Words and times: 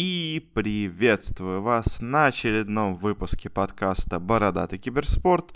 И 0.00 0.48
приветствую 0.54 1.60
вас 1.60 2.00
на 2.00 2.26
очередном 2.26 2.94
выпуске 2.98 3.50
подкаста 3.50 4.20
«Бородатый 4.20 4.78
киберспорт», 4.78 5.52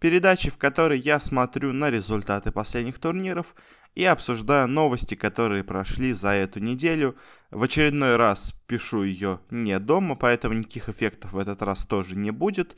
передачи, 0.00 0.50
в 0.50 0.56
которой 0.56 0.98
я 0.98 1.20
смотрю 1.20 1.72
на 1.72 1.90
результаты 1.90 2.50
последних 2.50 2.98
турниров 2.98 3.54
и 3.94 4.04
обсуждаю 4.04 4.66
новости, 4.66 5.14
которые 5.14 5.62
прошли 5.62 6.12
за 6.12 6.30
эту 6.30 6.58
неделю. 6.58 7.14
В 7.52 7.62
очередной 7.62 8.16
раз 8.16 8.52
пишу 8.66 9.04
ее 9.04 9.38
не 9.50 9.78
дома, 9.78 10.16
поэтому 10.16 10.56
никаких 10.56 10.88
эффектов 10.88 11.32
в 11.32 11.38
этот 11.38 11.62
раз 11.62 11.86
тоже 11.86 12.16
не 12.16 12.32
будет. 12.32 12.76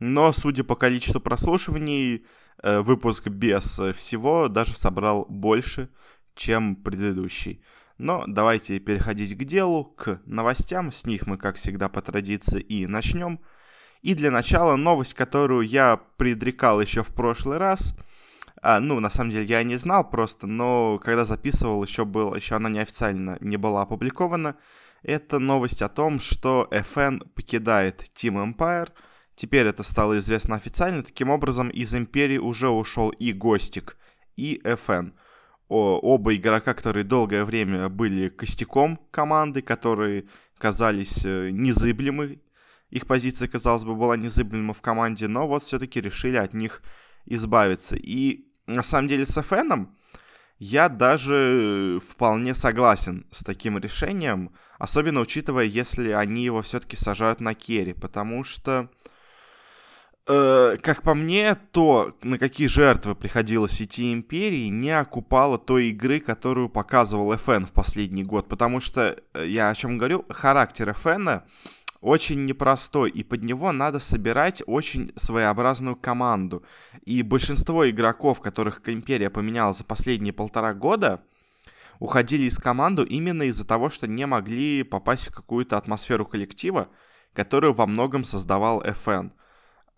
Но, 0.00 0.32
судя 0.32 0.64
по 0.64 0.74
количеству 0.74 1.20
прослушиваний, 1.20 2.26
э, 2.60 2.80
выпуск 2.80 3.28
без 3.28 3.80
всего 3.94 4.48
даже 4.48 4.74
собрал 4.74 5.26
больше, 5.28 5.90
чем 6.34 6.74
предыдущий. 6.74 7.62
Но 7.98 8.24
давайте 8.26 8.78
переходить 8.78 9.36
к 9.36 9.44
делу, 9.44 9.84
к 9.84 10.20
новостям. 10.26 10.92
С 10.92 11.04
них 11.06 11.26
мы, 11.26 11.38
как 11.38 11.56
всегда, 11.56 11.88
по 11.88 12.02
традиции 12.02 12.60
и 12.60 12.86
начнем. 12.86 13.40
И 14.02 14.14
для 14.14 14.30
начала 14.30 14.76
новость, 14.76 15.14
которую 15.14 15.66
я 15.66 16.00
предрекал 16.16 16.80
еще 16.80 17.02
в 17.02 17.14
прошлый 17.14 17.58
раз. 17.58 17.96
А, 18.62 18.80
ну, 18.80 19.00
на 19.00 19.10
самом 19.10 19.30
деле, 19.30 19.46
я 19.46 19.62
не 19.62 19.76
знал 19.76 20.08
просто, 20.08 20.46
но 20.46 20.98
когда 21.02 21.24
записывал, 21.24 21.82
еще 21.82 22.04
был, 22.04 22.34
еще 22.34 22.56
она 22.56 22.68
неофициально 22.68 23.38
не 23.40 23.56
была 23.56 23.82
опубликована. 23.82 24.56
Это 25.02 25.38
новость 25.38 25.82
о 25.82 25.88
том, 25.88 26.20
что 26.20 26.68
FN 26.70 27.26
покидает 27.34 28.10
Team 28.14 28.54
Empire. 28.54 28.90
Теперь 29.36 29.66
это 29.66 29.82
стало 29.82 30.18
известно 30.18 30.56
официально. 30.56 31.02
Таким 31.02 31.30
образом, 31.30 31.68
из 31.68 31.94
Империи 31.94 32.38
уже 32.38 32.68
ушел 32.68 33.10
и 33.10 33.32
Гостик, 33.32 33.96
и 34.36 34.60
FN 34.64 35.12
оба 35.68 36.34
игрока, 36.36 36.74
которые 36.74 37.04
долгое 37.04 37.44
время 37.44 37.88
были 37.88 38.28
костяком 38.28 39.00
команды, 39.10 39.62
которые 39.62 40.26
казались 40.58 41.24
э, 41.24 41.50
незыблемы. 41.50 42.40
Их 42.90 43.06
позиция, 43.06 43.48
казалось 43.48 43.84
бы, 43.84 43.94
была 43.94 44.16
незыблема 44.16 44.74
в 44.74 44.80
команде, 44.80 45.26
но 45.28 45.46
вот 45.48 45.64
все-таки 45.64 46.00
решили 46.00 46.36
от 46.36 46.54
них 46.54 46.82
избавиться. 47.26 47.96
И 47.96 48.46
на 48.66 48.82
самом 48.82 49.08
деле 49.08 49.26
с 49.26 49.36
FN 49.36 49.88
я 50.58 50.88
даже 50.88 52.00
вполне 52.08 52.54
согласен 52.54 53.26
с 53.30 53.44
таким 53.44 53.76
решением, 53.78 54.52
особенно 54.78 55.20
учитывая, 55.20 55.64
если 55.64 56.10
они 56.10 56.44
его 56.44 56.62
все-таки 56.62 56.96
сажают 56.96 57.40
на 57.40 57.54
керри, 57.54 57.92
потому 57.92 58.44
что 58.44 58.88
Э, 60.28 60.76
как 60.82 61.02
по 61.02 61.14
мне, 61.14 61.56
то, 61.70 62.16
на 62.22 62.38
какие 62.38 62.66
жертвы 62.66 63.14
приходилось 63.14 63.80
идти 63.80 64.12
Империи, 64.12 64.66
не 64.68 64.90
окупало 64.90 65.56
той 65.56 65.90
игры, 65.90 66.18
которую 66.18 66.68
показывал 66.68 67.32
FN 67.34 67.66
в 67.66 67.72
последний 67.72 68.24
год. 68.24 68.48
Потому 68.48 68.80
что, 68.80 69.16
э, 69.34 69.46
я 69.46 69.70
о 69.70 69.74
чем 69.76 69.98
говорю, 69.98 70.24
характер 70.28 70.96
FN 71.04 71.42
очень 72.00 72.44
непростой, 72.44 73.10
и 73.10 73.22
под 73.22 73.44
него 73.44 73.70
надо 73.70 74.00
собирать 74.00 74.62
очень 74.66 75.12
своеобразную 75.16 75.94
команду. 75.94 76.64
И 77.04 77.22
большинство 77.22 77.88
игроков, 77.88 78.40
которых 78.40 78.80
Империя 78.88 79.30
поменяла 79.30 79.72
за 79.72 79.84
последние 79.84 80.32
полтора 80.32 80.74
года, 80.74 81.22
уходили 82.00 82.44
из 82.44 82.58
команды 82.58 83.04
именно 83.04 83.44
из-за 83.44 83.64
того, 83.64 83.90
что 83.90 84.08
не 84.08 84.26
могли 84.26 84.82
попасть 84.82 85.28
в 85.28 85.34
какую-то 85.34 85.76
атмосферу 85.76 86.26
коллектива, 86.26 86.88
которую 87.32 87.74
во 87.74 87.86
многом 87.86 88.24
создавал 88.24 88.82
FN. 88.82 89.30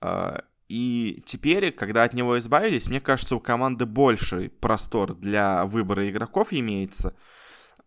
А, 0.01 0.43
и 0.69 1.23
теперь, 1.27 1.73
когда 1.73 2.05
от 2.05 2.13
него 2.13 2.39
избавились, 2.39 2.89
мне 2.89 3.01
кажется, 3.01 3.37
у 3.37 3.41
команды 3.41 3.87
больше 3.87 4.51
простор 4.61 5.15
для 5.15 5.65
выбора 5.67 6.09
игроков 6.09 6.49
имеется. 6.51 7.17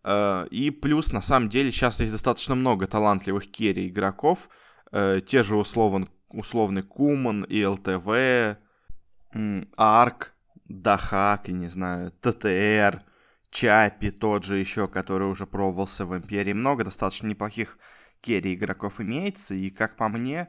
А, 0.02 0.44
и 0.44 0.70
плюс, 0.70 1.12
на 1.12 1.22
самом 1.22 1.48
деле, 1.48 1.70
сейчас 1.70 2.00
есть 2.00 2.12
достаточно 2.12 2.54
много 2.54 2.86
талантливых 2.86 3.50
керри 3.50 3.88
игроков. 3.88 4.48
А, 4.90 5.20
те 5.20 5.42
же 5.42 5.56
условно, 5.56 6.08
условный 6.28 6.82
Куман 6.82 7.44
и 7.44 7.64
ЛТВ, 7.64 8.58
Арк, 9.76 10.34
Дахак, 10.64 11.48
не 11.48 11.68
знаю, 11.68 12.12
ТТР, 12.20 13.02
Чапи 13.50 14.10
тот 14.10 14.44
же 14.44 14.58
еще, 14.58 14.88
который 14.88 15.28
уже 15.28 15.46
пробовался 15.46 16.06
в 16.06 16.16
Империи. 16.16 16.54
Много 16.54 16.84
достаточно 16.84 17.26
неплохих 17.26 17.78
керри 18.22 18.54
игроков 18.54 18.98
имеется. 18.98 19.54
И, 19.54 19.68
как 19.68 19.96
по 19.96 20.08
мне, 20.08 20.48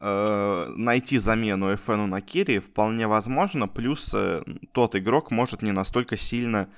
э, 0.00 0.72
найти 0.76 1.18
замену 1.18 1.72
FN 1.72 2.06
на 2.06 2.20
керри 2.20 2.58
вполне 2.58 3.06
возможно, 3.06 3.68
плюс 3.68 4.10
э, 4.12 4.42
тот 4.72 4.96
игрок 4.96 5.30
может 5.30 5.62
не 5.62 5.72
настолько 5.72 6.16
сильно 6.16 6.68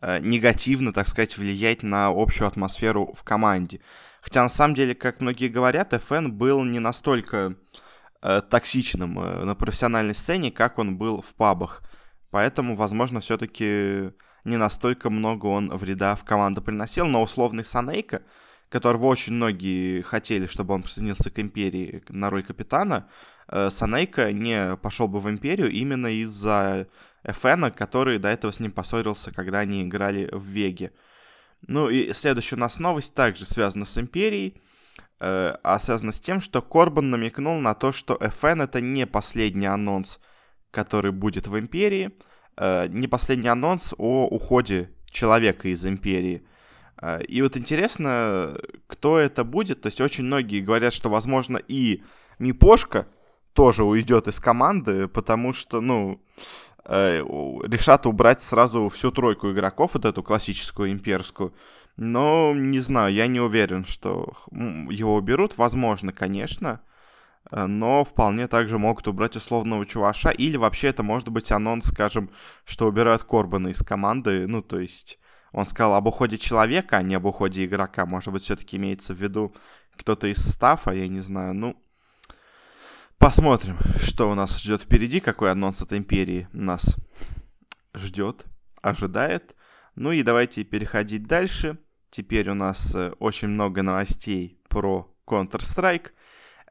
э, 0.00 0.18
негативно, 0.20 0.92
так 0.92 1.08
сказать, 1.08 1.36
влиять 1.36 1.82
на 1.82 2.08
общую 2.08 2.48
атмосферу 2.48 3.14
в 3.14 3.22
команде. 3.24 3.80
Хотя 4.20 4.42
на 4.42 4.48
самом 4.48 4.74
деле, 4.74 4.94
как 4.94 5.20
многие 5.20 5.48
говорят, 5.48 5.92
FN 5.92 6.28
был 6.28 6.64
не 6.64 6.80
настолько 6.80 7.54
э, 8.22 8.42
токсичным 8.48 9.18
э, 9.18 9.44
на 9.44 9.54
профессиональной 9.54 10.14
сцене, 10.14 10.50
как 10.50 10.78
он 10.78 10.98
был 10.98 11.22
в 11.22 11.34
пабах. 11.34 11.82
Поэтому, 12.30 12.76
возможно, 12.76 13.20
все-таки 13.20 14.12
не 14.44 14.56
настолько 14.56 15.10
много 15.10 15.46
он 15.46 15.70
вреда 15.76 16.14
в 16.14 16.24
команду 16.24 16.62
приносил, 16.62 17.06
но 17.06 17.22
условный 17.22 17.64
Санейка, 17.64 18.22
которого 18.68 19.06
очень 19.06 19.32
многие 19.32 20.02
хотели, 20.02 20.46
чтобы 20.46 20.74
он 20.74 20.82
присоединился 20.82 21.30
к 21.30 21.38
Империи 21.38 22.02
на 22.08 22.30
роль 22.30 22.44
капитана, 22.44 23.08
э, 23.48 23.70
Санейка 23.70 24.32
не 24.32 24.76
пошел 24.76 25.08
бы 25.08 25.20
в 25.20 25.30
Империю 25.30 25.70
именно 25.70 26.08
из-за 26.22 26.86
Эфена, 27.24 27.70
который 27.70 28.18
до 28.18 28.28
этого 28.28 28.52
с 28.52 28.60
ним 28.60 28.72
поссорился, 28.72 29.32
когда 29.32 29.60
они 29.60 29.82
играли 29.82 30.28
в 30.32 30.44
Веге. 30.44 30.92
Ну 31.66 31.88
и 31.88 32.12
следующая 32.12 32.56
у 32.56 32.60
нас 32.60 32.78
новость 32.78 33.14
также 33.14 33.46
связана 33.46 33.84
с 33.84 33.96
Империей, 33.96 34.60
э, 35.18 35.56
а 35.62 35.78
связана 35.78 36.12
с 36.12 36.20
тем, 36.20 36.42
что 36.42 36.60
Корбан 36.60 37.10
намекнул 37.10 37.58
на 37.60 37.74
то, 37.74 37.92
что 37.92 38.16
FN 38.16 38.62
это 38.62 38.80
не 38.80 39.06
последний 39.06 39.66
анонс, 39.66 40.20
который 40.70 41.12
будет 41.12 41.46
в 41.46 41.58
Империи, 41.58 42.10
э, 42.58 42.86
не 42.88 43.08
последний 43.08 43.48
анонс 43.48 43.94
о 43.96 44.26
уходе 44.26 44.90
человека 45.10 45.68
из 45.68 45.86
Империи– 45.86 46.42
и 47.28 47.42
вот 47.42 47.56
интересно, 47.56 48.58
кто 48.86 49.18
это 49.18 49.44
будет. 49.44 49.82
То 49.82 49.86
есть 49.88 50.00
очень 50.00 50.24
многие 50.24 50.60
говорят, 50.60 50.92
что, 50.92 51.08
возможно, 51.10 51.56
и 51.56 52.02
Мипошка 52.38 53.06
тоже 53.52 53.84
уйдет 53.84 54.28
из 54.28 54.38
команды, 54.38 55.08
потому 55.08 55.52
что, 55.52 55.80
ну, 55.80 56.20
э, 56.84 57.18
решат 57.18 58.06
убрать 58.06 58.40
сразу 58.40 58.88
всю 58.88 59.10
тройку 59.10 59.50
игроков, 59.50 59.94
вот 59.94 60.04
эту 60.04 60.22
классическую 60.22 60.92
имперскую. 60.92 61.52
Но 61.96 62.54
не 62.54 62.78
знаю, 62.78 63.12
я 63.12 63.26
не 63.26 63.40
уверен, 63.40 63.84
что 63.84 64.32
его 64.52 65.16
уберут. 65.16 65.58
Возможно, 65.58 66.12
конечно. 66.12 66.80
Э, 67.50 67.66
но 67.66 68.04
вполне 68.04 68.46
также 68.46 68.78
могут 68.78 69.08
убрать 69.08 69.36
условного 69.36 69.86
чуваша. 69.86 70.30
Или 70.30 70.56
вообще 70.56 70.88
это 70.88 71.02
может 71.02 71.28
быть 71.28 71.50
анонс, 71.50 71.86
скажем, 71.86 72.30
что 72.64 72.86
убирают 72.86 73.24
Корбана 73.24 73.68
из 73.68 73.82
команды. 73.82 74.46
Ну, 74.46 74.62
то 74.62 74.78
есть 74.78 75.18
он 75.52 75.66
сказал 75.66 75.94
об 75.94 76.06
уходе 76.06 76.38
человека, 76.38 76.98
а 76.98 77.02
не 77.02 77.14
об 77.14 77.26
уходе 77.26 77.64
игрока. 77.64 78.06
Может 78.06 78.32
быть, 78.32 78.44
все-таки 78.44 78.76
имеется 78.76 79.14
в 79.14 79.18
виду 79.18 79.54
кто-то 79.96 80.26
из 80.26 80.38
стафа, 80.38 80.92
я 80.92 81.08
не 81.08 81.20
знаю. 81.20 81.54
Ну, 81.54 81.76
посмотрим, 83.18 83.78
что 84.00 84.30
у 84.30 84.34
нас 84.34 84.58
ждет 84.58 84.82
впереди, 84.82 85.20
какой 85.20 85.50
анонс 85.50 85.82
от 85.82 85.92
Империи 85.92 86.48
нас 86.52 86.96
ждет, 87.94 88.44
ожидает. 88.82 89.54
Ну 89.94 90.12
и 90.12 90.22
давайте 90.22 90.64
переходить 90.64 91.26
дальше. 91.26 91.78
Теперь 92.10 92.48
у 92.50 92.54
нас 92.54 92.94
э, 92.94 93.12
очень 93.18 93.48
много 93.48 93.82
новостей 93.82 94.58
про 94.68 95.12
Counter-Strike. 95.26 96.12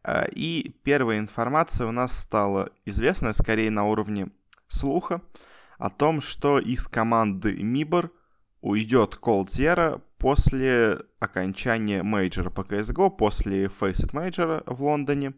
Э, 0.04 0.30
и 0.32 0.76
первая 0.84 1.20
информация 1.20 1.88
у 1.88 1.92
нас 1.92 2.18
стала 2.18 2.70
известна, 2.86 3.34
скорее 3.34 3.70
на 3.70 3.86
уровне 3.86 4.30
слуха, 4.68 5.22
о 5.78 5.90
том, 5.90 6.22
что 6.22 6.60
из 6.60 6.88
команды 6.88 7.62
Мибор 7.62 8.12
уйдет 8.62 9.20
Cold 9.22 9.48
Zero 9.48 10.02
после 10.18 11.00
окончания 11.20 12.04
мейджора 12.04 12.50
по 12.50 12.62
CSGO, 12.62 13.10
после 13.10 13.66
Faceit 13.66 14.12
Major 14.12 14.64
в 14.66 14.82
Лондоне. 14.84 15.34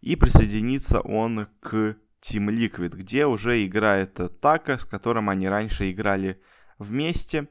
И 0.00 0.14
присоединится 0.16 1.00
он 1.00 1.48
к 1.60 1.96
Team 2.22 2.48
Liquid, 2.48 2.96
где 2.96 3.26
уже 3.26 3.64
играет 3.64 4.18
Така, 4.40 4.78
с 4.78 4.84
которым 4.84 5.28
они 5.28 5.48
раньше 5.48 5.90
играли 5.90 6.40
вместе. 6.78 7.48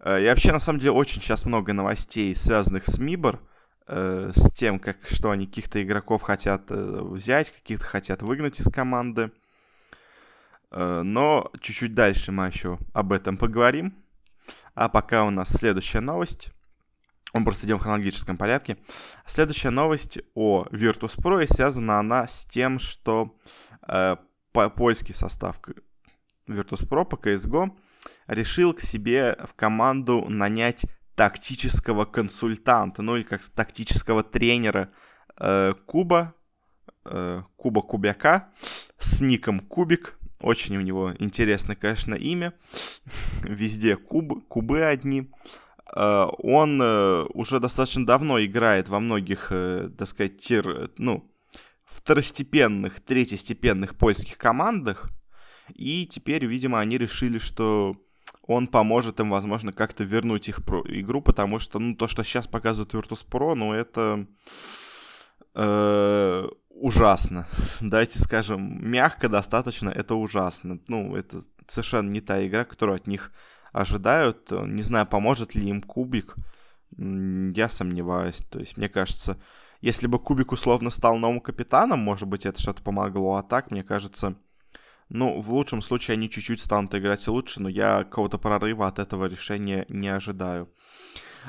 Э, 0.00 0.22
и 0.22 0.26
вообще, 0.26 0.52
на 0.52 0.60
самом 0.60 0.78
деле, 0.78 0.92
очень 0.92 1.20
сейчас 1.20 1.44
много 1.44 1.72
новостей, 1.72 2.34
связанных 2.34 2.86
с 2.86 2.98
Мибор, 2.98 3.40
э, 3.86 4.32
с 4.34 4.50
тем, 4.52 4.78
как, 4.78 4.96
что 5.10 5.30
они 5.30 5.46
каких-то 5.46 5.82
игроков 5.82 6.22
хотят 6.22 6.70
э, 6.70 7.00
взять, 7.02 7.50
каких-то 7.50 7.84
хотят 7.84 8.22
выгнать 8.22 8.60
из 8.60 8.66
команды. 8.66 9.30
Но 10.76 11.52
чуть-чуть 11.60 11.94
дальше 11.94 12.32
мы 12.32 12.48
еще 12.48 12.80
об 12.92 13.12
этом 13.12 13.36
поговорим. 13.36 13.94
А 14.74 14.88
пока 14.88 15.24
у 15.24 15.30
нас 15.30 15.50
следующая 15.50 16.00
новость. 16.00 16.50
Мы 17.32 17.42
просто 17.44 17.66
идем 17.66 17.78
в 17.78 17.82
хронологическом 17.82 18.36
порядке. 18.36 18.76
Следующая 19.26 19.70
новость 19.70 20.18
о 20.34 20.66
Virtus.pro, 20.70 21.42
и 21.42 21.46
связана 21.46 21.98
она 21.98 22.28
с 22.28 22.44
тем, 22.44 22.78
что 22.78 23.36
э, 23.88 24.16
по 24.52 24.70
польский 24.70 25.14
состав 25.14 25.60
Virtus.pro 26.46 27.04
по 27.04 27.16
CSGO 27.16 27.72
решил 28.28 28.72
к 28.72 28.80
себе 28.80 29.36
в 29.48 29.54
команду 29.54 30.24
нанять 30.28 30.86
тактического 31.16 32.04
консультанта, 32.04 33.02
ну 33.02 33.16
или 33.16 33.24
как 33.24 33.42
тактического 33.44 34.22
тренера 34.22 34.90
э, 35.38 35.74
Куба, 35.86 36.34
э, 37.04 37.42
Куба 37.56 37.82
Кубяка 37.82 38.48
с 38.98 39.20
ником 39.20 39.60
Кубик. 39.60 40.18
Очень 40.44 40.76
у 40.76 40.82
него 40.82 41.14
интересное, 41.20 41.74
конечно, 41.74 42.14
имя. 42.14 42.52
Везде 43.42 43.96
кубы, 43.96 44.42
кубы 44.42 44.84
одни. 44.84 45.30
Э, 45.96 46.26
он 46.36 46.78
э, 46.82 47.24
уже 47.32 47.60
достаточно 47.60 48.04
давно 48.04 48.38
играет 48.44 48.90
во 48.90 49.00
многих, 49.00 49.48
э, 49.50 49.88
так 49.96 50.06
сказать, 50.06 50.38
тир, 50.38 50.90
ну, 50.98 51.24
второстепенных, 51.86 53.00
третьестепенных 53.00 53.96
польских 53.96 54.36
командах. 54.36 55.08
И 55.74 56.06
теперь, 56.06 56.44
видимо, 56.44 56.78
они 56.78 56.98
решили, 56.98 57.38
что 57.38 57.96
он 58.46 58.66
поможет 58.66 59.20
им, 59.20 59.30
возможно, 59.30 59.72
как-то 59.72 60.04
вернуть 60.04 60.50
их 60.50 60.58
игру, 60.58 61.22
потому 61.22 61.58
что, 61.58 61.78
ну, 61.78 61.96
то, 61.96 62.06
что 62.06 62.22
сейчас 62.22 62.46
показывают 62.46 62.92
Virtus.pro, 62.92 63.54
ну, 63.54 63.72
это 63.72 64.26
э, 65.54 66.48
ужасно. 66.74 67.46
Давайте 67.80 68.18
скажем, 68.18 68.90
мягко 68.90 69.28
достаточно, 69.28 69.88
это 69.88 70.14
ужасно. 70.14 70.78
Ну, 70.88 71.16
это 71.16 71.44
совершенно 71.68 72.10
не 72.10 72.20
та 72.20 72.46
игра, 72.46 72.64
которую 72.64 72.96
от 72.96 73.06
них 73.06 73.32
ожидают. 73.72 74.50
Не 74.50 74.82
знаю, 74.82 75.06
поможет 75.06 75.54
ли 75.54 75.68
им 75.68 75.82
Кубик. 75.82 76.36
Я 76.96 77.68
сомневаюсь. 77.68 78.42
То 78.50 78.60
есть, 78.60 78.76
мне 78.76 78.88
кажется, 78.88 79.38
если 79.80 80.06
бы 80.06 80.18
Кубик 80.18 80.52
условно 80.52 80.90
стал 80.90 81.16
новым 81.16 81.40
капитаном, 81.40 82.00
может 82.00 82.28
быть, 82.28 82.46
это 82.46 82.60
что-то 82.60 82.82
помогло. 82.82 83.36
А 83.36 83.42
так, 83.42 83.70
мне 83.70 83.82
кажется, 83.82 84.36
ну, 85.08 85.40
в 85.40 85.52
лучшем 85.52 85.82
случае 85.82 86.14
они 86.14 86.30
чуть-чуть 86.30 86.60
станут 86.60 86.94
играть 86.94 87.26
лучше, 87.28 87.60
но 87.60 87.68
я 87.68 88.04
какого-то 88.04 88.38
прорыва 88.38 88.86
от 88.86 88.98
этого 88.98 89.26
решения 89.26 89.84
не 89.88 90.08
ожидаю. 90.08 90.70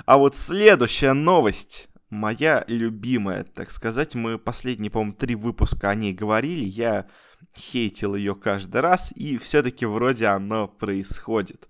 А 0.06 0.18
вот 0.18 0.36
следующая 0.36 1.14
новость, 1.14 1.88
моя 2.10 2.64
любимая, 2.68 3.44
так 3.44 3.72
сказать, 3.72 4.16
мы 4.16 4.38
последние, 4.38 4.92
по-моему, 4.92 5.14
три 5.14 5.36
выпуска 5.36 5.90
о 5.90 5.96
ней 5.96 6.14
говорили, 6.14 6.66
я 6.66 7.08
хейтил 7.56 8.16
ее 8.16 8.36
каждый 8.36 8.82
раз, 8.82 9.12
и 9.16 9.38
все-таки 9.38 9.86
вроде 9.86 10.28
оно 10.28 10.68
происходит. 10.68 11.68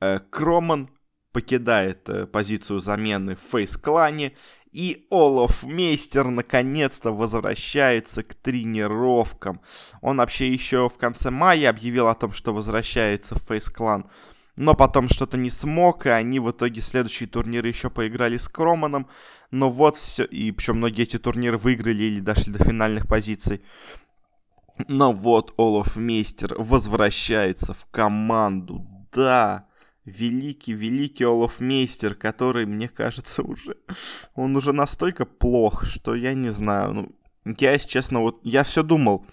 Э, 0.00 0.20
Кроман 0.30 0.90
покидает 1.32 2.08
э, 2.08 2.26
позицию 2.26 2.80
замены 2.80 3.36
в 3.36 3.50
фейс-клане, 3.50 4.34
и 4.72 5.06
Олаф 5.10 5.64
Мейстер 5.64 6.28
наконец-то 6.28 7.12
возвращается 7.12 8.22
к 8.22 8.34
тренировкам. 8.34 9.60
Он 10.00 10.18
вообще 10.18 10.52
еще 10.52 10.88
в 10.88 10.96
конце 10.96 11.30
мая 11.30 11.70
объявил 11.70 12.06
о 12.06 12.14
том, 12.14 12.32
что 12.32 12.54
возвращается 12.54 13.34
в 13.34 13.42
Фейс 13.48 13.68
Клан. 13.68 14.08
Но 14.56 14.74
потом 14.74 15.08
что-то 15.08 15.36
не 15.36 15.50
смог, 15.50 16.06
и 16.06 16.10
они 16.10 16.38
в 16.38 16.50
итоге 16.50 16.82
следующие 16.82 17.28
турниры 17.28 17.68
еще 17.68 17.90
поиграли 17.90 18.36
с 18.36 18.48
Кроманом. 18.48 19.08
Но 19.50 19.70
вот 19.70 19.96
все, 19.96 20.24
и 20.24 20.52
причем 20.52 20.76
многие 20.76 21.02
эти 21.02 21.18
турниры 21.18 21.58
выиграли 21.58 22.04
или 22.04 22.20
дошли 22.20 22.52
до 22.52 22.64
финальных 22.64 23.08
позиций. 23.08 23.62
Но 24.88 25.12
вот 25.12 25.52
Олаф 25.58 25.96
Мейстер 25.96 26.54
возвращается 26.56 27.74
в 27.74 27.86
команду. 27.90 28.86
Да, 29.12 29.66
великий-великий 30.04 31.24
Олафмейстер, 31.24 32.14
который, 32.14 32.66
мне 32.66 32.88
кажется, 32.88 33.42
уже... 33.42 33.76
Он 34.34 34.56
уже 34.56 34.72
настолько 34.72 35.24
плох, 35.24 35.84
что 35.84 36.14
я 36.14 36.34
не 36.34 36.50
знаю, 36.50 36.92
ну... 36.94 37.12
Я, 37.58 37.72
если 37.72 37.88
честно, 37.88 38.20
вот 38.20 38.40
я 38.44 38.64
все 38.64 38.82
думал, 38.82 39.26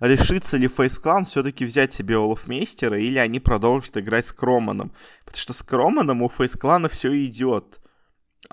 решится 0.00 0.56
ли 0.56 0.66
Фейс 0.66 0.98
Клан 0.98 1.26
все-таки 1.26 1.66
взять 1.66 1.92
себе 1.92 2.16
Олафмейстера, 2.16 2.98
или 2.98 3.18
они 3.18 3.38
продолжат 3.38 3.98
играть 3.98 4.26
с 4.26 4.32
Кроманом. 4.32 4.92
Потому 5.26 5.40
что 5.40 5.52
с 5.52 5.62
Кроманом 5.62 6.22
у 6.22 6.30
Фейс 6.30 6.52
Клана 6.52 6.88
все 6.88 7.24
идет. 7.24 7.79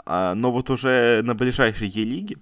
А, 0.05 0.35
но 0.35 0.51
вот 0.51 0.69
уже 0.69 1.21
на 1.23 1.35
ближайшей 1.35 1.87
Е-лиге, 1.87 2.37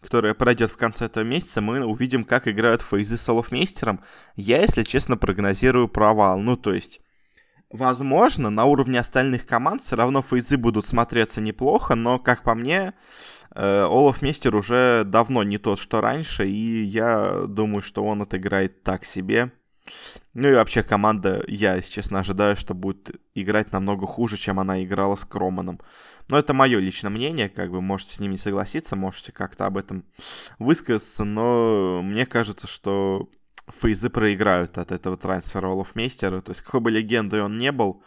которая 0.00 0.34
пройдет 0.34 0.70
в 0.70 0.76
конце 0.76 1.06
этого 1.06 1.24
месяца, 1.24 1.60
мы 1.60 1.84
увидим, 1.84 2.24
как 2.24 2.48
играют 2.48 2.82
Фейзы 2.82 3.16
с 3.16 3.28
Олафмейстером. 3.28 4.00
Я, 4.36 4.62
если 4.62 4.82
честно, 4.82 5.16
прогнозирую 5.16 5.88
провал. 5.88 6.38
Ну, 6.38 6.56
то 6.56 6.72
есть 6.72 7.00
Возможно, 7.70 8.50
на 8.50 8.64
уровне 8.64 8.98
остальных 8.98 9.46
команд 9.46 9.82
все 9.82 9.94
равно 9.94 10.22
фейзы 10.22 10.56
будут 10.56 10.86
смотреться 10.86 11.40
неплохо, 11.40 11.94
но, 11.94 12.18
как 12.18 12.42
по 12.42 12.56
мне, 12.56 12.94
э, 13.54 13.82
Олаф 13.82 14.22
Мистер 14.22 14.56
уже 14.56 15.04
давно 15.06 15.44
не 15.44 15.56
тот, 15.56 15.78
что 15.78 16.00
раньше, 16.00 16.48
и 16.48 16.82
я 16.82 17.44
думаю, 17.46 17.80
что 17.80 18.04
он 18.04 18.22
отыграет 18.22 18.82
так 18.82 19.04
себе. 19.04 19.52
Ну 20.34 20.48
и 20.48 20.54
вообще 20.54 20.82
команда, 20.82 21.42
я, 21.46 21.76
если 21.76 21.90
честно, 21.90 22.20
ожидаю, 22.20 22.56
что 22.56 22.74
будет 22.74 23.10
играть 23.34 23.72
намного 23.72 24.06
хуже, 24.06 24.36
чем 24.36 24.60
она 24.60 24.82
играла 24.82 25.16
с 25.16 25.24
Кроманом. 25.24 25.80
Но 26.28 26.38
это 26.38 26.54
мое 26.54 26.78
личное 26.78 27.10
мнение, 27.10 27.48
как 27.48 27.70
бы 27.70 27.80
можете 27.80 28.14
с 28.14 28.20
ним 28.20 28.32
не 28.32 28.38
согласиться, 28.38 28.94
можете 28.94 29.32
как-то 29.32 29.66
об 29.66 29.76
этом 29.76 30.04
высказаться, 30.58 31.24
но 31.24 32.00
мне 32.02 32.24
кажется, 32.26 32.68
что 32.68 33.28
фейзы 33.80 34.10
проиграют 34.10 34.78
от 34.78 34.92
этого 34.92 35.16
трансфера 35.16 35.68
Олафмейстера. 35.68 36.40
То 36.40 36.52
есть, 36.52 36.62
какой 36.62 36.80
бы 36.80 36.90
легендой 36.90 37.42
он 37.42 37.58
не 37.58 37.72
был, 37.72 38.02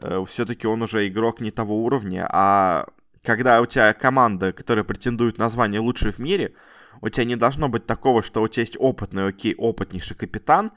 э, 0.00 0.24
все-таки 0.28 0.66
он 0.66 0.82
уже 0.82 1.06
игрок 1.08 1.40
не 1.40 1.50
того 1.50 1.84
уровня. 1.84 2.26
А 2.30 2.86
когда 3.22 3.60
у 3.60 3.66
тебя 3.66 3.92
команда, 3.92 4.52
которая 4.52 4.84
претендует 4.84 5.38
на 5.38 5.48
звание 5.48 5.80
лучшей 5.80 6.12
в 6.12 6.18
мире, 6.18 6.54
у 7.00 7.08
тебя 7.08 7.24
не 7.24 7.36
должно 7.36 7.68
быть 7.68 7.86
такого, 7.86 8.22
что 8.22 8.42
у 8.42 8.48
тебя 8.48 8.62
есть 8.62 8.76
опытный, 8.78 9.28
окей, 9.28 9.54
опытнейший 9.54 10.16
капитан, 10.16 10.72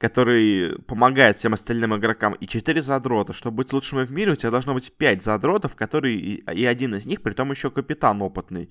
который 0.00 0.80
помогает 0.86 1.38
всем 1.38 1.52
остальным 1.52 1.94
игрокам, 1.94 2.32
и 2.32 2.46
4 2.46 2.80
задрота. 2.80 3.34
Чтобы 3.34 3.58
быть 3.58 3.72
лучшим 3.74 4.02
в 4.02 4.10
мире, 4.10 4.32
у 4.32 4.36
тебя 4.36 4.50
должно 4.50 4.72
быть 4.72 4.90
5 4.94 5.22
задротов, 5.22 5.76
которые, 5.76 6.16
и 6.16 6.64
один 6.64 6.94
из 6.94 7.04
них, 7.04 7.20
при 7.20 7.34
том 7.34 7.50
еще 7.50 7.70
капитан 7.70 8.22
опытный. 8.22 8.70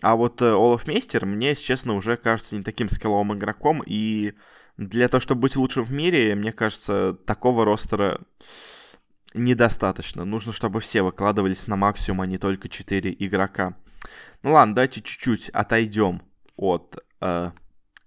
А 0.00 0.16
вот 0.16 0.40
э, 0.40 0.50
Олаф 0.50 0.86
Мейстер 0.86 1.26
мне, 1.26 1.50
если 1.50 1.62
честно, 1.62 1.94
уже 1.94 2.16
кажется 2.16 2.56
не 2.56 2.62
таким 2.62 2.88
скилловым 2.88 3.36
игроком. 3.36 3.82
И 3.84 4.32
для 4.78 5.08
того, 5.08 5.20
чтобы 5.20 5.42
быть 5.42 5.56
лучшим 5.56 5.84
в 5.84 5.92
мире, 5.92 6.34
мне 6.34 6.52
кажется, 6.52 7.18
такого 7.26 7.66
ростера 7.66 8.22
недостаточно. 9.34 10.24
Нужно, 10.24 10.54
чтобы 10.54 10.80
все 10.80 11.02
выкладывались 11.02 11.66
на 11.66 11.76
максимум, 11.76 12.22
а 12.22 12.26
не 12.26 12.38
только 12.38 12.70
4 12.70 13.14
игрока. 13.18 13.76
Ну 14.42 14.52
ладно, 14.52 14.74
давайте 14.74 15.02
чуть-чуть 15.02 15.50
отойдем 15.50 16.22
от 16.56 16.96
э, 17.20 17.50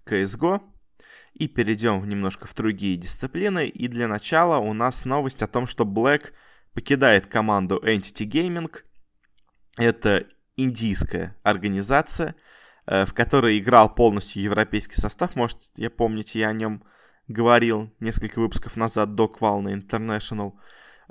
CSGO 0.04 0.60
и 1.34 1.48
перейдем 1.48 2.08
немножко 2.08 2.46
в 2.46 2.54
другие 2.54 2.96
дисциплины. 2.96 3.68
И 3.68 3.88
для 3.88 4.08
начала 4.08 4.58
у 4.58 4.72
нас 4.72 5.04
новость 5.04 5.42
о 5.42 5.46
том, 5.46 5.66
что 5.66 5.84
Black 5.84 6.32
покидает 6.72 7.26
команду 7.26 7.80
Entity 7.84 8.26
Gaming. 8.26 8.70
Это 9.76 10.26
индийская 10.56 11.36
организация, 11.42 12.36
э, 12.86 13.04
в 13.04 13.12
которой 13.12 13.58
играл 13.58 13.92
полностью 13.92 14.42
европейский 14.42 15.00
состав. 15.00 15.34
Может, 15.34 15.58
я 15.76 15.90
помните, 15.90 16.38
я 16.38 16.48
о 16.48 16.52
нем 16.52 16.84
говорил 17.26 17.92
несколько 18.00 18.38
выпусков 18.38 18.76
назад 18.76 19.14
до 19.16 19.26
Квална 19.26 19.74
International. 19.74 20.52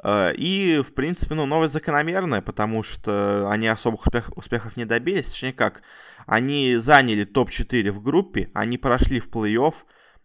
Э, 0.01 0.33
и, 0.35 0.81
в 0.81 0.93
принципе, 0.93 1.35
ну, 1.35 1.45
новость 1.45 1.73
закономерная, 1.73 2.41
потому 2.41 2.83
что 2.83 3.49
они 3.49 3.67
особых 3.67 4.05
успех, 4.05 4.31
успехов 4.37 4.77
не 4.77 4.85
добились. 4.85 5.29
Точнее 5.29 5.53
как, 5.53 5.81
они 6.25 6.75
заняли 6.77 7.25
топ-4 7.25 7.91
в 7.91 8.01
группе, 8.01 8.49
они 8.53 8.77
прошли 8.77 9.19
в 9.19 9.27
плей-офф, 9.27 9.75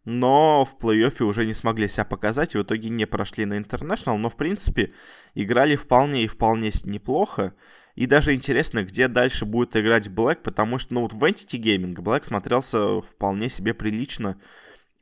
но 0.08 0.64
в 0.64 0.82
плей-оффе 0.82 1.22
уже 1.24 1.44
не 1.44 1.52
смогли 1.52 1.86
себя 1.86 2.06
показать, 2.06 2.54
и 2.54 2.58
в 2.58 2.62
итоге 2.62 2.88
не 2.88 3.06
прошли 3.06 3.44
на 3.44 3.58
International, 3.58 4.16
но, 4.16 4.30
в 4.30 4.36
принципе, 4.36 4.94
играли 5.34 5.76
вполне 5.76 6.24
и 6.24 6.28
вполне 6.28 6.72
неплохо. 6.84 7.52
И 7.94 8.06
даже 8.06 8.32
интересно, 8.32 8.84
где 8.84 9.08
дальше 9.08 9.44
будет 9.44 9.76
играть 9.76 10.08
Блэк, 10.08 10.42
потому 10.42 10.78
что, 10.78 10.94
ну, 10.94 11.02
вот 11.02 11.12
в 11.12 11.22
Entity 11.22 11.60
Gaming 11.60 12.00
Блэк 12.00 12.24
смотрелся 12.24 13.02
вполне 13.02 13.50
себе 13.50 13.74
прилично 13.74 14.40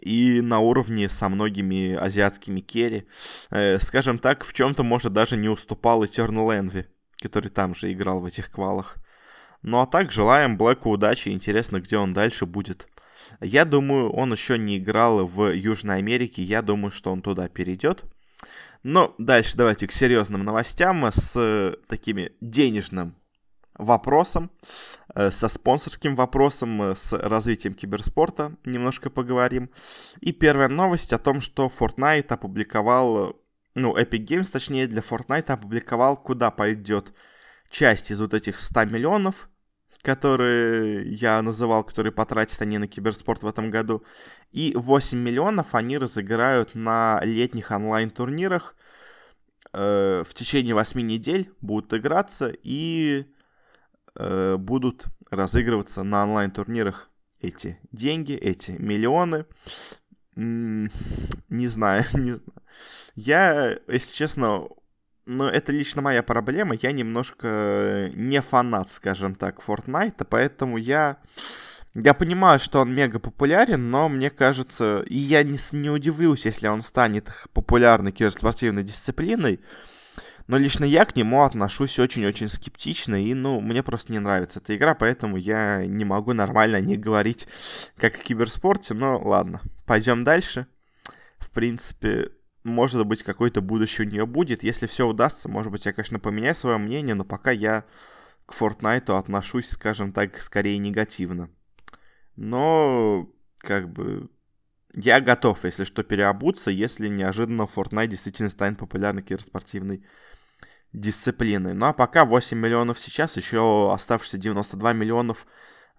и 0.00 0.40
на 0.40 0.58
уровне 0.58 1.08
со 1.08 1.28
многими 1.28 1.94
азиатскими 1.94 2.58
керри. 2.58 3.06
Э, 3.50 3.78
скажем 3.78 4.18
так, 4.18 4.44
в 4.44 4.52
чем-то, 4.52 4.82
может, 4.82 5.12
даже 5.12 5.36
не 5.36 5.48
уступал 5.48 6.02
Eternal 6.02 6.48
Envy, 6.48 6.86
который 7.22 7.50
там 7.50 7.76
же 7.76 7.92
играл 7.92 8.18
в 8.18 8.25
этих 8.25 8.50
квалах. 8.50 8.96
Ну 9.62 9.78
а 9.78 9.86
так, 9.86 10.10
желаем 10.10 10.56
Блэку 10.56 10.90
удачи, 10.90 11.28
интересно, 11.28 11.78
где 11.78 11.96
он 11.96 12.12
дальше 12.12 12.44
будет. 12.44 12.88
Я 13.40 13.64
думаю, 13.64 14.11
он 14.11 14.33
еще 14.33 14.59
не 14.59 14.78
играл 14.78 15.26
в 15.26 15.52
Южной 15.52 15.99
Америке, 15.99 16.42
я 16.42 16.62
думаю, 16.62 16.90
что 16.90 17.12
он 17.12 17.23
туда 17.23 17.49
перейдет. 17.49 18.04
Но 18.83 19.14
дальше 19.18 19.56
давайте 19.56 19.87
к 19.87 19.92
серьезным 19.92 20.45
новостям 20.45 21.04
с 21.06 21.33
э, 21.35 21.75
такими 21.88 22.33
денежным 22.40 23.16
вопросом, 23.75 24.50
э, 25.14 25.30
со 25.30 25.49
спонсорским 25.49 26.14
вопросом, 26.14 26.83
э, 26.83 26.95
с 26.95 27.12
развитием 27.12 27.75
киберспорта 27.75 28.54
немножко 28.64 29.11
поговорим. 29.11 29.71
И 30.21 30.33
первая 30.33 30.68
новость 30.68 31.12
о 31.12 31.18
том, 31.18 31.40
что 31.40 31.71
Fortnite 31.78 32.28
опубликовал, 32.28 33.37
ну, 33.75 33.97
Epic 33.97 34.25
Games, 34.25 34.50
точнее, 34.50 34.87
для 34.87 35.02
Fortnite 35.02 35.50
опубликовал, 35.50 36.16
куда 36.16 36.50
пойдет 36.50 37.12
часть 37.71 38.11
из 38.11 38.21
вот 38.21 38.35
этих 38.35 38.59
100 38.59 38.85
миллионов, 38.87 39.49
которые 40.06 41.12
я 41.14 41.42
называл, 41.42 41.82
которые 41.82 42.12
потратят 42.12 42.62
они 42.62 42.78
на 42.78 42.86
киберспорт 42.86 43.42
в 43.42 43.46
этом 43.48 43.70
году. 43.70 44.04
И 44.52 44.72
8 44.76 45.18
миллионов 45.18 45.75
они 45.75 45.98
разыграют 45.98 46.76
на 46.76 47.20
летних 47.25 47.72
онлайн-турнирах 47.72 48.76
э, 49.72 50.22
в 50.25 50.32
течение 50.32 50.76
8 50.76 51.00
недель 51.00 51.50
будут 51.60 51.92
играться 51.92 52.52
и 52.62 53.26
э, 54.14 54.56
будут 54.56 55.06
разыгрываться 55.28 56.04
на 56.04 56.22
онлайн-турнирах 56.22 57.10
эти 57.40 57.80
деньги, 57.90 58.34
эти 58.34 58.70
миллионы. 58.70 59.44
Не 60.36 60.88
знаю, 61.66 62.04
не 62.14 62.30
знаю. 62.34 62.42
Я, 63.16 63.76
если 63.88 64.14
честно, 64.14 64.68
ну, 65.26 65.47
это 65.47 65.73
лично 65.73 66.02
моя 66.02 66.23
проблема. 66.23 66.76
Я 66.80 66.92
немножко 66.92 68.11
не 68.14 68.40
фанат, 68.40 68.90
скажем 68.90 69.35
так, 69.35 69.61
Fortnite, 69.66 70.25
поэтому 70.28 70.78
я... 70.78 71.18
Я 71.99 72.12
понимаю, 72.12 72.59
что 72.59 72.80
он 72.80 72.95
мега 72.95 73.18
популярен, 73.18 73.90
но 73.90 74.11
мне 74.11 74.28
кажется, 74.28 75.02
и 75.06 75.16
я 75.16 75.42
не, 75.42 75.59
не 75.73 75.88
удивлюсь, 75.88 76.45
если 76.45 76.68
он 76.68 76.83
станет 76.83 77.30
популярной 77.54 78.12
киберспортивной 78.12 78.85
дисциплиной, 78.85 79.61
но 80.47 80.59
лично 80.59 80.85
я 80.85 81.06
к 81.06 81.16
нему 81.16 81.42
отношусь 81.42 81.99
очень-очень 81.99 82.49
скептично, 82.49 83.25
и, 83.25 83.33
ну, 83.33 83.62
мне 83.62 83.83
просто 83.83 84.12
не 84.12 84.18
нравится 84.18 84.61
эта 84.61 84.76
игра, 84.76 84.95
поэтому 84.95 85.38
я 85.38 85.87
не 85.87 86.04
могу 86.04 86.35
нормально 86.35 86.83
не 86.83 86.99
говорить 86.99 87.49
как 87.97 88.16
о 88.16 88.23
киберспорте, 88.23 88.92
но 88.92 89.18
ладно, 89.18 89.62
пойдем 89.87 90.23
дальше. 90.23 90.66
В 91.38 91.49
принципе, 91.49 92.30
может 92.66 93.06
быть, 93.06 93.23
какое-то 93.23 93.61
будущее 93.61 94.06
у 94.06 94.11
нее 94.11 94.26
будет. 94.26 94.62
Если 94.62 94.87
все 94.87 95.06
удастся, 95.06 95.49
может 95.49 95.73
быть, 95.73 95.87
я, 95.87 95.92
конечно, 95.92 96.18
поменяю 96.18 96.54
свое 96.54 96.78
мнение, 96.78 97.14
но 97.14 97.25
пока 97.25 97.50
я 97.50 97.85
к 98.44 98.54
Fortnite 98.54 99.16
отношусь, 99.16 99.70
скажем 99.70 100.12
так, 100.12 100.40
скорее 100.40 100.78
негативно. 100.78 101.49
Но, 102.37 103.28
как 103.58 103.90
бы, 103.90 104.28
я 104.94 105.20
готов, 105.20 105.64
если 105.64 105.85
что, 105.85 106.02
переобуться, 106.02 106.70
если 106.70 107.08
неожиданно 107.08 107.62
Fortnite 107.62 108.08
действительно 108.08 108.50
станет 108.50 108.78
популярной 108.78 109.23
киберспортивной 109.23 110.04
дисциплиной. 110.92 111.75
Ну 111.75 111.87
а 111.87 111.92
пока 111.92 112.25
8 112.25 112.58
миллионов 112.58 112.99
сейчас, 112.99 113.37
еще 113.37 113.92
оставшиеся 113.92 114.38
92 114.38 114.92
миллионов 114.92 115.46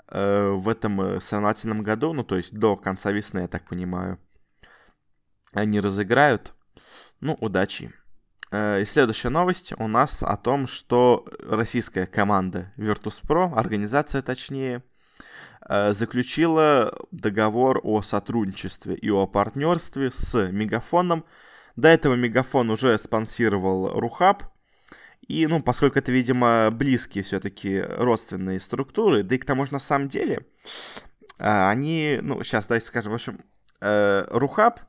э, 0.08 0.50
в 0.50 0.68
этом 0.68 1.00
э, 1.02 1.22
соревновательном 1.22 1.84
году, 1.84 2.14
ну 2.14 2.24
то 2.24 2.38
есть 2.38 2.54
до 2.54 2.76
конца 2.76 3.12
весны, 3.12 3.42
я 3.42 3.48
так 3.48 3.66
понимаю, 3.68 4.20
они 5.54 5.80
разыграют. 5.80 6.54
Ну, 7.20 7.36
удачи. 7.42 7.92
Э, 8.52 8.82
и 8.82 8.86
следующая 8.86 9.30
новость 9.30 9.74
у 9.78 9.88
нас 9.88 10.22
о 10.22 10.38
том, 10.38 10.68
что 10.68 11.26
российская 11.40 12.06
команда 12.06 12.72
Virtus.pro, 12.78 13.54
организация 13.54 14.22
точнее, 14.22 14.84
э, 15.68 15.94
заключила 15.94 16.96
договор 17.12 17.80
о 17.84 18.02
сотрудничестве 18.02 18.96
и 18.96 19.10
о 19.10 19.26
партнерстве 19.26 20.12
с 20.12 20.50
Мегафоном. 20.52 21.26
До 21.76 21.88
этого 21.88 22.16
Мегафон 22.16 22.70
уже 22.70 22.98
спонсировал 22.98 24.00
Рухаб. 24.00 24.44
И, 25.28 25.46
ну, 25.48 25.62
поскольку 25.62 26.00
это, 26.00 26.12
видимо, 26.12 26.70
близкие 26.72 27.24
все-таки 27.24 27.82
родственные 27.82 28.60
структуры, 28.60 29.24
да 29.24 29.36
и 29.36 29.40
к 29.40 29.46
тому 29.46 29.66
же 29.66 29.74
на 29.74 29.80
самом 29.80 30.08
деле, 30.08 30.46
э, 31.40 31.70
они, 31.70 32.20
ну, 32.22 32.44
сейчас 32.44 32.68
давайте 32.68 32.88
скажем, 32.88 33.12
в 33.12 33.16
общем, 33.16 33.44
Рухаб 33.80 34.80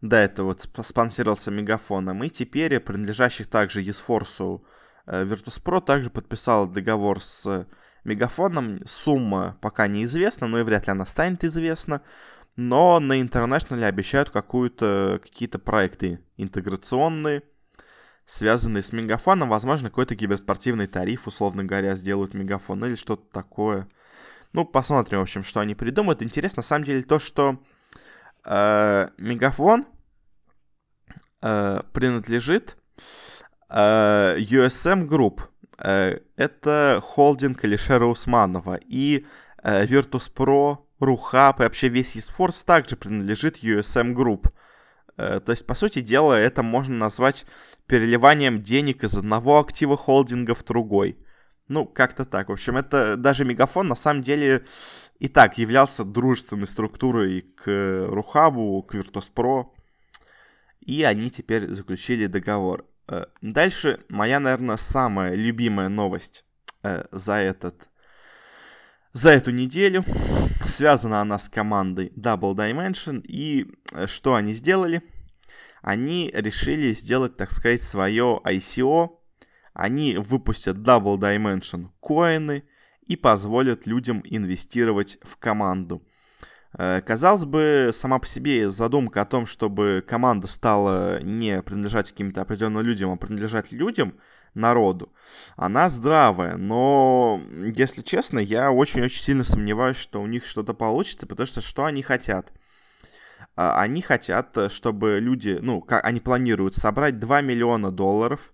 до 0.00 0.16
этого 0.16 0.48
вот 0.48 0.68
спонсировался 0.84 1.50
Мегафоном, 1.50 2.22
и 2.22 2.28
теперь 2.28 2.78
принадлежащих 2.80 3.48
также 3.48 3.80
Есфорсу 3.80 4.64
э, 5.06 5.24
Virtus.pro 5.24 5.80
также 5.80 6.10
подписал 6.10 6.66
договор 6.68 7.22
с 7.22 7.66
Мегафоном. 8.04 8.80
Сумма 8.86 9.58
пока 9.60 9.86
неизвестна, 9.88 10.46
но 10.46 10.60
и 10.60 10.62
вряд 10.62 10.86
ли 10.86 10.92
она 10.92 11.06
станет 11.06 11.44
известна. 11.44 12.02
Но 12.56 13.00
на 13.00 13.20
интернешнале 13.20 13.86
обещают 13.86 14.30
какие-то 14.30 15.58
проекты 15.58 16.20
интеграционные, 16.38 17.42
связанные 18.24 18.82
с 18.82 18.92
Мегафоном. 18.92 19.50
Возможно, 19.50 19.90
какой-то 19.90 20.16
киберспортивный 20.16 20.86
тариф, 20.86 21.26
условно 21.26 21.64
говоря, 21.64 21.94
сделают 21.94 22.32
Мегафон 22.32 22.84
или 22.86 22.94
что-то 22.94 23.24
такое. 23.30 23.88
Ну, 24.52 24.64
посмотрим, 24.64 25.18
в 25.18 25.22
общем, 25.22 25.44
что 25.44 25.60
они 25.60 25.74
придумают. 25.74 26.22
Интересно, 26.22 26.60
на 26.60 26.66
самом 26.66 26.84
деле, 26.84 27.02
то, 27.02 27.18
что 27.18 27.60
э, 28.46 29.08
Мегафон 29.18 29.84
э, 31.42 31.82
принадлежит 31.92 32.76
э, 33.68 34.36
USM 34.38 35.08
Group. 35.08 35.42
Э, 35.78 36.20
это 36.36 37.00
холдинг 37.02 37.64
Алишера 37.64 38.06
Усманова. 38.06 38.78
И 38.86 39.26
э, 39.62 39.86
Virtus.pro, 39.86 40.78
Рухаб 41.00 41.60
и 41.60 41.64
вообще 41.64 41.88
весь 41.88 42.16
eSports 42.16 42.64
также 42.64 42.96
принадлежит 42.96 43.62
USM 43.62 44.14
Group. 44.14 44.50
Э, 45.16 45.40
то 45.40 45.52
есть, 45.52 45.66
по 45.66 45.74
сути 45.74 46.00
дела, 46.00 46.34
это 46.34 46.62
можно 46.62 46.96
назвать 46.96 47.44
переливанием 47.86 48.62
денег 48.62 49.04
из 49.04 49.14
одного 49.14 49.58
актива 49.58 49.96
холдинга 49.96 50.54
в 50.54 50.64
другой. 50.64 51.18
Ну, 51.68 51.84
как-то 51.84 52.24
так. 52.24 52.48
В 52.48 52.52
общем, 52.52 52.76
это 52.76 53.16
даже 53.16 53.44
Мегафон 53.44 53.88
на 53.88 53.96
самом 53.96 54.22
деле 54.22 54.64
и 55.18 55.28
так 55.28 55.58
являлся 55.58 56.04
дружественной 56.04 56.66
структурой 56.66 57.42
к 57.42 58.06
Рухабу, 58.08 58.82
к 58.82 58.94
Virtus.pro, 58.94 59.66
и 60.80 61.02
они 61.02 61.30
теперь 61.30 61.72
заключили 61.72 62.26
договор. 62.26 62.84
Э, 63.08 63.26
дальше 63.40 64.04
моя, 64.08 64.40
наверное, 64.40 64.76
самая 64.76 65.34
любимая 65.34 65.88
новость 65.88 66.44
э, 66.82 67.04
за 67.12 67.34
этот 67.34 67.88
за 69.12 69.30
эту 69.30 69.50
неделю. 69.50 70.04
Связана 70.66 71.22
она 71.22 71.38
с 71.38 71.48
командой 71.48 72.12
Double 72.14 72.54
Dimension. 72.54 73.22
И 73.22 73.72
э, 73.92 74.06
что 74.06 74.34
они 74.34 74.52
сделали? 74.52 75.02
Они 75.80 76.30
решили 76.34 76.92
сделать, 76.92 77.36
так 77.38 77.50
сказать, 77.50 77.82
свое 77.82 78.40
ICO. 78.44 79.18
Они 79.72 80.16
выпустят 80.16 80.76
Double 80.76 81.16
Dimension 81.16 81.88
коины– 82.00 82.64
и 83.06 83.16
позволят 83.16 83.86
людям 83.86 84.22
инвестировать 84.24 85.18
в 85.22 85.36
команду. 85.36 86.02
Э, 86.78 87.00
казалось 87.00 87.44
бы, 87.44 87.92
сама 87.94 88.18
по 88.18 88.26
себе 88.26 88.70
задумка 88.70 89.22
о 89.22 89.26
том, 89.26 89.46
чтобы 89.46 90.04
команда 90.06 90.46
стала 90.46 91.22
не 91.22 91.62
принадлежать 91.62 92.10
каким-то 92.10 92.42
определенным 92.42 92.82
людям, 92.82 93.10
а 93.10 93.16
принадлежать 93.16 93.72
людям, 93.72 94.14
народу, 94.56 95.12
она 95.56 95.88
здравая, 95.88 96.56
но, 96.56 97.40
если 97.74 98.02
честно, 98.02 98.38
я 98.38 98.72
очень-очень 98.72 99.22
сильно 99.22 99.44
сомневаюсь, 99.44 99.98
что 99.98 100.20
у 100.20 100.26
них 100.26 100.44
что-то 100.46 100.74
получится, 100.74 101.26
потому 101.26 101.46
что 101.46 101.60
что 101.60 101.84
они 101.84 102.02
хотят? 102.02 102.52
А, 103.54 103.80
они 103.80 104.02
хотят, 104.02 104.56
чтобы 104.70 105.18
люди, 105.20 105.58
ну, 105.60 105.82
как 105.82 106.04
они 106.04 106.20
планируют 106.20 106.74
собрать 106.74 107.18
2 107.20 107.42
миллиона 107.42 107.92
долларов, 107.92 108.52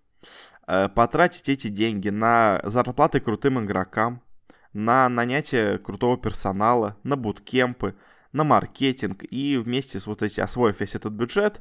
э, 0.66 0.88
потратить 0.88 1.48
эти 1.48 1.68
деньги 1.68 2.08
на 2.08 2.60
зарплаты 2.64 3.20
крутым 3.20 3.64
игрокам, 3.64 4.22
на 4.72 5.08
нанятие 5.08 5.78
крутого 5.78 6.16
персонала, 6.16 6.96
на 7.02 7.16
буткемпы, 7.16 7.94
на 8.32 8.44
маркетинг 8.44 9.24
и 9.30 9.56
вместе 9.56 10.00
с 10.00 10.06
вот 10.06 10.22
эти, 10.22 10.40
освоив 10.40 10.80
весь 10.80 10.94
этот 10.94 11.12
бюджет, 11.12 11.60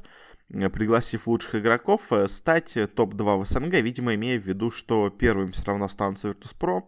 э, 0.50 0.68
пригласив 0.70 1.26
лучших 1.26 1.56
игроков, 1.56 2.00
э, 2.10 2.28
стать 2.28 2.76
топ-2 2.94 3.44
в 3.44 3.46
СНГ, 3.46 3.74
видимо, 3.80 4.14
имея 4.14 4.40
в 4.40 4.44
виду, 4.44 4.70
что 4.70 5.10
первым 5.10 5.52
все 5.52 5.64
равно 5.64 5.86
останутся 5.86 6.28
Virtus.pro, 6.28 6.84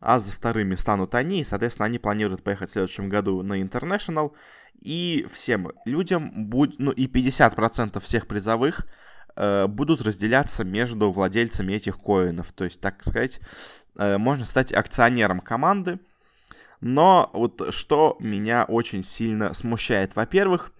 а 0.00 0.18
за 0.18 0.32
вторыми 0.32 0.74
станут 0.74 1.14
они, 1.14 1.40
и, 1.40 1.44
соответственно, 1.44 1.86
они 1.86 1.98
планируют 1.98 2.42
поехать 2.42 2.70
в 2.70 2.72
следующем 2.72 3.08
году 3.08 3.42
на 3.42 3.62
International, 3.62 4.32
и 4.80 5.26
всем 5.32 5.70
людям, 5.84 6.32
будь, 6.48 6.78
ну 6.78 6.90
и 6.90 7.06
50% 7.06 8.00
всех 8.00 8.26
призовых 8.26 8.88
э, 9.36 9.68
будут 9.68 10.02
разделяться 10.02 10.64
между 10.64 11.12
владельцами 11.12 11.74
этих 11.74 11.98
коинов, 11.98 12.50
то 12.52 12.64
есть, 12.64 12.80
так 12.80 13.04
сказать, 13.04 13.40
можно 13.94 14.44
стать 14.44 14.72
акционером 14.72 15.40
команды. 15.40 15.98
Но 16.80 17.30
вот 17.32 17.72
что 17.72 18.16
меня 18.18 18.64
очень 18.64 19.04
сильно 19.04 19.54
смущает. 19.54 20.16
Во-первых, 20.16 20.72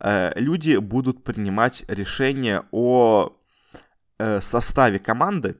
э, 0.00 0.32
люди 0.38 0.76
будут 0.76 1.24
принимать 1.24 1.82
решение 1.88 2.64
о 2.72 3.32
э, 4.18 4.40
составе 4.42 4.98
команды. 4.98 5.56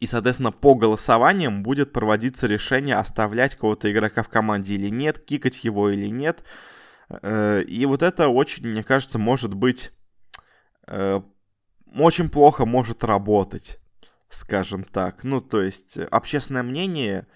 И, 0.00 0.08
соответственно, 0.08 0.50
по 0.50 0.74
голосованиям 0.74 1.62
будет 1.62 1.92
проводиться 1.92 2.48
решение, 2.48 2.96
оставлять 2.96 3.54
кого-то 3.56 3.90
игрока 3.92 4.24
в 4.24 4.28
команде 4.28 4.74
или 4.74 4.88
нет, 4.88 5.24
кикать 5.24 5.62
его 5.64 5.90
или 5.90 6.06
нет. 6.06 6.42
И 7.22 7.84
вот 7.86 8.02
это 8.02 8.28
очень, 8.28 8.66
мне 8.66 8.82
кажется, 8.82 9.18
может 9.18 9.54
быть... 9.54 9.92
Очень 11.94 12.30
плохо 12.30 12.64
может 12.64 13.04
работать 13.04 13.81
скажем 14.34 14.84
так. 14.84 15.24
Ну, 15.24 15.40
то 15.40 15.62
есть 15.62 15.96
э, 15.96 16.04
общественное 16.04 16.62
мнение 16.62 17.26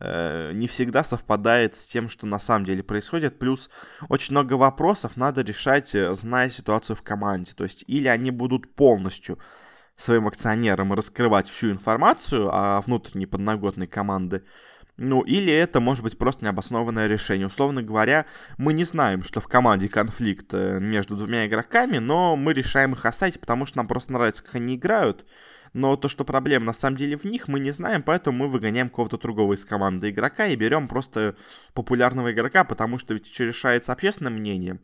э, 0.00 0.52
не 0.52 0.66
всегда 0.66 1.04
совпадает 1.04 1.76
с 1.76 1.86
тем, 1.86 2.08
что 2.08 2.26
на 2.26 2.38
самом 2.38 2.64
деле 2.64 2.82
происходит. 2.82 3.38
Плюс 3.38 3.70
очень 4.08 4.32
много 4.32 4.54
вопросов 4.54 5.16
надо 5.16 5.42
решать, 5.42 5.94
э, 5.94 6.14
зная 6.14 6.50
ситуацию 6.50 6.96
в 6.96 7.02
команде. 7.02 7.52
То 7.54 7.64
есть 7.64 7.84
или 7.86 8.08
они 8.08 8.30
будут 8.30 8.74
полностью 8.74 9.38
своим 9.96 10.26
акционерам 10.26 10.92
раскрывать 10.92 11.48
всю 11.48 11.70
информацию 11.70 12.50
о 12.52 12.80
внутренней 12.82 13.26
подноготной 13.26 13.86
команды, 13.86 14.44
Ну, 14.98 15.20
или 15.22 15.52
это 15.52 15.80
может 15.80 16.02
быть 16.02 16.16
просто 16.16 16.44
необоснованное 16.44 17.06
решение. 17.06 17.48
Условно 17.48 17.82
говоря, 17.82 18.24
мы 18.56 18.72
не 18.72 18.84
знаем, 18.84 19.22
что 19.24 19.40
в 19.40 19.46
команде 19.46 19.90
конфликт 19.90 20.54
э, 20.54 20.78
между 20.80 21.16
двумя 21.16 21.46
игроками, 21.46 21.98
но 21.98 22.34
мы 22.36 22.54
решаем 22.54 22.92
их 22.94 23.04
оставить, 23.04 23.38
потому 23.40 23.66
что 23.66 23.76
нам 23.76 23.88
просто 23.88 24.12
нравится, 24.12 24.42
как 24.42 24.54
они 24.54 24.76
играют. 24.76 25.26
Но 25.76 25.94
то, 25.96 26.08
что 26.08 26.24
проблема 26.24 26.64
на 26.64 26.72
самом 26.72 26.96
деле 26.96 27.18
в 27.18 27.24
них, 27.24 27.48
мы 27.48 27.60
не 27.60 27.70
знаем, 27.70 28.02
поэтому 28.02 28.38
мы 28.38 28.48
выгоняем 28.48 28.88
кого-то 28.88 29.18
другого 29.18 29.52
из 29.52 29.66
команды 29.66 30.08
игрока 30.08 30.46
и 30.46 30.56
берем 30.56 30.88
просто 30.88 31.36
популярного 31.74 32.32
игрока, 32.32 32.64
потому 32.64 32.98
что 32.98 33.12
ведь 33.12 33.28
еще 33.28 33.44
решается 33.44 33.92
общественное 33.92 34.32
мнение. 34.32 34.78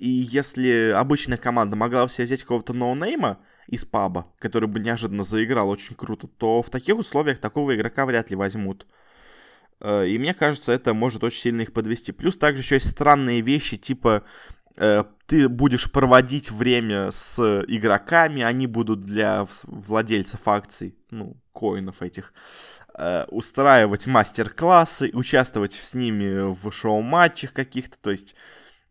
И 0.00 0.08
если 0.08 0.92
обычная 0.96 1.36
команда 1.36 1.76
могла 1.76 2.08
себе 2.08 2.24
взять 2.24 2.42
какого-то 2.42 2.72
ноунейма 2.72 3.38
из 3.68 3.84
паба, 3.84 4.26
который 4.40 4.68
бы 4.68 4.80
неожиданно 4.80 5.22
заиграл 5.22 5.70
очень 5.70 5.94
круто, 5.94 6.26
то 6.26 6.60
в 6.60 6.70
таких 6.70 6.96
условиях 6.96 7.38
такого 7.38 7.76
игрока 7.76 8.04
вряд 8.04 8.28
ли 8.28 8.34
возьмут. 8.34 8.84
Э, 9.78 10.08
и 10.08 10.18
мне 10.18 10.34
кажется, 10.34 10.72
это 10.72 10.92
может 10.92 11.22
очень 11.22 11.40
сильно 11.40 11.60
их 11.60 11.72
подвести. 11.72 12.10
Плюс 12.10 12.36
также 12.36 12.62
еще 12.62 12.74
есть 12.74 12.90
странные 12.90 13.42
вещи, 13.42 13.76
типа 13.76 14.24
ты 14.76 15.48
будешь 15.48 15.90
проводить 15.90 16.50
время 16.50 17.10
с 17.10 17.38
игроками, 17.66 18.42
они 18.42 18.66
будут 18.66 19.04
для 19.04 19.46
владельцев 19.64 20.40
акций, 20.46 20.94
ну, 21.10 21.36
коинов 21.52 22.02
этих, 22.02 22.32
э, 22.94 23.24
устраивать 23.28 24.06
мастер-классы, 24.06 25.10
участвовать 25.14 25.72
с 25.72 25.94
ними 25.94 26.52
в 26.52 26.70
шоу-матчах 26.70 27.52
каких-то, 27.52 27.96
то 28.00 28.10
есть 28.10 28.34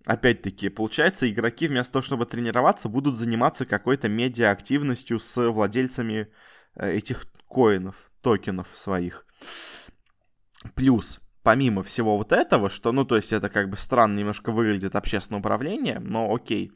Опять-таки, 0.06 0.70
получается, 0.70 1.28
игроки 1.28 1.68
вместо 1.68 1.94
того, 1.94 2.04
чтобы 2.04 2.28
тренироваться, 2.28 2.90
будут 2.90 3.16
заниматься 3.18 3.66
какой-то 3.66 4.08
медиа-активностью 4.08 5.20
с 5.20 5.50
владельцами 5.50 6.28
этих 6.76 7.26
коинов, 7.50 7.96
токенов 8.22 8.68
своих. 8.74 9.26
Плюс, 10.76 11.20
помимо 11.46 11.84
всего 11.84 12.18
вот 12.18 12.32
этого, 12.32 12.72
что, 12.72 12.92
ну, 12.92 13.06
то 13.06 13.16
есть 13.16 13.32
это 13.32 13.50
как 13.50 13.70
бы 13.70 13.78
странно 13.78 14.18
немножко 14.18 14.52
выглядит 14.52 14.96
общественное 14.96 15.40
управление, 15.40 16.00
но 16.00 16.34
окей. 16.34 16.72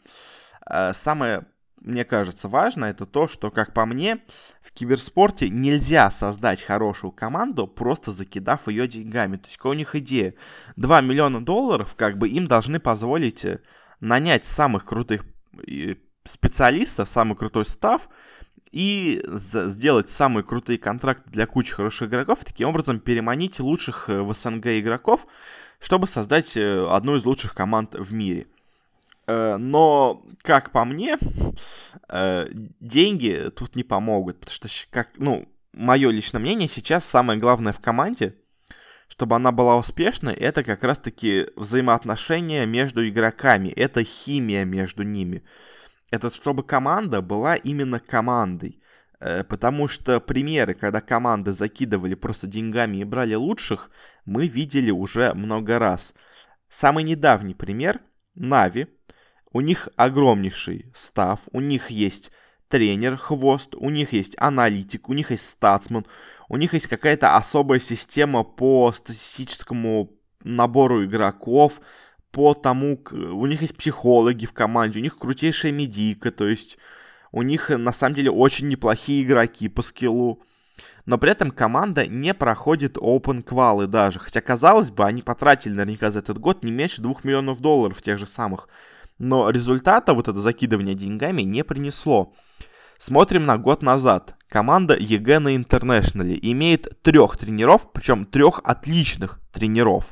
Э, 0.70 0.94
самое, 0.94 1.48
мне 1.82 2.06
кажется, 2.06 2.48
важное, 2.48 2.92
это 2.92 3.08
то, 3.08 3.28
что, 3.28 3.50
как 3.50 3.74
по 3.74 3.88
мне, 3.88 4.20
в 4.62 4.72
киберспорте 4.72 5.50
нельзя 5.50 6.12
создать 6.12 6.62
хорошую 6.62 7.12
команду, 7.12 7.66
просто 7.66 8.12
закидав 8.12 8.68
ее 8.68 8.88
деньгами. 8.88 9.38
То 9.38 9.48
есть, 9.48 9.58
у 9.66 9.74
них 9.74 9.96
идея? 9.96 10.36
2 10.76 11.02
миллиона 11.02 11.44
долларов, 11.44 11.96
как 11.96 12.20
бы 12.20 12.30
им 12.30 12.46
должны 12.46 12.80
позволить 12.80 13.44
э, 13.46 13.62
нанять 14.00 14.46
самых 14.46 14.86
крутых 14.86 15.26
специалистов, 16.26 17.10
самый 17.10 17.36
крутой 17.36 17.66
став, 17.66 18.08
и 18.72 19.24
сделать 19.26 20.10
самые 20.10 20.44
крутые 20.44 20.78
контракты 20.78 21.30
для 21.30 21.48
кучи 21.48 21.74
хороших 21.74 22.10
игроков, 22.10 22.40
таким 22.44 22.70
образом 22.70 23.00
переманить 23.00 23.60
лучших 23.60 24.10
э, 24.10 24.22
в 24.22 24.34
СНГ 24.34 24.68
игроков, 24.80 25.26
чтобы 25.80 26.08
создать 26.08 26.56
э, 26.56 26.88
одну 26.90 27.16
из 27.16 27.26
лучших 27.26 27.54
команд 27.56 27.96
в 27.96 28.14
мире. 28.14 28.48
Э, 29.28 29.58
но, 29.58 30.24
как 30.42 30.72
по 30.72 30.86
мне, 30.86 31.18
деньги 32.80 33.52
тут 33.56 33.76
не 33.76 33.84
помогут, 33.84 34.40
потому 34.40 34.56
что, 34.56 34.68
как, 34.92 35.10
ну, 35.18 35.48
мое 35.74 36.10
личное 36.10 36.40
мнение, 36.40 36.68
сейчас 36.68 37.06
самое 37.06 37.40
главное 37.40 37.74
в 37.74 37.80
команде, 37.80 38.36
чтобы 39.08 39.36
она 39.36 39.52
была 39.52 39.78
успешной, 39.78 40.34
это 40.34 40.64
как 40.64 40.84
раз-таки 40.84 41.48
взаимоотношения 41.56 42.66
между 42.66 43.08
игроками, 43.08 43.70
это 43.70 44.04
химия 44.04 44.66
между 44.66 45.04
ними 45.04 45.44
это 46.12 46.32
чтобы 46.32 46.64
команда 46.64 47.22
была 47.22 47.56
именно 47.56 48.00
командой. 48.00 48.82
Э, 49.20 49.44
потому 49.44 49.88
что 49.88 50.20
примеры, 50.20 50.74
когда 50.74 51.02
команды 51.02 51.52
закидывали 51.52 52.16
просто 52.16 52.48
деньгами 52.48 52.98
и 52.98 53.04
брали 53.04 53.36
лучших, 53.36 53.90
мы 54.26 54.48
видели 54.48 54.92
уже 54.92 55.34
много 55.34 55.80
раз. 55.80 56.14
Самый 56.70 57.04
недавний 57.04 57.54
пример— 57.54 58.00
Нави. 58.36 58.88
У 59.52 59.62
них 59.62 59.90
огромнейший 59.96 60.92
став, 60.94 61.40
у 61.52 61.60
них 61.60 61.90
есть 61.90 62.32
тренер, 62.68 63.18
хвост, 63.18 63.74
у 63.76 63.90
них 63.90 64.14
есть 64.14 64.36
аналитик, 64.38 65.10
у 65.10 65.14
них 65.14 65.32
есть 65.32 65.50
статсман, 65.50 66.06
у 66.48 66.58
них 66.58 66.74
есть 66.74 66.88
какая-то 66.88 67.36
особая 67.36 67.80
система 67.80 68.44
по 68.44 68.92
статистическому 68.94 70.12
набору 70.44 71.04
игроков, 71.04 71.82
по 72.32 72.54
тому, 72.54 73.00
у 73.12 73.46
них 73.46 73.62
есть 73.62 73.76
психологи 73.76 74.46
в 74.46 74.54
команде, 74.54 75.00
у 75.00 75.02
них 75.04 75.18
крутейшая 75.18 75.72
медийка, 75.72 76.32
то 76.32 76.48
есть 76.48 76.78
у 77.32 77.42
них 77.42 77.70
на 77.70 77.94
самом 77.94 78.16
деле 78.16 78.32
очень 78.32 78.68
неплохие 78.68 79.24
игроки 79.24 79.68
по 79.68 79.82
скиллу. 79.82 80.42
Но 81.06 81.18
при 81.18 81.32
этом 81.32 81.52
команда 81.52 82.06
не 82.06 82.34
проходит 82.34 82.98
open 82.98 83.42
квалы 83.42 83.88
даже. 83.88 84.20
Хотя, 84.20 84.42
казалось 84.42 84.92
бы, 84.92 85.06
они 85.06 85.22
потратили 85.22 85.74
наверняка 85.74 86.12
за 86.12 86.20
этот 86.20 86.38
год 86.38 86.64
не 86.64 86.72
меньше 86.72 87.02
2 87.02 87.16
миллионов 87.24 87.60
долларов 87.60 88.02
тех 88.02 88.20
же 88.20 88.28
самых. 88.28 88.70
Но 89.18 89.50
результата 89.50 90.14
вот 90.14 90.28
это 90.28 90.40
закидывание 90.40 90.96
деньгами 90.96 91.42
не 91.42 91.64
принесло. 91.64 92.34
Смотрим 93.00 93.46
на 93.46 93.58
год 93.58 93.82
назад. 93.82 94.36
Команда 94.50 94.96
EG 94.96 95.40
на 95.40 95.56
Интернешнале 95.56 96.38
имеет 96.42 97.02
трех 97.02 97.38
тренеров, 97.38 97.92
причем 97.92 98.26
трех 98.26 98.62
отличных 98.64 99.40
тренеров 99.52 100.12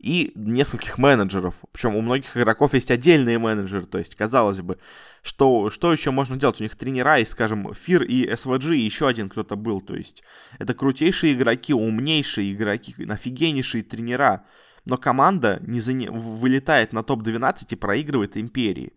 и 0.00 0.32
нескольких 0.34 0.96
менеджеров. 0.96 1.54
Причем 1.72 1.94
у 1.94 2.00
многих 2.00 2.36
игроков 2.36 2.72
есть 2.72 2.90
отдельные 2.90 3.38
менеджеры, 3.38 3.84
то 3.84 3.98
есть, 3.98 4.14
казалось 4.14 4.60
бы, 4.60 4.78
что, 5.22 5.68
что 5.68 5.92
еще 5.92 6.10
можно 6.10 6.38
делать? 6.38 6.60
У 6.60 6.62
них 6.62 6.74
тренера 6.74 7.18
есть, 7.18 7.32
скажем, 7.32 7.74
Fear 7.74 8.02
и 8.02 8.34
SVG, 8.34 8.70
и 8.70 8.80
еще 8.80 9.06
один 9.06 9.28
кто-то 9.28 9.56
был, 9.56 9.82
то 9.82 9.94
есть, 9.94 10.22
это 10.58 10.72
крутейшие 10.72 11.34
игроки, 11.34 11.74
умнейшие 11.74 12.52
игроки, 12.54 12.94
офигеннейшие 13.06 13.84
тренера, 13.84 14.46
но 14.86 14.96
команда 14.96 15.60
не 15.66 15.80
за... 15.80 15.92
вылетает 15.92 16.94
на 16.94 17.02
топ-12 17.02 17.66
и 17.68 17.76
проигрывает 17.76 18.38
Империи. 18.38 18.94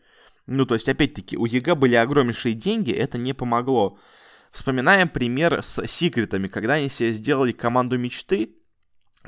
Ну, 0.47 0.65
то 0.65 0.75
есть, 0.75 0.87
опять-таки, 0.87 1.37
у 1.37 1.45
EG 1.45 1.75
были 1.75 1.95
огромнейшие 1.95 2.53
деньги, 2.53 2.91
это 2.91 3.17
не 3.17 3.33
помогло. 3.33 3.99
Вспоминаем 4.51 5.09
пример 5.09 5.61
с 5.61 5.85
секретами, 5.87 6.47
когда 6.47 6.75
они 6.75 6.89
себе 6.89 7.11
сделали 7.11 7.51
команду 7.51 7.97
мечты, 7.97 8.55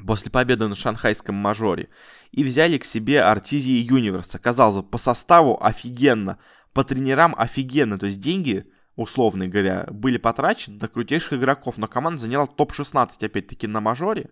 после 0.05 0.31
победы 0.31 0.67
на 0.67 0.75
шанхайском 0.75 1.35
мажоре 1.35 1.89
и 2.31 2.43
взяли 2.43 2.77
к 2.77 2.85
себе 2.85 3.21
Артизии 3.21 3.83
Юниверс. 3.83 4.35
Казалось 4.41 4.77
бы, 4.77 4.83
по 4.83 4.97
составу 4.97 5.57
офигенно, 5.61 6.37
по 6.73 6.83
тренерам 6.83 7.33
офигенно, 7.37 7.97
то 7.97 8.05
есть 8.05 8.19
деньги, 8.19 8.65
условно 8.95 9.47
говоря, 9.47 9.87
были 9.89 10.17
потрачены 10.17 10.77
на 10.79 10.87
крутейших 10.87 11.33
игроков, 11.33 11.77
но 11.77 11.87
команда 11.87 12.21
заняла 12.21 12.47
топ-16 12.47 13.25
опять-таки 13.25 13.67
на 13.67 13.79
мажоре 13.79 14.29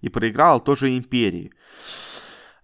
и 0.00 0.08
проиграла 0.08 0.60
тоже 0.60 0.96
Империи. 0.96 1.52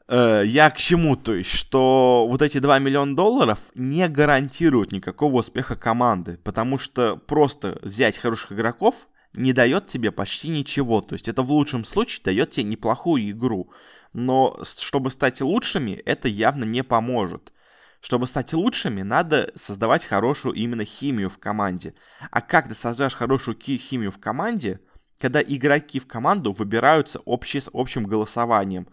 Э, 0.08 0.42
я 0.44 0.68
к 0.70 0.76
чему, 0.76 1.16
то 1.16 1.34
есть, 1.34 1.50
что 1.50 2.26
вот 2.28 2.42
эти 2.42 2.58
2 2.58 2.80
миллиона 2.80 3.14
долларов 3.14 3.60
не 3.76 4.08
гарантируют 4.08 4.90
никакого 4.90 5.38
успеха 5.38 5.76
команды, 5.76 6.38
потому 6.42 6.78
что 6.78 7.16
просто 7.16 7.78
взять 7.82 8.18
хороших 8.18 8.52
игроков 8.52 9.06
не 9.32 9.52
дает 9.52 9.86
тебе 9.86 10.10
почти 10.10 10.48
ничего. 10.48 11.00
То 11.00 11.14
есть 11.14 11.28
это 11.28 11.42
в 11.42 11.50
лучшем 11.50 11.84
случае 11.84 12.22
дает 12.24 12.50
тебе 12.52 12.64
неплохую 12.64 13.30
игру. 13.30 13.70
Но 14.12 14.60
чтобы 14.78 15.10
стать 15.10 15.40
лучшими, 15.40 15.92
это 15.92 16.28
явно 16.28 16.64
не 16.64 16.82
поможет. 16.82 17.52
Чтобы 18.00 18.26
стать 18.26 18.52
лучшими, 18.54 19.02
надо 19.02 19.52
создавать 19.54 20.04
хорошую 20.04 20.54
именно 20.54 20.84
химию 20.84 21.28
в 21.28 21.38
команде. 21.38 21.94
А 22.30 22.40
как 22.40 22.68
ты 22.68 22.74
создаешь 22.74 23.14
хорошую 23.14 23.58
химию 23.60 24.10
в 24.10 24.18
команде, 24.18 24.80
когда 25.18 25.42
игроки 25.42 26.00
в 26.00 26.06
команду 26.06 26.52
выбираются 26.52 27.20
общий, 27.20 27.60
общим 27.74 28.06
голосованием? 28.06 28.88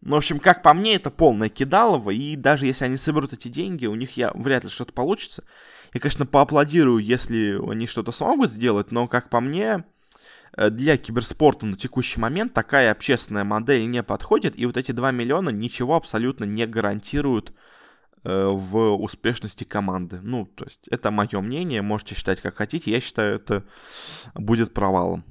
Ну, 0.00 0.14
в 0.14 0.18
общем, 0.18 0.38
как 0.38 0.62
по 0.62 0.72
мне, 0.74 0.94
это 0.94 1.10
полное 1.10 1.48
кидалово, 1.48 2.10
и 2.10 2.36
даже 2.36 2.66
если 2.66 2.84
они 2.84 2.96
соберут 2.96 3.32
эти 3.32 3.48
деньги, 3.48 3.86
у 3.86 3.96
них 3.96 4.16
я, 4.16 4.30
вряд 4.32 4.62
ли 4.62 4.70
что-то 4.70 4.92
получится. 4.92 5.42
Я, 5.96 6.00
конечно, 6.00 6.26
поаплодирую, 6.26 7.02
если 7.02 7.58
они 7.72 7.86
что-то 7.86 8.12
смогут 8.12 8.50
сделать, 8.50 8.92
но, 8.92 9.08
как 9.08 9.30
по 9.30 9.40
мне, 9.40 9.82
э, 10.54 10.68
для 10.68 10.98
киберспорта 10.98 11.64
на 11.64 11.74
текущий 11.74 12.20
момент 12.20 12.52
такая 12.52 12.92
общественная 12.92 13.44
модель 13.44 13.88
не 13.88 14.02
подходит, 14.02 14.58
и 14.58 14.66
вот 14.66 14.76
эти 14.76 14.92
2 14.92 15.10
миллиона 15.12 15.48
ничего 15.48 15.96
абсолютно 15.96 16.44
не 16.44 16.66
гарантируют 16.66 17.54
э, 18.24 18.46
в 18.46 18.94
успешности 18.96 19.64
команды. 19.64 20.20
Ну, 20.20 20.44
то 20.44 20.66
есть, 20.66 20.86
это 20.90 21.10
мое 21.10 21.40
мнение, 21.40 21.80
можете 21.80 22.14
считать 22.14 22.42
как 22.42 22.56
хотите, 22.56 22.90
я 22.90 23.00
считаю, 23.00 23.36
это 23.36 23.64
будет 24.34 24.74
провалом, 24.74 25.24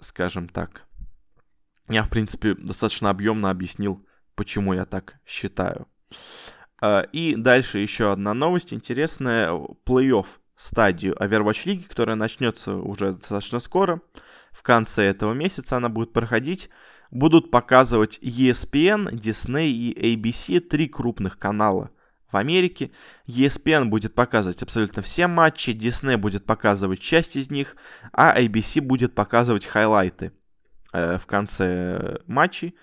скажем 0.00 0.50
так. 0.50 0.82
Я, 1.88 2.02
в 2.02 2.10
принципе, 2.10 2.54
достаточно 2.54 3.08
объемно 3.08 3.48
объяснил, 3.48 4.06
почему 4.34 4.74
я 4.74 4.84
так 4.84 5.14
считаю. 5.24 5.86
А, 6.80 7.02
и 7.12 7.34
дальше 7.34 7.78
еще 7.78 8.12
одна 8.12 8.34
новость 8.34 8.72
интересная. 8.74 9.50
Плей-офф 9.84 10.26
стадию 10.56 11.14
Overwatch 11.14 11.64
League, 11.66 11.88
которая 11.88 12.16
начнется 12.16 12.74
уже 12.74 13.14
достаточно 13.14 13.60
скоро. 13.60 14.00
В 14.52 14.62
конце 14.62 15.04
этого 15.04 15.32
месяца 15.34 15.76
она 15.76 15.88
будет 15.88 16.12
проходить. 16.12 16.70
Будут 17.10 17.50
показывать 17.50 18.18
ESPN, 18.20 19.10
Disney 19.12 19.68
и 19.68 20.16
ABC, 20.16 20.60
три 20.60 20.88
крупных 20.88 21.38
канала 21.38 21.90
в 22.30 22.36
Америке. 22.36 22.90
ESPN 23.28 23.86
будет 23.86 24.14
показывать 24.14 24.62
абсолютно 24.62 25.02
все 25.02 25.26
матчи, 25.26 25.70
Disney 25.70 26.16
будет 26.16 26.44
показывать 26.44 27.00
часть 27.00 27.36
из 27.36 27.50
них, 27.50 27.76
а 28.12 28.38
ABC 28.38 28.80
будет 28.80 29.14
показывать 29.14 29.64
хайлайты 29.64 30.32
в 30.92 31.22
конце 31.26 32.20
матчей. 32.26 32.74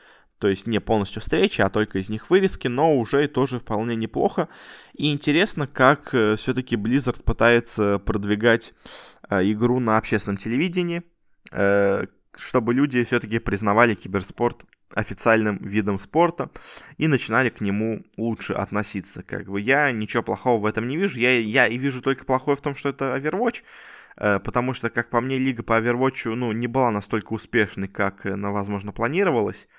То 0.44 0.50
есть 0.50 0.68
не 0.68 0.82
полностью 0.82 1.22
встречи, 1.22 1.62
а 1.62 1.70
только 1.70 2.00
из 2.00 2.10
них 2.10 2.30
вырезки, 2.30 2.68
но 2.68 2.98
уже 2.98 3.30
тоже 3.30 3.62
вполне 3.62 3.96
неплохо. 3.96 4.50
И 4.94 5.10
интересно, 5.10 5.68
как 5.68 6.10
все-таки 6.10 6.76
Blizzard 6.76 7.24
пытается 7.24 7.98
продвигать 8.00 8.74
игру 9.32 9.80
на 9.80 9.98
общественном 9.98 10.36
телевидении, 10.36 11.04
чтобы 12.36 12.74
люди 12.74 13.06
все-таки 13.06 13.40
признавали 13.40 13.94
киберспорт 13.94 14.66
официальным 14.94 15.60
видом 15.62 15.98
спорта 15.98 16.50
и 16.98 17.08
начинали 17.08 17.48
к 17.48 17.62
нему 17.62 18.04
лучше 18.18 18.52
относиться. 18.52 19.24
Как 19.24 19.46
бы 19.46 19.62
я 19.62 19.94
ничего 19.94 20.24
плохого 20.24 20.60
в 20.60 20.66
этом 20.66 20.90
не 20.90 20.98
вижу. 20.98 21.20
Я, 21.20 21.40
я 21.40 21.68
и 21.68 21.78
вижу 21.78 22.02
только 22.02 22.26
плохое 22.26 22.58
в 22.58 22.62
том, 22.62 22.76
что 22.76 22.90
это 22.90 23.16
Overwatch, 23.16 23.62
э, 24.18 24.40
потому 24.42 24.74
что, 24.74 24.90
как 24.90 25.10
по 25.10 25.22
мне, 25.22 25.38
лига 25.38 25.64
по 25.64 25.80
Overwatch 25.80 26.36
ну, 26.36 26.52
не 26.52 26.68
была 26.68 26.92
настолько 26.92 27.32
успешной, 27.32 27.88
как, 27.88 28.26
она, 28.26 28.52
возможно, 28.52 28.92
планировалось. 28.92 29.70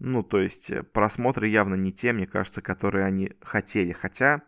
Ну, 0.00 0.22
то 0.22 0.40
есть 0.40 0.70
э, 0.70 0.82
просмотры 0.82 1.48
явно 1.48 1.74
не 1.74 1.92
те, 1.92 2.14
мне 2.14 2.26
кажется, 2.26 2.62
которые 2.62 3.04
они 3.04 3.32
хотели. 3.42 3.92
Хотя, 3.92 4.40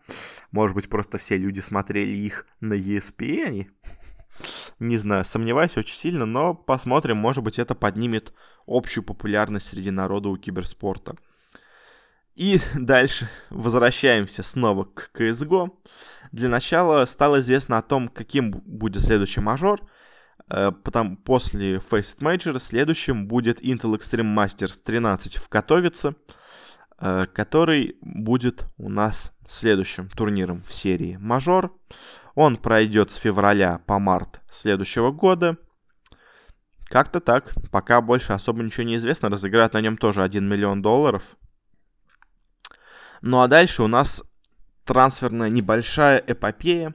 может 0.51 0.75
быть, 0.75 0.88
просто 0.88 1.19
все 1.19 1.37
люди 1.37 1.61
смотрели 1.61 2.11
их 2.11 2.47
на 2.61 2.73
ESPN. 2.73 3.67
Не 4.79 4.97
знаю, 4.97 5.27
сомневаюсь 5.27 5.77
очень 5.77 5.97
сильно, 5.97 6.25
но 6.25 6.55
посмотрим, 6.55 7.19
может 7.19 7.45
быть, 7.45 7.59
это 7.59 7.75
поднимет 7.75 8.33
общую 8.67 9.05
популярность 9.05 9.67
среди 9.67 9.91
народа 9.91 10.31
у 10.31 10.38
киберспорта. 10.38 11.17
И 12.35 12.59
дальше 12.75 13.29
возвращаемся 13.51 14.43
снова 14.43 14.85
к 14.85 15.11
CSGO. 15.15 15.71
Для 16.33 16.49
начала 16.49 17.05
стало 17.05 17.41
известно 17.41 17.77
о 17.77 17.83
том, 17.83 18.09
каким 18.09 18.53
будет 18.53 19.03
следующий 19.03 19.41
мажор. 19.41 19.83
Э, 20.53 20.71
потом 20.71 21.17
после 21.17 21.77
Faceit 21.77 22.19
Major 22.21 22.59
следующим 22.61 23.27
будет 23.27 23.62
Intel 23.62 23.97
Extreme 23.97 24.35
Masters 24.35 24.79
13 24.85 25.37
в 25.37 25.49
Катовице, 25.49 26.15
э, 26.99 27.27
который 27.33 27.97
будет 28.03 28.67
у 28.77 28.91
нас 28.91 29.33
следующим 29.49 30.11
турниром 30.11 30.62
в 30.69 30.75
серии 30.75 31.17
мажор. 31.17 31.75
Он 32.35 32.59
пройдет 32.59 33.11
с 33.11 33.17
февраля 33.17 33.81
по 33.87 33.99
март 33.99 34.43
следующего 34.53 35.11
года. 35.11 35.57
Как-то 36.85 37.21
так. 37.21 37.55
Пока 37.71 38.03
больше 38.03 38.35
особо 38.35 38.62
ничего 38.62 38.85
не 38.85 38.97
известно. 38.97 39.31
Разыграют 39.31 39.73
на 39.73 39.81
нем 39.81 39.97
тоже 39.97 40.23
1 40.23 40.47
миллион 40.47 40.83
долларов. 40.83 41.23
Ну 43.23 43.41
а 43.41 43.49
дальше 43.49 43.83
у 43.83 43.87
нас 43.87 44.23
трансферная 44.85 45.49
небольшая 45.49 46.19
эпопея 46.19 46.95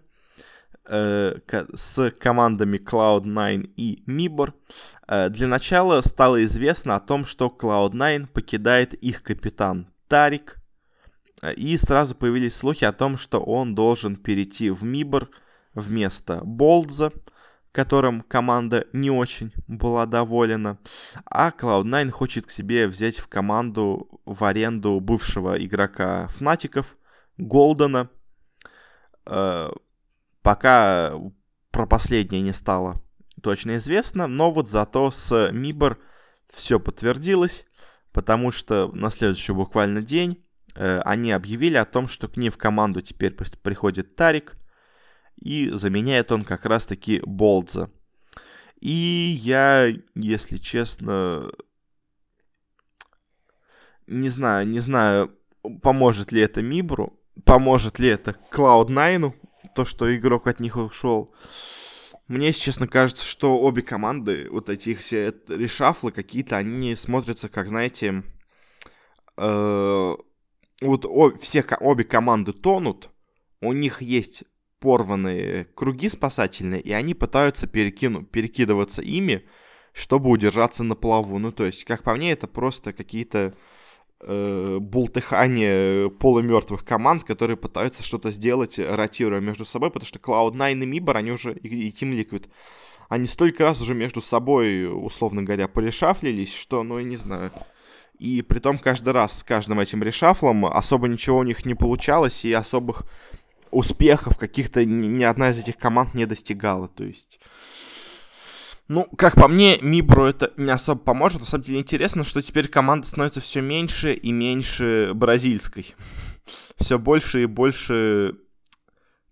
с 0.87 2.11
командами 2.19 2.77
Cloud9 2.77 3.71
и 3.75 4.03
Mibor. 4.07 4.53
Э, 5.07 5.29
для 5.29 5.47
начала 5.47 6.01
стало 6.01 6.43
известно 6.45 6.95
о 6.95 6.99
том, 6.99 7.25
что 7.25 7.47
Cloud9 7.47 8.27
покидает 8.27 8.93
их 8.93 9.23
капитан 9.23 9.87
Тарик. 10.07 10.57
Э, 11.41 11.53
и 11.53 11.77
сразу 11.77 12.15
появились 12.15 12.55
слухи 12.55 12.85
о 12.85 12.93
том, 12.93 13.17
что 13.17 13.39
он 13.39 13.75
должен 13.75 14.15
перейти 14.15 14.69
в 14.69 14.83
Мибор 14.83 15.29
вместо 15.73 16.41
Болдза, 16.43 17.11
которым 17.71 18.21
команда 18.21 18.87
не 18.93 19.11
очень 19.11 19.51
была 19.67 20.05
доволена. 20.05 20.77
А 21.25 21.51
Cloud9 21.51 22.11
хочет 22.11 22.45
к 22.45 22.51
себе 22.51 22.87
взять 22.87 23.17
в 23.17 23.27
команду 23.27 24.21
в 24.25 24.43
аренду 24.43 24.99
бывшего 24.99 25.63
игрока 25.63 26.27
Фнатиков, 26.29 26.95
Голдена. 27.37 28.09
Э, 30.47 30.49
пока 30.49 31.13
про 31.71 31.85
последнее 31.85 32.41
не 32.41 32.53
стало 32.53 33.01
точно 33.41 33.77
известно, 33.77 34.27
но 34.27 34.51
вот 34.51 34.69
зато 34.69 35.11
с 35.11 35.51
Мибор 35.51 35.99
все 36.53 36.79
подтвердилось, 36.79 37.65
потому 38.11 38.51
что 38.51 38.91
на 38.93 39.11
следующий 39.11 39.53
буквально 39.53 40.01
день 40.01 40.43
Э, 40.77 40.99
они 41.05 41.31
объявили 41.31 41.75
о 41.75 41.85
том, 41.85 42.07
что 42.07 42.27
к 42.27 42.37
ним 42.37 42.51
в 42.51 42.57
команду 42.57 43.01
теперь 43.01 43.33
приходит 43.33 44.15
Тарик, 44.15 44.55
и 45.41 45.69
заменяет 45.71 46.31
он 46.31 46.43
как 46.43 46.65
раз-таки 46.65 47.21
Болдза. 47.25 47.89
И 48.79 48.91
я, 49.41 49.91
если 50.13 50.57
честно, 50.57 51.49
не 54.05 54.29
знаю, 54.29 54.67
не 54.67 54.79
знаю, 54.79 55.35
поможет 55.81 56.31
ли 56.31 56.41
это 56.41 56.61
Мибру, 56.61 57.19
поможет 57.43 57.97
ли 57.97 58.09
это 58.09 58.35
Cloud9, 58.51 59.33
то, 59.77 59.85
что 59.85 60.13
игрок 60.15 60.47
от 60.47 60.59
них 60.59 60.75
ушел. 60.75 61.35
Мне, 62.27 62.51
честно, 62.51 62.87
кажется, 62.87 63.23
что 63.23 63.59
обе 63.59 63.83
команды, 63.83 64.47
вот 64.49 64.69
эти 64.69 64.95
все 64.95 65.35
решафлы 65.47 66.11
какие-то, 66.11 66.57
они 66.57 66.95
смотрятся, 66.95 67.47
как, 67.47 67.67
знаете, 67.67 68.23
э, 69.37 70.15
вот 70.81 71.41
все, 71.41 71.63
обе 71.79 72.03
команды 72.05 72.53
тонут, 72.53 73.11
у 73.61 73.71
них 73.71 74.01
есть 74.01 74.45
порванные 74.79 75.65
круги 75.75 76.09
спасательные, 76.09 76.81
и 76.81 76.91
они 76.91 77.13
пытаются 77.13 77.67
перекину, 77.67 78.23
перекидываться 78.23 79.03
ими, 79.03 79.47
чтобы 79.93 80.31
удержаться 80.31 80.83
на 80.83 80.95
плаву. 80.95 81.37
Ну, 81.37 81.51
то 81.51 81.65
есть, 81.67 81.83
как 81.83 82.01
по 82.01 82.15
мне, 82.15 82.31
это 82.31 82.47
просто 82.47 82.93
какие-то 82.93 83.53
э, 84.21 84.77
бултыхания 84.79 86.09
полумертвых 86.09 86.85
команд, 86.85 87.23
которые 87.23 87.57
пытаются 87.57 88.03
что-то 88.03 88.31
сделать, 88.31 88.79
ротируя 88.79 89.39
между 89.39 89.65
собой, 89.65 89.91
потому 89.91 90.07
что 90.07 90.19
Cloud9 90.19 90.83
и 90.83 90.99
Mibor, 90.99 91.17
они 91.17 91.31
уже, 91.31 91.53
и, 91.53 91.87
и 91.87 91.91
Team 91.91 92.13
Liquid, 92.13 92.47
они 93.09 93.27
столько 93.27 93.63
раз 93.63 93.81
уже 93.81 93.93
между 93.93 94.21
собой, 94.21 94.85
условно 94.85 95.43
говоря, 95.43 95.67
полишафлились, 95.67 96.53
что, 96.53 96.83
ну, 96.83 96.99
я 96.99 97.05
не 97.05 97.17
знаю, 97.17 97.51
и 98.19 98.41
при 98.41 98.59
том 98.59 98.79
каждый 98.79 99.13
раз 99.13 99.39
с 99.39 99.43
каждым 99.43 99.79
этим 99.79 100.03
решафлом 100.03 100.65
особо 100.65 101.07
ничего 101.07 101.37
у 101.37 101.43
них 101.43 101.65
не 101.65 101.75
получалось, 101.75 102.43
и 102.43 102.51
особых 102.51 103.05
успехов 103.71 104.37
каких-то 104.37 104.83
ни, 104.85 105.07
ни 105.07 105.23
одна 105.23 105.51
из 105.51 105.59
этих 105.59 105.77
команд 105.77 106.13
не 106.13 106.25
достигала. 106.25 106.87
То 106.87 107.03
есть... 107.03 107.39
Ну, 108.87 109.05
как 109.17 109.35
по 109.35 109.47
мне, 109.47 109.79
Мибро 109.81 110.27
это 110.27 110.53
не 110.55 110.71
особо 110.71 111.01
поможет. 111.01 111.41
На 111.41 111.45
самом 111.45 111.63
деле 111.63 111.79
интересно, 111.79 112.23
что 112.23 112.41
теперь 112.41 112.69
команда 112.69 113.07
становится 113.07 113.41
все 113.41 113.61
меньше 113.61 114.13
и 114.13 114.31
меньше 114.31 115.11
бразильской. 115.13 115.95
Все 116.79 116.97
больше 116.97 117.43
и 117.43 117.45
больше 117.47 118.35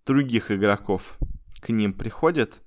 других 0.05 0.51
игроков 0.51 1.17
к 1.61 1.69
ним 1.69 1.93
приходят. 1.93 2.61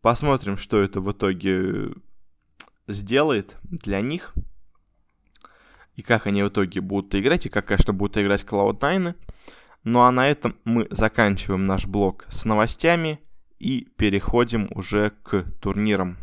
Посмотрим, 0.00 0.58
что 0.58 0.82
это 0.82 1.00
в 1.00 1.12
итоге 1.12 1.92
сделает 2.88 3.56
для 3.62 4.00
них 4.00 4.34
и 5.94 6.02
как 6.02 6.26
они 6.26 6.42
в 6.44 6.48
итоге 6.48 6.80
будут 6.80 7.14
играть, 7.16 7.46
и 7.46 7.48
как, 7.48 7.66
конечно, 7.66 7.92
будут 7.92 8.16
играть 8.18 8.44
Cloud9. 8.44 9.14
Ну 9.84 10.00
а 10.00 10.12
на 10.12 10.28
этом 10.28 10.56
мы 10.64 10.86
заканчиваем 10.90 11.66
наш 11.66 11.86
блог 11.86 12.24
с 12.28 12.44
новостями 12.44 13.20
и 13.58 13.88
переходим 13.96 14.68
уже 14.70 15.10
к 15.22 15.44
турнирам. 15.60 16.16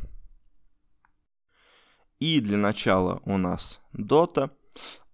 И 2.19 2.39
для 2.39 2.57
начала 2.57 3.21
у 3.25 3.37
нас 3.37 3.81
Dota. 3.93 4.49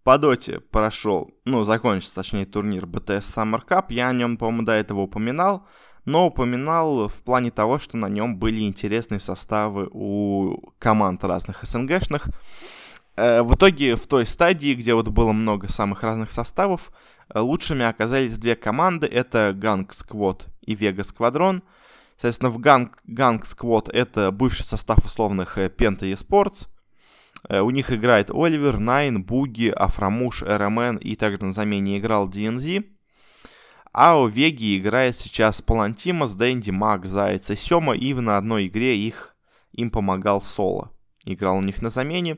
По 0.03 0.17
Доте 0.17 0.59
прошел, 0.59 1.31
ну, 1.45 1.63
закончился, 1.63 2.15
точнее, 2.15 2.45
турнир 2.45 2.85
BTS 2.85 3.35
Summer 3.35 3.61
Cup. 3.67 3.85
Я 3.89 4.09
о 4.09 4.13
нем, 4.13 4.37
по-моему, 4.37 4.63
до 4.63 4.71
этого 4.71 5.01
упоминал. 5.01 5.67
Но 6.05 6.25
упоминал 6.25 7.07
в 7.07 7.13
плане 7.21 7.51
того, 7.51 7.77
что 7.77 7.97
на 7.97 8.09
нем 8.09 8.37
были 8.37 8.61
интересные 8.61 9.19
составы 9.19 9.87
у 9.91 10.73
команд 10.79 11.23
разных 11.23 11.63
СНГшных. 11.63 12.29
Э, 13.15 13.43
в 13.43 13.53
итоге 13.53 13.95
в 13.95 14.07
той 14.07 14.25
стадии, 14.25 14.73
где 14.73 14.95
вот 14.95 15.09
было 15.09 15.31
много 15.31 15.67
самых 15.67 16.01
разных 16.01 16.31
составов, 16.31 16.91
э, 17.29 17.39
лучшими 17.39 17.85
оказались 17.85 18.37
две 18.37 18.55
команды. 18.55 19.05
Это 19.05 19.55
Gang 19.55 19.87
Squad 19.89 20.47
и 20.61 20.73
Vega 20.73 21.05
Squadron. 21.05 21.61
Соответственно, 22.21 22.51
в 22.51 22.59
Gang, 22.59 22.91
Gang 23.07 23.41
Squad 23.41 23.89
это 23.91 24.29
бывший 24.29 24.63
состав 24.63 25.03
условных 25.03 25.57
э, 25.57 25.69
Penta 25.75 26.01
Esports. 26.01 26.67
У 27.49 27.71
них 27.71 27.91
играет 27.91 28.29
Оливер, 28.29 28.77
Найн, 28.77 29.23
Буги, 29.23 29.69
Афрамуш, 29.69 30.43
РМН 30.43 30.97
и 30.97 31.15
также 31.15 31.43
на 31.43 31.53
замене 31.53 31.97
играл 31.97 32.29
DNZ. 32.29 32.85
А 33.91 34.19
у 34.19 34.27
Веги 34.27 34.77
играет 34.77 35.15
сейчас 35.15 35.63
Палантимас, 35.63 36.35
Дэнди, 36.35 36.69
Мак, 36.69 37.07
Заяц 37.07 37.49
и 37.49 37.55
Сёма, 37.55 37.95
и 37.95 38.13
на 38.13 38.37
одной 38.37 38.67
игре 38.67 38.95
их 38.95 39.35
им 39.71 39.89
помогал 39.89 40.43
Соло 40.43 40.91
играл 41.25 41.57
у 41.57 41.61
них 41.61 41.81
на 41.81 41.89
замене. 41.89 42.37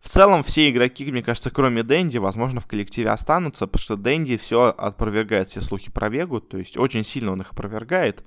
В 0.00 0.08
целом, 0.08 0.42
все 0.42 0.70
игроки, 0.70 1.10
мне 1.10 1.22
кажется, 1.22 1.50
кроме 1.50 1.82
Дэнди, 1.82 2.18
возможно, 2.18 2.60
в 2.60 2.66
коллективе 2.66 3.10
останутся, 3.10 3.66
потому 3.66 3.80
что 3.82 3.96
Дэнди 3.96 4.36
все 4.36 4.74
опровергает 4.76 5.48
все 5.48 5.60
слухи 5.60 5.90
про 5.90 6.08
Вегу, 6.08 6.40
то 6.40 6.58
есть 6.58 6.76
очень 6.76 7.04
сильно 7.04 7.32
он 7.32 7.40
их 7.40 7.52
опровергает. 7.52 8.24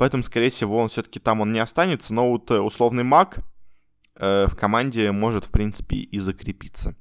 Поэтому, 0.00 0.22
скорее 0.22 0.48
всего, 0.48 0.78
он 0.78 0.88
все-таки 0.88 1.20
там 1.20 1.42
он 1.42 1.52
не 1.52 1.58
останется, 1.58 2.14
но 2.14 2.30
вот 2.30 2.50
э, 2.50 2.58
условный 2.58 3.04
маг 3.04 3.40
э, 4.16 4.46
в 4.48 4.56
команде 4.56 5.12
может, 5.12 5.44
в 5.44 5.50
принципе, 5.50 5.96
и 5.96 6.18
закрепиться. 6.18 6.96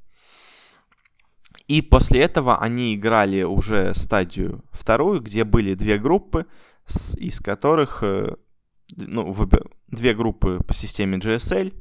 И 1.70 1.82
после 1.82 2.20
этого 2.20 2.58
они 2.58 2.94
играли 2.94 3.44
уже 3.44 3.96
стадию 3.96 4.66
вторую, 4.74 5.22
где 5.22 5.46
были 5.46 5.76
две 5.76 5.98
группы, 5.98 6.46
из 7.16 7.40
которых 7.40 8.04
э, 8.04 8.36
ну, 8.98 9.34
две 9.88 10.14
группы 10.14 10.60
по 10.68 10.74
системе 10.74 11.20
GSL, 11.20 11.74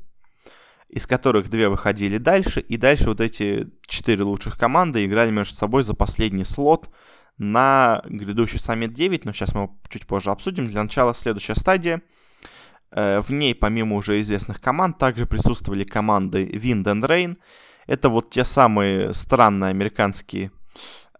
из 0.88 1.04
которых 1.08 1.50
две 1.50 1.68
выходили 1.68 2.18
дальше, 2.18 2.60
и 2.60 2.76
дальше 2.76 3.06
вот 3.06 3.20
эти 3.20 3.68
четыре 3.88 4.22
лучших 4.22 4.56
команды 4.56 5.04
играли 5.04 5.32
между 5.32 5.56
собой 5.56 5.82
за 5.82 5.94
последний 5.94 6.44
слот 6.44 6.88
на 7.38 8.02
грядущий 8.06 8.58
саммит 8.58 8.92
9, 8.92 9.24
но 9.24 9.32
сейчас 9.32 9.54
мы 9.54 9.62
его 9.62 9.76
чуть 9.88 10.06
позже 10.06 10.30
обсудим. 10.30 10.66
Для 10.66 10.82
начала 10.82 11.14
следующая 11.14 11.54
стадия. 11.54 12.02
Э, 12.90 13.20
в 13.20 13.30
ней, 13.30 13.54
помимо 13.54 13.96
уже 13.96 14.20
известных 14.20 14.60
команд, 14.60 14.98
также 14.98 15.26
присутствовали 15.26 15.84
команды 15.84 16.44
Wind 16.44 16.84
and 16.84 17.06
Rain. 17.06 17.36
Это 17.86 18.08
вот 18.08 18.30
те 18.30 18.44
самые 18.44 19.14
странные 19.14 19.70
американские 19.70 20.50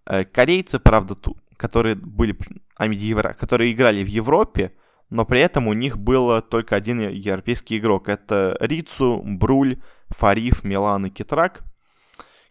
э, 0.07 0.25
корейцы, 0.25 0.79
правда, 0.79 1.17
которые 1.57 1.95
были, 1.95 2.37
которые 2.77 3.73
играли 3.73 4.05
в 4.05 4.09
Европе, 4.09 4.73
но 5.11 5.25
при 5.25 5.41
этом 5.41 5.69
у 5.69 5.73
них 5.73 5.99
был 5.99 6.43
только 6.43 6.77
один 6.77 7.01
европейский 7.01 7.79
игрок. 7.79 8.09
Это 8.09 8.57
Рицу, 8.61 9.23
Бруль, 9.25 9.81
Фариф, 10.11 10.65
Милан 10.65 11.07
и 11.07 11.11
Китрак, 11.11 11.65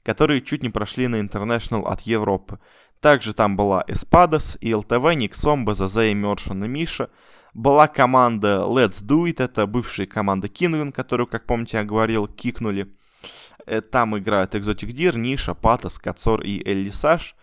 которые 0.03 0.41
чуть 0.41 0.63
не 0.63 0.69
прошли 0.69 1.07
на 1.07 1.19
International 1.19 1.83
от 1.83 2.01
Европы. 2.01 2.59
Также 3.01 3.33
там 3.33 3.55
была 3.55 3.83
Эспадос, 3.87 4.57
ИЛТВ, 4.61 5.13
Никсом, 5.15 5.65
БЗЗ, 5.65 5.97
Immersion 5.97 6.65
и 6.65 6.67
Миша. 6.67 7.09
Была 7.53 7.87
команда 7.87 8.65
Let's 8.67 9.03
Do 9.03 9.25
It, 9.25 9.43
это 9.43 9.65
бывшая 9.67 10.07
команда 10.07 10.47
Кингвин, 10.47 10.91
которую, 10.91 11.27
как 11.27 11.45
помните, 11.45 11.77
я 11.77 11.83
говорил, 11.83 12.27
кикнули. 12.27 12.87
Э, 13.65 13.81
там 13.81 14.17
играют 14.17 14.55
Exotic 14.55 14.89
Deer, 14.89 15.17
Ниша, 15.17 15.53
Патос, 15.53 15.99
Кацор 15.99 16.41
и 16.41 16.61
Эллисаж. 16.67 17.35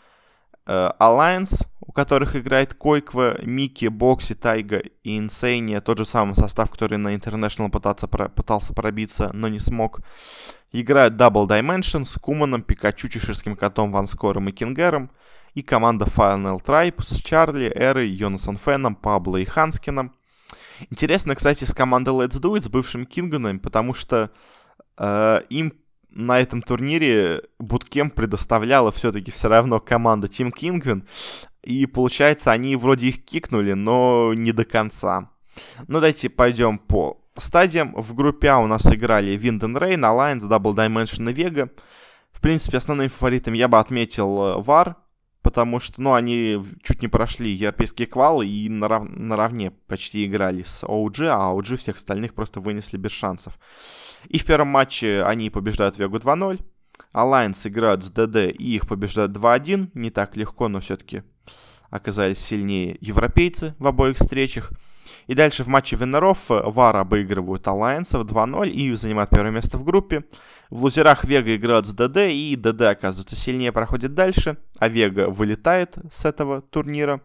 Э, 0.67 0.91
Alliance, 0.99 1.67
у 1.81 1.93
которых 1.93 2.37
играет 2.37 2.75
Койква, 2.75 3.43
Микки, 3.43 3.87
Бокси, 3.87 4.35
Тайга 4.35 4.79
и 5.03 5.19
Инсейния, 5.19 5.81
тот 5.81 5.99
же 5.99 6.05
самый 6.05 6.35
состав, 6.35 6.71
который 6.71 6.99
на 6.99 7.15
International 7.15 7.71
пытаться, 7.71 8.09
пытался 8.09 8.73
пробиться, 8.73 9.31
но 9.33 9.49
не 9.49 9.59
смог. 9.59 10.01
Играют 10.73 11.15
Double 11.15 11.47
Dimension 11.47 12.05
с 12.05 12.15
Куманом, 12.15 12.63
Пикачу, 12.63 13.09
Чеширским 13.09 13.57
котом, 13.57 13.93
Ванскором 13.93 14.49
и 14.49 14.53
Кингером. 14.53 15.11
И 15.55 15.63
команда 15.63 16.07
Final 16.07 16.63
Tribe 16.65 17.03
с 17.03 17.21
Чарли, 17.23 17.73
Эрой, 17.75 18.09
Йонасом 18.09 18.57
Феном, 18.57 18.97
Пабло 18.97 19.37
и 19.37 19.45
Ханскином. 19.45 20.13
Интересно, 20.91 21.35
кстати, 21.35 21.65
с 21.65 21.73
командой 21.73 22.11
Let's 22.11 22.41
Do 22.41 22.57
It, 22.57 22.63
с 22.63 22.69
бывшим 22.69 23.07
Кингоном, 23.07 23.61
потому 23.61 23.95
что 23.95 24.31
э, 24.99 25.41
им 25.49 25.75
на 26.11 26.41
этом 26.41 26.63
турнире 26.63 27.43
Буткем 27.59 28.11
предоставляла 28.11 28.93
все-таки 28.93 29.31
все 29.31 29.49
равно 29.49 29.81
команда 29.81 30.29
Team 30.29 30.53
Kingwin. 30.53 31.07
И 31.63 31.87
получается, 31.87 32.53
они 32.53 32.77
вроде 32.77 33.09
их 33.09 33.25
кикнули, 33.25 33.73
но 33.73 34.33
не 34.35 34.53
до 34.53 34.65
конца. 34.65 35.31
Ну, 35.89 35.95
давайте 35.95 36.29
пойдем 36.29 36.79
по 36.79 37.21
стадиям. 37.37 37.95
В 37.95 38.15
группе 38.15 38.49
А 38.49 38.59
у 38.59 38.67
нас 38.67 38.87
играли 38.87 39.37
Wind 39.39 39.61
Rain, 39.61 40.01
Alliance, 40.01 40.43
Double 40.43 40.75
Dimension 40.75 41.31
и 41.31 41.35
Vega. 41.35 41.71
В 42.33 42.41
принципе, 42.41 42.79
основным 42.79 43.09
фаворитом 43.09 43.55
я 43.55 43.69
бы 43.69 43.79
отметил 43.79 44.61
VAR, 44.61 44.91
э, 44.91 44.95
потому 45.45 45.79
что, 45.79 46.01
ну, 46.01 46.15
они 46.15 46.59
чуть 46.83 47.03
не 47.03 47.09
прошли 47.09 47.53
европейские 47.53 48.09
квалы 48.09 48.49
и 48.49 48.69
нарав- 48.71 49.09
наравне 49.09 49.73
почти 49.87 50.25
играли 50.25 50.63
с 50.63 50.83
OG, 50.83 51.27
а 51.27 51.55
OG 51.55 51.77
всех 51.77 51.97
остальных 51.97 52.35
просто 52.35 52.61
вынесли 52.61 52.97
без 52.97 53.13
шансов. 53.13 53.59
И 54.29 54.39
в 54.39 54.47
первом 54.47 54.69
матче 54.69 55.23
они 55.23 55.51
побеждают 55.51 55.99
Вегу 55.99 56.17
2-0. 56.17 56.61
Alliance 57.13 57.59
играют 57.65 58.05
с 58.05 58.11
ДД 58.11 58.37
и 58.59 58.75
их 58.75 58.89
побеждают 58.89 59.33
2-1. 59.33 59.91
Не 59.93 60.11
так 60.11 60.35
легко, 60.37 60.69
но 60.69 60.81
все-таки 60.81 61.23
оказались 61.91 62.39
сильнее 62.39 62.97
европейцы 63.03 63.75
в 63.79 63.87
обоих 63.87 64.17
встречах. 64.17 64.73
И 65.27 65.35
дальше 65.35 65.63
в 65.63 65.69
матче 65.69 65.97
Виннеров 65.97 66.39
Вар 66.49 66.97
обыгрывают 66.97 67.67
Alliance 67.67 68.17
в 68.19 68.25
2-0 68.25 68.71
и 68.71 68.95
занимают 68.95 69.31
первое 69.31 69.51
место 69.51 69.77
в 69.77 69.85
группе. 69.85 70.25
В 70.75 70.83
лузерах 70.83 71.25
Вега 71.25 71.55
играют 71.55 71.87
с 71.87 71.93
ДД, 71.93 72.17
и 72.31 72.57
ДД, 72.57 72.81
оказывается, 72.83 73.37
сильнее 73.37 73.71
проходит 73.71 74.13
дальше, 74.13 74.57
а 74.81 74.89
Вега 74.89 75.31
вылетает 75.31 75.97
с 76.13 76.25
этого 76.25 76.63
турнира. 76.63 77.21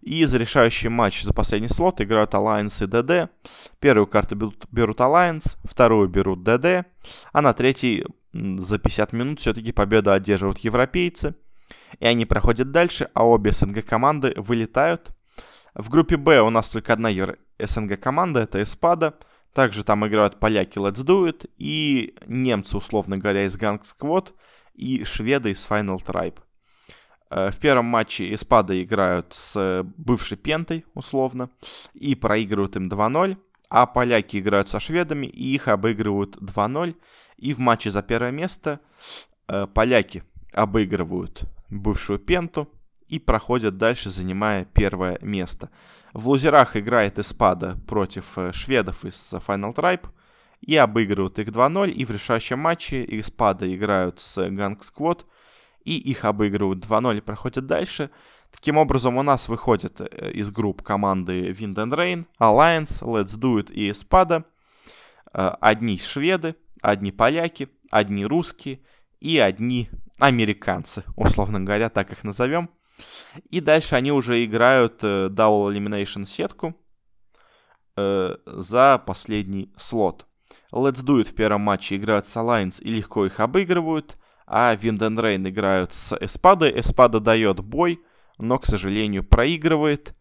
И 0.00 0.24
за 0.24 0.36
решающий 0.36 0.88
матч 0.88 1.22
за 1.22 1.32
последний 1.32 1.68
слот 1.68 2.00
играют 2.00 2.34
Alliance 2.34 2.82
и 2.82 2.86
ДД. 2.88 3.30
Первую 3.78 4.08
карту 4.08 4.34
берут, 4.34 4.66
берут 4.72 4.98
Alliance, 4.98 5.44
вторую 5.62 6.08
берут 6.08 6.42
ДД, 6.42 6.88
а 7.32 7.40
на 7.40 7.52
третий 7.52 8.04
за 8.32 8.78
50 8.80 9.12
минут 9.12 9.38
все-таки 9.38 9.70
победу 9.70 10.10
одерживают 10.10 10.58
европейцы. 10.58 11.36
И 12.00 12.04
они 12.04 12.26
проходят 12.26 12.72
дальше, 12.72 13.10
а 13.14 13.24
обе 13.24 13.52
СНГ 13.52 13.86
команды 13.86 14.34
вылетают. 14.36 15.12
В 15.72 15.88
группе 15.88 16.16
Б 16.16 16.40
у 16.40 16.50
нас 16.50 16.68
только 16.68 16.94
одна 16.94 17.10
СНГ 17.60 18.00
команда, 18.00 18.40
это 18.40 18.60
Эспада. 18.60 19.14
Также 19.58 19.82
там 19.82 20.06
играют 20.06 20.38
поляки 20.38 20.78
Let's 20.78 21.04
Do 21.04 21.28
It 21.28 21.50
и 21.58 22.14
немцы, 22.28 22.76
условно 22.76 23.18
говоря, 23.18 23.44
из 23.44 23.56
Gang 23.56 23.82
Squad 23.82 24.32
и 24.74 25.02
шведы 25.02 25.50
из 25.50 25.66
Final 25.68 25.98
Tribe. 25.98 26.38
Э, 27.28 27.50
в 27.50 27.56
первом 27.58 27.86
матче 27.86 28.32
Эспада 28.32 28.80
играют 28.80 29.34
с 29.34 29.82
бывшей 29.96 30.36
Пентой, 30.38 30.86
условно, 30.94 31.50
и 31.92 32.14
проигрывают 32.14 32.76
им 32.76 32.86
2-0, 32.88 33.36
а 33.68 33.86
поляки 33.86 34.36
играют 34.36 34.68
со 34.68 34.78
шведами 34.78 35.26
и 35.26 35.52
их 35.56 35.66
обыгрывают 35.66 36.36
2-0. 36.36 36.94
И 37.38 37.52
в 37.52 37.58
матче 37.58 37.90
за 37.90 38.02
первое 38.02 38.30
место 38.30 38.78
э, 39.48 39.66
поляки 39.66 40.22
обыгрывают 40.52 41.42
бывшую 41.68 42.20
Пенту 42.20 42.68
и 43.08 43.18
проходят 43.18 43.76
дальше, 43.76 44.08
занимая 44.08 44.66
первое 44.66 45.18
место. 45.20 45.68
В 46.12 46.28
лузерах 46.28 46.76
играет 46.76 47.18
Эспада 47.18 47.78
против 47.86 48.38
э, 48.38 48.52
шведов 48.52 49.04
из 49.04 49.32
Final 49.46 49.74
Tribe 49.74 50.06
и 50.60 50.76
обыгрывают 50.76 51.38
их 51.38 51.48
2-0. 51.48 51.90
И 51.90 52.04
в 52.04 52.10
решающем 52.10 52.58
матче 52.58 53.04
Эспада 53.04 53.72
играют 53.74 54.20
с 54.20 54.38
Gang 54.38 54.78
Squad 54.80 55.24
и 55.84 55.96
их 55.96 56.24
обыгрывают 56.24 56.84
2-0 56.84 57.18
и 57.18 57.20
проходят 57.20 57.66
дальше. 57.66 58.10
Таким 58.50 58.78
образом, 58.78 59.16
у 59.16 59.22
нас 59.22 59.48
выходят 59.48 60.00
э, 60.00 60.30
из 60.32 60.50
групп 60.50 60.82
команды 60.82 61.50
Wind 61.50 61.74
and 61.74 61.92
Rain, 61.92 62.26
Alliance, 62.40 63.02
Let's 63.02 63.38
Do 63.38 63.58
It 63.58 63.72
и 63.72 63.90
Espada. 63.90 64.44
Э, 65.32 65.54
одни 65.60 65.98
шведы, 65.98 66.56
одни 66.80 67.12
поляки, 67.12 67.68
одни 67.90 68.24
русские 68.24 68.80
и 69.20 69.38
одни 69.38 69.90
американцы, 70.18 71.04
условно 71.16 71.60
говоря, 71.60 71.90
так 71.90 72.12
их 72.12 72.24
назовем. 72.24 72.70
И 73.50 73.60
дальше 73.60 73.94
они 73.94 74.12
уже 74.12 74.44
играют 74.44 75.02
э, 75.02 75.28
Double 75.28 75.72
Elimination 75.72 76.26
сетку 76.26 76.74
э, 77.96 78.36
за 78.46 79.02
последний 79.04 79.72
слот. 79.76 80.26
Let's 80.72 81.04
Do 81.04 81.20
It 81.20 81.30
в 81.30 81.34
первом 81.34 81.62
матче 81.62 81.96
играют 81.96 82.26
с 82.26 82.36
Alliance 82.36 82.82
и 82.82 82.90
легко 82.90 83.26
их 83.26 83.40
обыгрывают, 83.40 84.16
а 84.46 84.74
Wind 84.74 84.98
and 84.98 85.16
Rain 85.16 85.48
играют 85.48 85.92
с 85.92 86.16
Эспадой. 86.20 86.78
Эспада 86.80 87.20
дает 87.20 87.60
бой, 87.60 88.00
но, 88.38 88.58
к 88.58 88.66
сожалению, 88.66 89.24
проигрывает. 89.24 90.14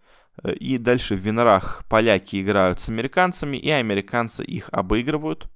Э, 0.43 0.53
и 0.53 0.77
дальше 0.77 1.15
в 1.15 1.19
Винорах 1.19 1.85
поляки 1.89 2.41
играют 2.41 2.79
с 2.79 2.89
американцами, 2.89 3.57
и 3.57 3.69
американцы 3.69 4.43
их 4.43 4.69
обыгрывают 4.71 5.47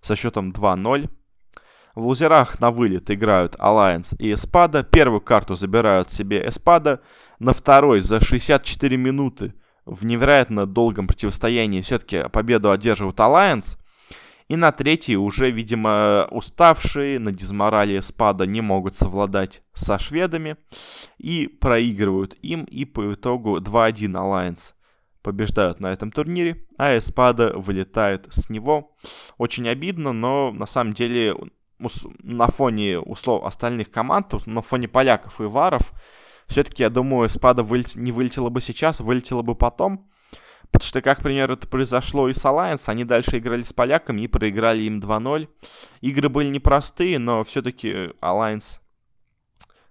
со 0.00 0.16
счетом 0.16 0.50
2-0. 0.50 1.10
В 1.94 2.06
лузерах 2.06 2.60
на 2.60 2.70
вылет 2.70 3.10
играют 3.10 3.54
Alliance 3.56 4.14
и 4.18 4.32
Эспада. 4.32 4.82
Первую 4.82 5.20
карту 5.20 5.54
забирают 5.54 6.10
себе 6.10 6.46
Эспада. 6.46 7.00
На 7.38 7.52
второй 7.52 8.00
за 8.00 8.20
64 8.20 8.96
минуты 8.96 9.54
в 9.84 10.04
невероятно 10.04 10.66
долгом 10.66 11.06
противостоянии 11.06 11.80
все-таки 11.80 12.28
победу 12.30 12.70
одерживают 12.70 13.18
Alliance. 13.18 13.76
И 14.48 14.56
на 14.56 14.72
третий 14.72 15.16
уже, 15.16 15.50
видимо, 15.50 16.26
уставшие 16.30 17.18
на 17.18 17.32
дизморале 17.32 17.98
Эспада 17.98 18.46
не 18.46 18.62
могут 18.62 18.94
совладать 18.94 19.62
со 19.74 19.98
шведами 19.98 20.56
и 21.18 21.48
проигрывают 21.48 22.34
им. 22.42 22.64
И 22.64 22.86
по 22.86 23.12
итогу 23.12 23.58
2-1 23.58 24.12
Alliance 24.12 24.72
побеждают 25.22 25.80
на 25.80 25.88
этом 25.88 26.10
турнире, 26.10 26.64
а 26.78 26.96
Эспада 26.96 27.52
вылетает 27.54 28.26
с 28.30 28.48
него. 28.48 28.96
Очень 29.36 29.68
обидно, 29.68 30.12
но 30.12 30.52
на 30.52 30.64
самом 30.64 30.94
деле 30.94 31.34
на 32.22 32.48
фоне 32.48 32.98
услов 32.98 33.44
остальных 33.44 33.90
команд, 33.90 34.34
на 34.46 34.62
фоне 34.62 34.88
поляков 34.88 35.40
и 35.40 35.44
варов, 35.44 35.92
все-таки, 36.48 36.82
я 36.82 36.90
думаю, 36.90 37.28
спада 37.28 37.62
вылет... 37.62 37.94
не 37.94 38.10
вылетела 38.10 38.48
бы 38.48 38.60
сейчас, 38.60 39.00
вылетела 39.00 39.42
бы 39.42 39.54
потом. 39.54 40.08
Потому 40.70 40.86
что, 40.86 41.00
как, 41.00 41.20
к 41.20 41.22
примеру, 41.22 41.54
это 41.54 41.66
произошло 41.66 42.28
и 42.28 42.34
с 42.34 42.44
Alliance, 42.44 42.82
они 42.86 43.04
дальше 43.04 43.38
играли 43.38 43.62
с 43.62 43.72
поляками 43.72 44.22
и 44.22 44.28
проиграли 44.28 44.82
им 44.82 45.00
2-0. 45.00 45.48
Игры 46.02 46.28
были 46.28 46.48
непростые, 46.48 47.18
но 47.18 47.44
все-таки 47.44 48.12
Alliance 48.20 48.80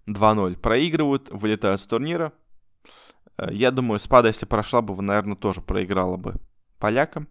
2-0 0.07 0.57
проигрывают, 0.57 1.29
вылетают 1.29 1.81
с 1.81 1.85
турнира. 1.85 2.31
Э, 3.37 3.47
я 3.51 3.71
думаю, 3.71 3.99
спада, 3.99 4.27
если 4.27 4.45
прошла 4.45 4.81
бы, 4.81 4.99
наверное, 5.01 5.35
тоже 5.35 5.61
проиграла 5.61 6.17
бы 6.17 6.35
полякам. 6.79 7.27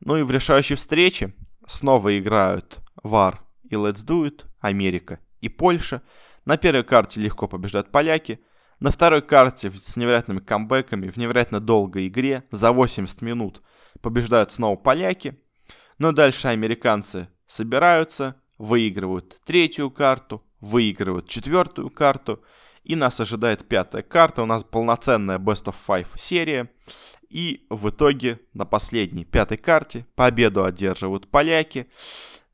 Ну 0.00 0.16
и 0.16 0.22
в 0.22 0.30
решающей 0.30 0.76
встрече 0.76 1.32
снова 1.66 2.18
играют 2.18 2.80
VAR 3.02 3.38
и 3.68 3.74
Let's 3.74 4.04
Do 4.04 4.24
It, 4.24 4.44
Америка 4.60 5.20
и 5.40 5.48
Польша. 5.48 6.02
На 6.44 6.56
первой 6.56 6.84
карте 6.84 7.20
легко 7.20 7.46
побеждают 7.48 7.90
поляки. 7.90 8.40
На 8.80 8.90
второй 8.90 9.22
карте 9.22 9.70
с 9.70 9.96
невероятными 9.96 10.38
камбэками 10.38 11.08
в 11.08 11.16
невероятно 11.16 11.60
долгой 11.60 12.08
игре 12.08 12.44
за 12.50 12.72
80 12.72 13.22
минут 13.22 13.62
побеждают 14.00 14.52
снова 14.52 14.76
поляки. 14.76 15.38
Но 15.98 16.12
дальше 16.12 16.48
американцы 16.48 17.28
собираются, 17.46 18.36
выигрывают 18.56 19.40
третью 19.44 19.90
карту, 19.90 20.44
выигрывают 20.60 21.28
четвертую 21.28 21.90
карту, 21.90 22.42
и 22.84 22.96
нас 22.96 23.20
ожидает 23.20 23.68
пятая 23.68 24.02
карта. 24.02 24.42
У 24.42 24.46
нас 24.46 24.64
полноценная 24.64 25.38
Best 25.38 25.64
of 25.64 25.74
Five 25.86 26.08
серия. 26.16 26.70
И 27.28 27.66
в 27.68 27.90
итоге 27.90 28.40
на 28.54 28.64
последней 28.64 29.24
пятой 29.24 29.58
карте 29.58 30.06
победу 30.14 30.64
одерживают 30.64 31.28
поляки. 31.28 31.90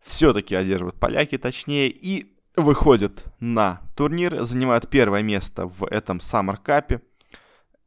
Все-таки 0.05 0.55
одерживают 0.55 0.97
поляки, 0.97 1.39
точнее. 1.39 1.89
И 1.89 2.35
выходят 2.57 3.25
на 3.41 3.81
турнир, 3.97 4.45
занимают 4.45 4.89
первое 4.89 5.23
место 5.23 5.67
в 5.67 5.85
этом 5.85 6.19
Summer 6.19 6.57
Cup. 6.65 7.01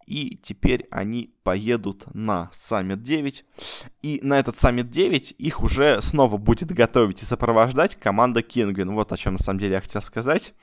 И 0.05 0.37
теперь 0.41 0.87
они 0.89 1.33
поедут 1.43 2.05
на 2.13 2.49
Summit 2.53 2.97
9. 2.97 3.45
И 4.01 4.19
на 4.23 4.39
этот 4.39 4.55
Summit 4.55 4.89
9 4.89 5.35
их 5.37 5.63
уже 5.63 6.01
снова 6.01 6.37
будет 6.37 6.71
готовить 6.71 7.21
и 7.21 7.25
сопровождать 7.25 7.95
команда 7.97 8.41
Кингвин. 8.41 8.93
Вот 8.93 9.11
о 9.11 9.17
чем 9.17 9.33
на 9.33 9.39
самом 9.39 9.59
деле 9.59 9.73
я 9.73 9.81
хотел 9.81 10.01
сказать. 10.01 10.53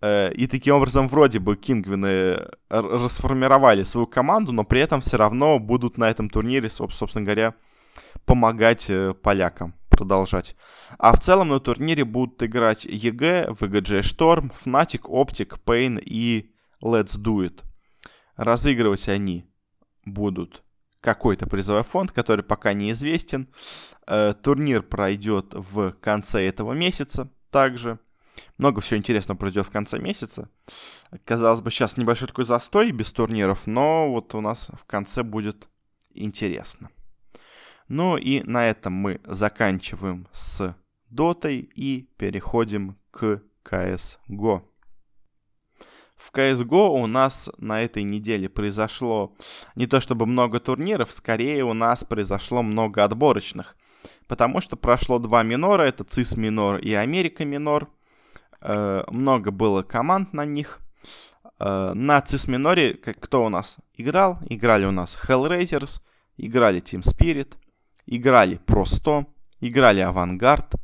Э, 0.00 0.32
и 0.32 0.46
таким 0.46 0.76
образом 0.76 1.06
вроде 1.08 1.38
бы 1.38 1.54
Кингвины 1.54 2.48
расформировали 2.70 3.82
свою 3.82 4.06
команду, 4.06 4.52
но 4.52 4.64
при 4.64 4.80
этом 4.80 5.02
все 5.02 5.18
равно 5.18 5.58
будут 5.58 5.98
на 5.98 6.08
этом 6.08 6.30
турнире, 6.30 6.70
собственно 6.70 7.24
говоря, 7.24 7.54
помогать 8.24 8.86
э, 8.88 9.12
полякам 9.12 9.74
продолжать. 9.92 10.56
А 10.98 11.14
в 11.14 11.20
целом 11.20 11.48
на 11.48 11.60
турнире 11.60 12.04
будут 12.04 12.42
играть 12.42 12.84
EG, 12.84 13.50
VGJ 13.58 14.00
Storm, 14.00 14.52
Fnatic, 14.64 15.02
Optic, 15.02 15.58
Pain 15.64 16.00
и 16.00 16.50
Let's 16.82 17.16
Do 17.16 17.46
It. 17.46 17.62
Разыгрывать 18.36 19.08
они 19.08 19.46
будут 20.04 20.62
какой-то 21.00 21.46
призовой 21.46 21.84
фонд, 21.84 22.12
который 22.12 22.44
пока 22.44 22.72
неизвестен. 22.72 23.48
Э, 24.06 24.34
турнир 24.34 24.82
пройдет 24.82 25.52
в 25.52 25.92
конце 26.00 26.46
этого 26.46 26.72
месяца 26.72 27.28
также. 27.50 27.98
Много 28.56 28.80
всего 28.80 28.98
интересного 28.98 29.36
произойдет 29.36 29.66
в 29.66 29.72
конце 29.72 29.98
месяца. 29.98 30.48
Казалось 31.24 31.60
бы, 31.60 31.70
сейчас 31.70 31.96
небольшой 31.96 32.28
такой 32.28 32.44
застой 32.44 32.90
без 32.92 33.12
турниров, 33.12 33.66
но 33.66 34.10
вот 34.10 34.34
у 34.34 34.40
нас 34.40 34.70
в 34.80 34.84
конце 34.86 35.22
будет 35.22 35.68
интересно. 36.14 36.90
Ну 37.88 38.16
и 38.16 38.42
на 38.42 38.66
этом 38.66 38.92
мы 38.92 39.20
заканчиваем 39.24 40.26
с 40.32 40.74
дотой 41.10 41.70
и 41.74 42.08
переходим 42.16 42.96
к 43.10 43.42
CSGO. 43.64 44.62
В 46.16 46.32
CSGO 46.32 46.88
у 46.88 47.06
нас 47.06 47.50
на 47.58 47.82
этой 47.82 48.04
неделе 48.04 48.48
произошло 48.48 49.34
не 49.74 49.86
то 49.86 50.00
чтобы 50.00 50.24
много 50.26 50.60
турниров, 50.60 51.12
скорее 51.12 51.64
у 51.64 51.74
нас 51.74 52.04
произошло 52.04 52.62
много 52.62 53.04
отборочных. 53.04 53.76
Потому 54.28 54.60
что 54.60 54.76
прошло 54.76 55.18
два 55.18 55.42
минора, 55.42 55.82
это 55.82 56.04
CIS 56.04 56.38
минор 56.38 56.78
и 56.78 56.92
Америка 56.94 57.44
минор. 57.44 57.88
Э, 58.60 59.02
много 59.10 59.50
было 59.50 59.82
команд 59.82 60.32
на 60.32 60.44
них. 60.44 60.80
Э, 61.58 61.92
на 61.92 62.20
CIS 62.20 62.50
миноре 62.50 62.94
кто 62.94 63.44
у 63.44 63.48
нас 63.48 63.76
играл? 63.94 64.38
Играли 64.48 64.86
у 64.86 64.92
нас 64.92 65.18
Hellraisers, 65.28 66.00
играли 66.36 66.80
Team 66.80 67.02
Spirit, 67.02 67.56
играли 68.16 68.60
100, 68.84 69.26
играли 69.60 70.00
Авангард, 70.00 70.74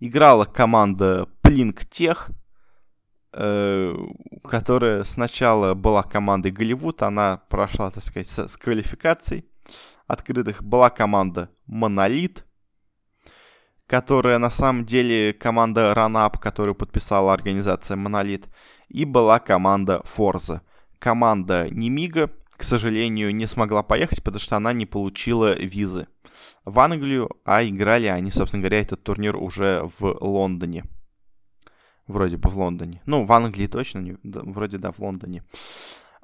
играла 0.00 0.44
команда 0.44 1.28
Plink 1.42 1.86
Tech, 1.90 2.30
Э, 3.40 3.94
которая 4.42 5.04
сначала 5.04 5.74
была 5.74 6.02
командой 6.02 6.50
Голливуд, 6.50 7.02
она 7.02 7.42
прошла, 7.48 7.90
так 7.90 8.02
сказать, 8.02 8.28
с, 8.28 8.48
с 8.48 8.56
квалификацией 8.56 9.44
открытых. 10.06 10.62
Была 10.62 10.88
команда 10.88 11.50
Монолит, 11.66 12.46
которая 13.86 14.38
на 14.38 14.50
самом 14.50 14.86
деле 14.86 15.34
команда 15.34 15.92
RunUp, 15.92 16.38
которую 16.40 16.74
подписала 16.74 17.34
организация 17.34 17.96
Монолит, 17.96 18.48
и 18.88 19.04
была 19.04 19.40
команда 19.40 20.02
Forza. 20.16 20.62
Команда 20.98 21.68
Немига, 21.70 22.30
к 22.56 22.64
сожалению, 22.64 23.34
не 23.34 23.46
смогла 23.46 23.82
поехать, 23.82 24.22
потому 24.22 24.40
что 24.40 24.56
она 24.56 24.72
не 24.72 24.86
получила 24.86 25.54
визы 25.54 26.08
в 26.68 26.78
Англию, 26.80 27.30
а 27.44 27.64
играли 27.64 28.06
они, 28.06 28.30
собственно 28.30 28.62
говоря, 28.62 28.80
этот 28.80 29.02
турнир 29.02 29.36
уже 29.36 29.88
в 29.98 30.18
Лондоне. 30.20 30.84
Вроде 32.06 32.36
бы 32.36 32.48
в 32.50 32.58
Лондоне. 32.58 33.02
Ну, 33.06 33.24
в 33.24 33.32
Англии 33.32 33.66
точно, 33.66 33.98
не, 33.98 34.16
да, 34.22 34.40
вроде 34.42 34.78
да, 34.78 34.92
в 34.92 34.98
Лондоне. 34.98 35.44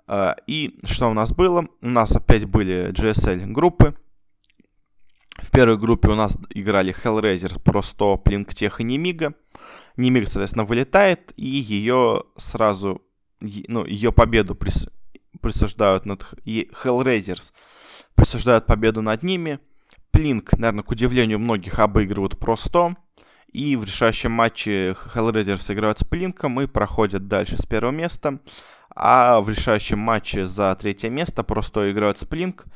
Uh, 0.07 0.35
и 0.47 0.81
что 0.85 1.09
у 1.09 1.15
нас 1.15 1.33
было? 1.33 1.67
У 1.81 1.89
нас 1.89 2.15
опять 2.15 2.45
были 2.45 2.93
GSL 2.93 3.47
группы. 3.47 3.95
В 5.39 5.51
первой 5.51 5.79
группе 5.79 6.09
у 6.09 6.15
нас 6.15 6.37
играли 6.51 6.95
Hellraiser, 6.95 7.59
просто 7.61 8.17
Плинктех 8.17 8.81
и 8.81 8.85
Немига. 8.85 9.35
Немига, 9.97 10.27
соответственно, 10.27 10.65
вылетает, 10.65 11.33
и 11.37 11.47
ее 11.47 12.25
сразу, 12.37 13.03
ну, 13.41 13.85
ее 13.85 14.13
победу 14.13 14.55
прис, 14.55 14.89
присуждают 15.41 16.05
над 16.05 16.23
Hellraisers, 16.45 17.53
присуждают 18.15 18.67
победу 18.67 19.03
над 19.03 19.23
ними. 19.23 19.59
Плинк, 20.15 20.53
наверное, 20.53 20.85
к 20.85 20.93
удивлению 20.93 21.41
многих, 21.41 21.81
обыгрывают 21.81 22.39
просто. 22.39 22.95
И 23.53 23.75
в 23.75 23.83
решающем 23.83 24.31
матче 24.31 24.97
Hellraisers 25.13 25.73
играют 25.73 25.99
с 25.99 26.05
Плинком 26.05 26.61
и 26.61 26.69
проходят 26.69 27.27
дальше 27.27 27.61
с 27.61 27.67
первого 27.67 27.91
места. 27.91 28.39
А 28.95 29.41
в 29.41 29.51
решающем 29.51 29.99
матче 29.99 30.47
за 30.47 30.77
третье 30.77 31.11
место 31.11 31.43
просто 31.43 31.91
играют 31.91 32.21
с 32.21 32.25
Плинк. 32.25 32.67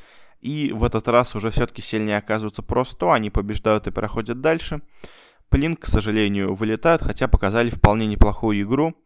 И 0.41 0.73
в 0.73 0.83
этот 0.83 1.07
раз 1.07 1.37
уже 1.37 1.51
все-таки 1.53 1.81
сильнее 1.81 2.17
оказываются 2.17 2.63
просто. 2.63 3.15
Они 3.15 3.31
побеждают 3.31 3.87
и 3.87 3.93
проходят 3.93 4.41
дальше. 4.41 4.81
Плинк, 5.49 5.83
к 5.83 5.87
сожалению, 5.87 6.57
вылетают, 6.57 7.03
хотя 7.03 7.29
показали 7.29 7.71
вполне 7.71 8.09
неплохую 8.09 8.61
игру. 8.63 8.97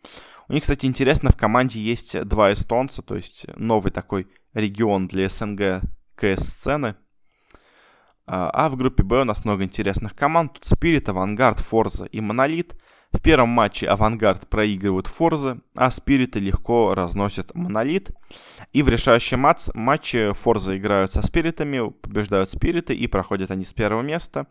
У 0.48 0.54
них, 0.54 0.62
кстати, 0.62 0.86
интересно, 0.86 1.30
в 1.30 1.36
команде 1.36 1.80
есть 1.80 2.18
два 2.24 2.54
эстонца, 2.54 3.02
то 3.02 3.14
есть 3.14 3.44
новый 3.58 3.92
такой 3.92 4.26
регион 4.54 5.06
для 5.06 5.28
СНГ 5.28 5.82
КС-сцены. 6.16 6.96
А, 8.34 8.48
а 8.54 8.70
в 8.70 8.76
группе 8.76 9.02
Б 9.02 9.20
у 9.20 9.24
нас 9.24 9.44
много 9.44 9.62
интересных 9.62 10.16
команд. 10.16 10.54
Тут 10.54 10.64
Spirit, 10.64 11.10
Авангард, 11.10 11.60
Форза 11.60 12.06
и 12.06 12.22
Монолит. 12.22 12.74
В 13.12 13.20
первом 13.20 13.50
матче 13.50 13.86
Авангард 13.86 14.48
проигрывают 14.48 15.06
Форзы, 15.06 15.60
а 15.74 15.90
Спириты 15.90 16.38
легко 16.38 16.94
разносят 16.94 17.54
Монолит. 17.54 18.10
И 18.72 18.82
в 18.82 18.88
решающем 18.88 19.40
матч, 19.40 19.64
матче 19.74 20.32
Форза 20.32 20.78
играют 20.78 21.12
со 21.12 21.20
Спиритами, 21.20 21.90
побеждают 21.90 22.50
Спириты 22.50 22.94
и 22.94 23.06
проходят 23.06 23.50
они 23.50 23.66
с 23.66 23.74
первого 23.74 24.00
места. 24.00 24.46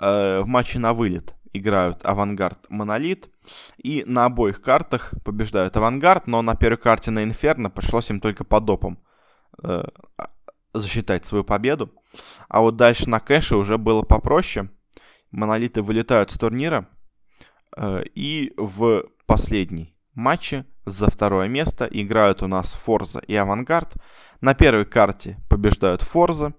Э, 0.00 0.40
в 0.40 0.48
матче 0.48 0.80
на 0.80 0.92
вылет 0.92 1.36
играют 1.52 2.04
Авангард, 2.04 2.68
Монолит. 2.68 3.28
И 3.76 4.02
на 4.08 4.24
обоих 4.24 4.60
картах 4.60 5.14
побеждают 5.24 5.76
Авангард, 5.76 6.26
но 6.26 6.42
на 6.42 6.56
первой 6.56 6.78
карте 6.78 7.12
на 7.12 7.22
Инферно 7.22 7.70
пришлось 7.70 8.10
им 8.10 8.18
только 8.18 8.42
по 8.42 8.60
допам 8.60 8.98
э, 9.62 9.84
засчитать 10.74 11.26
свою 11.26 11.44
победу. 11.44 11.92
А 12.48 12.60
вот 12.60 12.76
дальше 12.76 13.08
на 13.08 13.20
кэше 13.20 13.56
уже 13.56 13.78
было 13.78 14.02
попроще. 14.02 14.70
Монолиты 15.30 15.82
вылетают 15.82 16.30
с 16.30 16.38
турнира. 16.38 16.88
Э, 17.76 18.02
и 18.14 18.52
в 18.56 19.04
последней 19.26 19.94
матче 20.14 20.66
за 20.84 21.10
второе 21.10 21.48
место 21.48 21.88
играют 21.90 22.42
у 22.42 22.46
нас 22.46 22.72
Форза 22.72 23.20
и 23.20 23.34
Авангард. 23.34 23.94
На 24.40 24.54
первой 24.54 24.84
карте 24.84 25.38
побеждают 25.48 26.02
Форза 26.02 26.54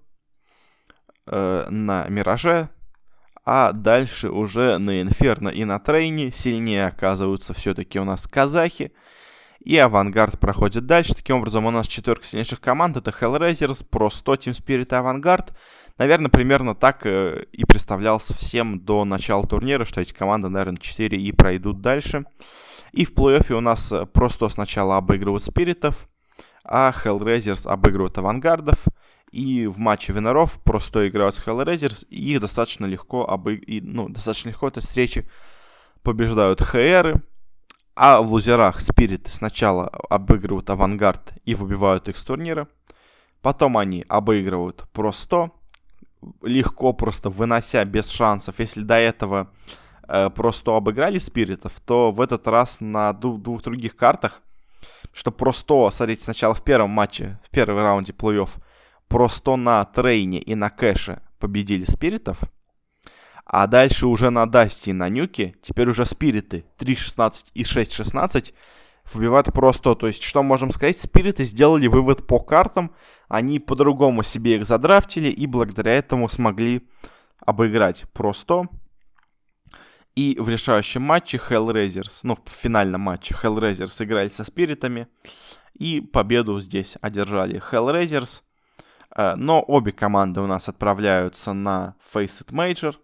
э, 1.26 1.66
на 1.70 2.06
Мираже. 2.08 2.70
А 3.46 3.72
дальше 3.72 4.30
уже 4.30 4.78
на 4.78 5.02
Инферно 5.02 5.50
и 5.50 5.64
на 5.64 5.78
Трейне 5.78 6.32
сильнее 6.32 6.86
оказываются 6.86 7.52
все-таки 7.52 8.00
у 8.00 8.04
нас 8.04 8.26
казахи. 8.26 8.92
И 9.64 9.78
Авангард 9.78 10.38
проходит 10.38 10.84
дальше. 10.86 11.14
Таким 11.14 11.36
образом, 11.36 11.64
у 11.64 11.70
нас 11.70 11.86
четверка 11.86 12.26
сильнейших 12.26 12.60
команд. 12.60 12.98
Это 12.98 13.10
Hellraisers, 13.10 13.84
Pro 13.90 14.10
100, 14.10 14.34
Team 14.34 14.52
Spirit 14.52 14.88
и 14.92 14.94
Авангард. 14.94 15.54
Наверное, 15.96 16.28
примерно 16.28 16.74
так 16.74 17.06
э, 17.06 17.46
и 17.52 17.64
представлялся 17.64 18.34
всем 18.34 18.80
до 18.80 19.04
начала 19.06 19.46
турнира, 19.46 19.86
что 19.86 20.02
эти 20.02 20.12
команды, 20.12 20.50
наверное, 20.50 20.76
4 20.76 21.16
и 21.16 21.32
пройдут 21.32 21.80
дальше. 21.80 22.24
И 22.92 23.06
в 23.06 23.14
плей-оффе 23.14 23.54
у 23.54 23.60
нас 23.60 23.90
Pro 23.90 24.28
100 24.28 24.50
сначала 24.50 24.98
обыгрывают 24.98 25.44
Спиритов, 25.44 26.08
а 26.62 26.92
Hellraisers 26.92 27.66
обыгрывают 27.66 28.18
Авангардов. 28.18 28.78
И 29.30 29.66
в 29.66 29.78
матче 29.78 30.12
Виноров 30.12 30.60
просто 30.62 31.08
играют 31.08 31.36
с 31.36 31.44
Hellraisers, 31.44 32.06
и 32.08 32.34
их 32.34 32.40
достаточно 32.40 32.84
легко, 32.84 33.26
обы... 33.28 33.56
и, 33.56 33.80
ну, 33.80 34.08
достаточно 34.10 34.50
легко 34.50 34.68
этой 34.68 34.80
встречи 34.80 35.28
побеждают 36.02 36.60
ХРы, 36.60 37.22
а 37.96 38.20
в 38.20 38.32
лузерах 38.32 38.80
Спириты 38.80 39.30
сначала 39.30 39.88
обыгрывают 40.10 40.70
Авангард 40.70 41.32
и 41.44 41.54
выбивают 41.54 42.08
их 42.08 42.16
с 42.16 42.24
турнира. 42.24 42.68
Потом 43.42 43.76
они 43.76 44.04
обыгрывают 44.08 44.86
просто 44.92 45.50
легко 46.42 46.92
просто 46.92 47.30
вынося 47.30 47.84
без 47.84 48.08
шансов. 48.08 48.58
Если 48.58 48.82
до 48.82 48.94
этого 48.94 49.50
э, 50.08 50.30
просто 50.30 50.76
обыграли 50.76 51.18
Спиритов, 51.18 51.72
то 51.80 52.10
в 52.10 52.20
этот 52.20 52.46
раз 52.46 52.78
на 52.80 53.12
двух 53.12 53.62
других 53.62 53.96
картах, 53.96 54.42
что 55.12 55.30
просто, 55.30 55.90
смотрите, 55.90 56.24
сначала 56.24 56.54
в 56.54 56.62
первом 56.62 56.90
матче, 56.90 57.38
в 57.44 57.50
первом 57.50 57.78
раунде 57.78 58.12
плей-офф, 58.12 58.50
просто 59.08 59.56
на 59.56 59.84
трейне 59.84 60.38
и 60.38 60.54
на 60.54 60.70
кэше 60.70 61.20
победили 61.38 61.84
Спиритов, 61.84 62.38
А 63.46 63.66
дальше 63.66 64.06
уже 64.06 64.30
на 64.30 64.46
Дасте 64.46 64.90
и 64.90 64.94
на 64.94 65.08
Нюке, 65.08 65.54
теперь 65.62 65.88
уже 65.88 66.06
Спириты 66.06 66.64
3.16 66.78 67.46
и 67.54 67.62
6.16 67.62 68.54
выбивают 69.12 69.52
просто. 69.52 69.94
То 69.94 70.06
есть, 70.06 70.22
что 70.22 70.42
можем 70.42 70.70
сказать, 70.70 70.98
Спириты 70.98 71.44
сделали 71.44 71.86
вывод 71.86 72.26
по 72.26 72.40
картам, 72.40 72.92
они 73.28 73.58
по-другому 73.58 74.22
себе 74.22 74.56
их 74.56 74.64
задрафтили 74.64 75.28
и 75.28 75.46
благодаря 75.46 75.92
этому 75.92 76.28
смогли 76.28 76.88
обыграть 77.44 78.04
просто. 78.12 78.68
И 80.14 80.36
в 80.38 80.48
решающем 80.48 81.02
матче 81.02 81.38
Hellraisers, 81.38 82.20
ну, 82.22 82.36
в 82.36 82.50
финальном 82.50 83.00
матче 83.00 83.34
Hellraisers 83.34 84.02
играли 84.02 84.28
со 84.28 84.44
Спиритами. 84.44 85.08
И 85.74 86.00
победу 86.00 86.60
здесь 86.60 86.96
одержали 87.00 87.60
Hellraisers. 87.60 88.42
Э, 89.16 89.34
но 89.34 89.62
обе 89.66 89.90
команды 89.90 90.40
у 90.40 90.46
нас 90.46 90.68
отправляются 90.68 91.52
на 91.52 91.96
Face 92.14 92.44
It 92.44 92.52
Major. 92.52 92.94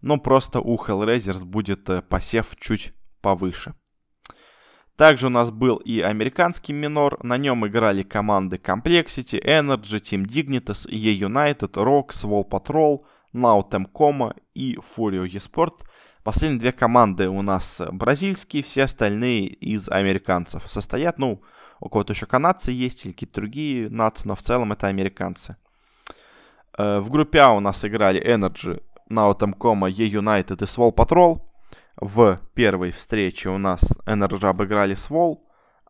Но 0.00 0.18
просто 0.18 0.60
у 0.60 0.76
Hellraisers 0.76 1.44
будет 1.44 1.88
э, 1.88 2.02
посев 2.02 2.56
чуть 2.58 2.92
повыше. 3.20 3.74
Также 4.96 5.26
у 5.26 5.30
нас 5.30 5.50
был 5.50 5.76
и 5.76 6.00
американский 6.00 6.72
минор. 6.72 7.22
На 7.24 7.36
нем 7.36 7.66
играли 7.66 8.02
команды 8.02 8.56
Complexity, 8.56 9.42
Energy, 9.44 10.00
Team 10.00 10.24
Dignitas, 10.24 10.88
E-United, 10.88 11.72
Rocks, 11.72 12.24
Wall 12.24 12.48
Patrol, 12.48 13.04
Nautem 13.32 13.86
Coma 13.92 14.36
и 14.54 14.76
Furio 14.76 15.26
eSport. 15.26 15.80
Последние 16.22 16.60
две 16.60 16.72
команды 16.72 17.28
у 17.28 17.42
нас 17.42 17.82
бразильские, 17.92 18.62
все 18.62 18.84
остальные 18.84 19.48
из 19.48 19.88
американцев 19.88 20.62
состоят. 20.70 21.18
Ну, 21.18 21.42
у 21.80 21.88
кого-то 21.88 22.12
еще 22.12 22.26
канадцы 22.26 22.70
есть 22.70 23.04
или 23.04 23.12
какие-то 23.12 23.40
другие 23.40 23.90
нации, 23.90 24.28
но 24.28 24.36
в 24.36 24.42
целом 24.42 24.72
это 24.72 24.86
американцы. 24.86 25.56
Э, 26.78 27.00
в 27.00 27.10
группе 27.10 27.40
А 27.40 27.50
у 27.50 27.60
нас 27.60 27.84
играли 27.84 28.24
Energy, 28.24 28.80
Nautem 29.10 29.54
Coma, 29.54 29.90
E-United 29.90 30.62
и 30.62 30.66
Swall 30.66 30.94
Patrol. 30.94 31.40
В 31.96 32.40
первой 32.54 32.90
встрече 32.90 33.50
у 33.50 33.58
нас 33.58 33.82
Energy 34.06 34.46
обыграли 34.46 34.94
Swall, 34.94 35.38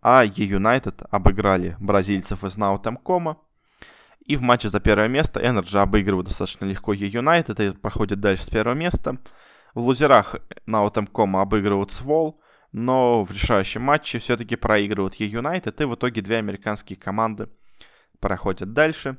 а 0.02 0.24
E-United 0.24 1.06
обыграли 1.10 1.76
бразильцев 1.80 2.44
из 2.44 2.56
Nautem.com. 2.58 3.38
И 4.26 4.36
в 4.36 4.42
матче 4.42 4.68
за 4.68 4.80
первое 4.80 5.08
место 5.08 5.40
Energy 5.40 5.78
обыгрывают 5.78 6.28
достаточно 6.28 6.64
легко 6.64 6.92
E-United 6.92 7.68
и 7.68 7.76
проходит 7.76 8.20
дальше 8.20 8.44
с 8.44 8.50
первого 8.50 8.74
места. 8.74 9.18
В 9.74 9.80
лузерах 9.80 10.36
Nautem.com 10.66 11.36
обыгрывают 11.36 11.90
Swall, 11.90 12.34
но 12.72 13.24
в 13.24 13.30
решающем 13.30 13.82
матче 13.82 14.18
все-таки 14.18 14.56
проигрывают 14.56 15.14
E-United, 15.14 15.82
и 15.82 15.84
в 15.84 15.94
итоге 15.94 16.22
две 16.22 16.38
американские 16.38 16.98
команды 16.98 17.48
проходят 18.20 18.72
дальше. 18.72 19.16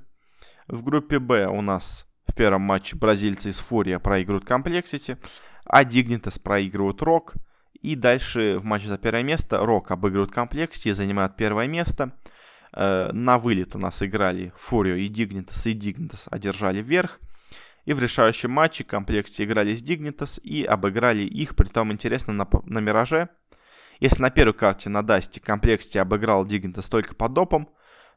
В 0.67 0.83
группе 0.83 1.19
Б 1.19 1.47
у 1.47 1.61
нас 1.61 2.07
первом 2.35 2.61
матче 2.61 2.95
бразильцы 2.95 3.49
из 3.49 3.59
Фурия 3.59 3.99
проигрывают 3.99 4.45
Complexity, 4.45 5.17
а 5.65 5.83
Dignitas 5.83 6.39
проигрывают 6.41 7.01
Рок. 7.01 7.33
И 7.81 7.95
дальше 7.95 8.57
в 8.57 8.65
матче 8.65 8.87
за 8.87 8.97
первое 8.97 9.23
место 9.23 9.65
Рок 9.65 9.91
обыгрывают 9.91 10.31
Complexity 10.31 10.89
и 10.89 10.91
занимают 10.91 11.35
первое 11.35 11.67
место. 11.67 12.11
Э, 12.73 13.11
на 13.11 13.37
вылет 13.37 13.75
у 13.75 13.79
нас 13.79 14.01
играли 14.01 14.53
Фурио 14.57 14.95
и 14.95 15.09
Dignitas, 15.09 15.61
и 15.65 15.73
Dignitas 15.73 16.27
одержали 16.29 16.81
верх. 16.81 17.19
И 17.85 17.93
в 17.93 17.99
решающем 17.99 18.51
матче 18.51 18.83
Complexity 18.83 19.43
играли 19.43 19.75
с 19.75 19.83
Dignitas 19.83 20.41
и 20.41 20.63
обыграли 20.63 21.23
их, 21.23 21.55
при 21.55 21.67
том 21.67 21.91
интересно, 21.91 22.33
на, 22.33 22.47
на 22.65 22.79
Мираже. 22.79 23.29
Если 23.99 24.21
на 24.21 24.29
первой 24.29 24.53
карте 24.53 24.89
на 24.89 25.03
Дасте 25.03 25.39
Complexity 25.39 25.99
обыграл 25.99 26.45
Dignitas 26.45 26.89
только 26.89 27.15
под 27.15 27.33
допом, 27.33 27.69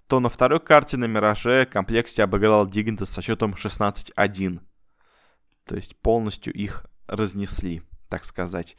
то 0.09 0.21
на 0.21 0.31
второй 0.31 0.59
карте 0.59 0.97
на 0.97 1.05
Мираже 1.05 1.69
Complexity 1.71 2.23
обыграл 2.23 2.67
Dignitas 2.67 3.07
со 3.07 3.23
счетом 3.23 3.53
16-1. 3.55 4.61
То 5.67 5.77
есть 5.77 5.97
полностью 5.99 6.53
их 6.55 6.87
разнесли, 7.07 7.83
так 8.09 8.25
сказать. 8.25 8.77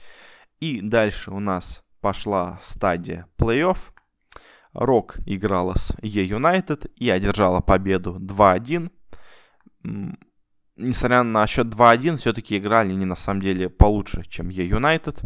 И 0.59 0.81
дальше 0.81 1.31
у 1.31 1.39
нас 1.39 1.83
пошла 2.01 2.59
стадия 2.63 3.27
плей-офф. 3.37 3.77
Рок 4.73 5.19
играла 5.27 5.75
с 5.75 5.91
E-United 6.01 6.91
и 6.95 7.09
одержала 7.09 7.61
победу 7.61 8.17
2-1. 8.19 8.91
Несмотря 10.77 11.23
на 11.23 11.45
счет 11.45 11.67
2-1, 11.67 12.17
все-таки 12.17 12.57
играли 12.57 12.91
они 12.91 13.05
на 13.05 13.15
самом 13.15 13.41
деле 13.41 13.69
получше, 13.69 14.23
чем 14.23 14.49
E-United. 14.49 15.23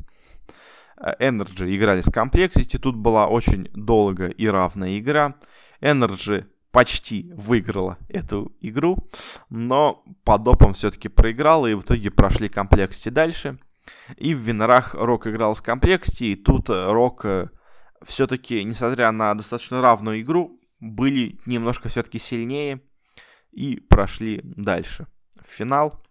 Energy 1.19 1.75
играли 1.75 2.01
с 2.01 2.07
Complexity. 2.07 2.77
Тут 2.77 2.95
была 2.95 3.27
очень 3.27 3.69
долгая 3.73 4.29
и 4.29 4.47
равная 4.47 4.99
игра. 4.99 5.35
Energy 5.83 6.45
почти 6.71 7.31
выиграла 7.35 7.97
эту 8.09 8.55
игру, 8.61 8.97
но 9.49 10.03
по 10.23 10.39
допам 10.39 10.73
все-таки 10.73 11.09
проиграла, 11.09 11.67
и 11.67 11.75
в 11.75 11.81
итоге 11.81 12.09
прошли 12.09 12.49
комплекте 12.49 13.11
дальше. 13.11 13.59
И 14.17 14.33
в 14.33 14.39
Винорах 14.39 14.95
Рок 14.95 15.27
играл 15.27 15.55
с 15.55 15.61
комплекте, 15.61 16.27
и 16.27 16.35
тут 16.35 16.69
э, 16.69 16.91
Рок 16.91 17.25
э, 17.25 17.49
все-таки, 18.05 18.63
несмотря 18.63 19.11
на 19.11 19.35
достаточно 19.35 19.81
равную 19.81 20.21
игру, 20.21 20.59
были 20.79 21.39
немножко 21.45 21.89
все-таки 21.89 22.17
сильнее 22.17 22.81
и 23.51 23.79
прошли 23.79 24.41
дальше. 24.43 25.07
В 25.45 25.51
финал. 25.51 26.01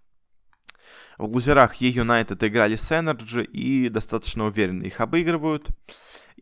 В 1.18 1.24
лузерах 1.24 1.74
E-United 1.76 2.46
играли 2.46 2.76
с 2.76 2.90
Energy 2.90 3.44
и 3.44 3.88
достаточно 3.88 4.44
уверенно 4.46 4.84
их 4.84 5.00
обыгрывают. 5.00 5.66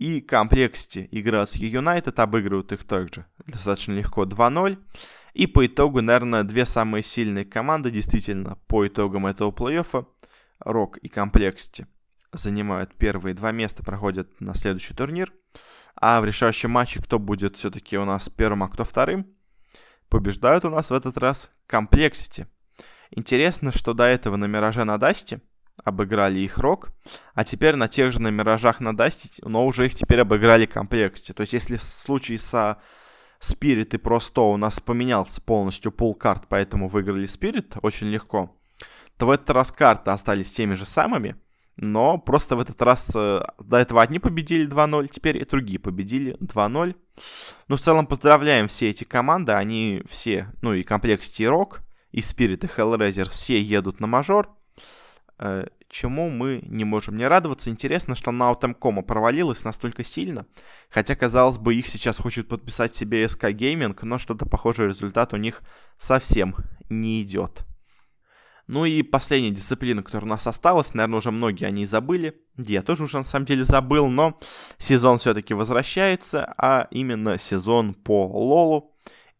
И 0.01 0.20
Complexity 0.20 1.09
играют 1.11 1.51
с 1.51 1.57
United, 1.57 2.18
обыгрывают 2.22 2.72
их 2.72 2.84
также 2.84 3.26
достаточно 3.46 3.92
легко 3.92 4.24
2-0. 4.24 4.78
И 5.34 5.46
по 5.46 5.66
итогу, 5.66 6.01
наверное, 6.01 6.42
две 6.42 6.64
самые 6.64 7.03
сильные 7.03 7.44
команды, 7.44 7.90
действительно, 7.90 8.57
по 8.66 8.86
итогам 8.86 9.26
этого 9.26 9.51
плей-оффа, 9.51 10.07
Rogue 10.61 10.96
и 10.96 11.09
Complexity, 11.09 11.86
занимают 12.32 12.94
первые 12.94 13.34
два 13.34 13.53
места, 13.53 13.84
проходят 13.84 14.40
на 14.40 14.55
следующий 14.55 14.94
турнир. 14.94 15.34
А 15.96 16.22
в 16.22 16.24
решающем 16.24 16.70
матче, 16.70 17.03
кто 17.03 17.18
будет 17.18 17.57
все-таки 17.57 17.98
у 17.98 18.07
нас 18.07 18.30
первым, 18.30 18.62
а 18.62 18.68
кто 18.68 18.84
вторым, 18.84 19.26
побеждают 20.09 20.64
у 20.64 20.70
нас 20.70 20.88
в 20.88 20.94
этот 20.94 21.18
раз 21.18 21.51
Complexity. 21.68 22.46
Интересно, 23.11 23.70
что 23.70 23.92
до 23.92 24.05
этого 24.05 24.36
на 24.36 24.46
Мираже 24.46 24.84
на 24.84 24.96
Дасте 24.96 25.42
обыграли 25.84 26.40
их 26.40 26.58
Rogue, 26.58 26.90
а 27.34 27.44
теперь 27.44 27.76
на 27.76 27.88
тех 27.88 28.12
же 28.12 28.20
на 28.20 28.28
Миражах 28.28 28.80
на 28.80 28.96
Дасте, 28.96 29.28
но 29.42 29.66
уже 29.66 29.86
их 29.86 29.94
теперь 29.94 30.20
обыграли 30.20 30.66
Complexity. 30.66 31.32
То 31.32 31.42
есть 31.42 31.52
если 31.52 31.76
в 31.76 31.82
случае 31.82 32.38
со 32.38 32.78
Spirit 33.40 33.94
и 33.94 33.98
pro100 33.98 34.42
у 34.42 34.56
нас 34.56 34.80
поменялся 34.80 35.40
полностью 35.40 35.92
пул 35.92 36.14
карт, 36.14 36.44
поэтому 36.48 36.88
выиграли 36.88 37.26
Spirit 37.26 37.74
очень 37.82 38.08
легко, 38.08 38.54
то 39.16 39.26
в 39.26 39.30
этот 39.30 39.50
раз 39.50 39.72
карты 39.72 40.10
остались 40.10 40.52
теми 40.52 40.74
же 40.74 40.84
самыми, 40.84 41.36
но 41.76 42.18
просто 42.18 42.56
в 42.56 42.60
этот 42.60 42.80
раз 42.82 43.08
э, 43.14 43.40
до 43.58 43.78
этого 43.78 44.02
одни 44.02 44.18
победили 44.18 44.68
2-0, 44.68 45.08
теперь 45.08 45.38
и 45.38 45.46
другие 45.46 45.78
победили 45.78 46.36
2-0. 46.36 46.94
Ну, 47.68 47.76
в 47.76 47.80
целом 47.80 48.06
поздравляем 48.06 48.68
все 48.68 48.90
эти 48.90 49.04
команды, 49.04 49.52
они 49.52 50.02
все, 50.08 50.52
ну 50.60 50.74
и 50.74 50.82
Complexity 50.82 51.38
и 51.38 51.44
Rock, 51.44 51.78
и 52.12 52.20
Spirit, 52.20 52.64
и 52.64 52.66
Hellraiser 52.66 53.30
все 53.30 53.60
едут 53.60 54.00
на 54.00 54.06
мажор. 54.06 54.50
Э, 55.43 55.64
чему 55.88 56.28
мы 56.28 56.61
не 56.66 56.84
можем 56.84 57.16
не 57.16 57.26
радоваться. 57.26 57.70
Интересно, 57.70 58.14
что 58.14 58.30
Nautem.com 58.30 59.03
провалилась 59.03 59.64
настолько 59.64 60.05
сильно, 60.05 60.47
хотя, 60.91 61.16
казалось 61.16 61.57
бы, 61.57 61.74
их 61.74 61.88
сейчас 61.88 62.18
хочет 62.18 62.47
подписать 62.47 62.95
себе 62.95 63.24
SK 63.24 63.53
Gaming, 63.55 63.99
но 64.03 64.18
что-то 64.18 64.45
похожий 64.45 64.88
результат 64.88 65.32
у 65.32 65.38
них 65.38 65.62
совсем 65.99 66.57
не 66.91 67.22
идет. 67.22 67.64
Ну 68.66 68.84
и 68.84 69.03
последняя 69.03 69.51
дисциплина, 69.51 70.03
которая 70.03 70.26
у 70.26 70.30
нас 70.30 70.47
осталась, 70.47 70.93
наверное, 70.93 71.18
уже 71.18 71.30
многие 71.30 71.64
о 71.64 71.70
ней 71.70 71.86
забыли. 71.86 72.38
Я 72.57 72.82
тоже 72.82 73.05
уже 73.05 73.16
на 73.16 73.24
самом 73.24 73.47
деле 73.47 73.64
забыл, 73.64 74.09
но 74.09 74.38
сезон 74.78 75.18
все-таки 75.18 75.55
возвращается, 75.55 76.55
а 76.59 76.86
именно 76.91 77.38
сезон 77.38 77.95
по 77.95 78.26
Лолу. 78.26 78.95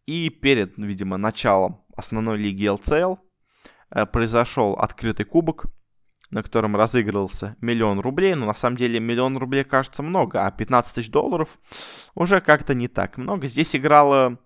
И 0.07 0.29
перед, 0.29 0.77
видимо, 0.77 1.17
началом 1.17 1.81
основной 1.95 2.39
лиги 2.39 2.67
LCL 2.67 3.19
э, 3.91 4.05
произошел 4.07 4.73
открытый 4.73 5.25
кубок, 5.25 5.67
на 6.31 6.41
котором 6.41 6.75
разыгрывался 6.75 7.55
миллион 7.61 7.99
рублей. 7.99 8.33
Но 8.35 8.47
на 8.47 8.53
самом 8.53 8.77
деле 8.77 8.99
миллион 8.99 9.37
рублей 9.37 9.63
кажется 9.63 10.01
много, 10.01 10.45
а 10.45 10.51
15 10.51 10.95
тысяч 10.95 11.11
долларов 11.11 11.59
уже 12.15 12.41
как-то 12.41 12.73
не 12.73 12.87
так 12.87 13.17
много. 13.17 13.47
Здесь 13.47 13.75
играло 13.75 14.37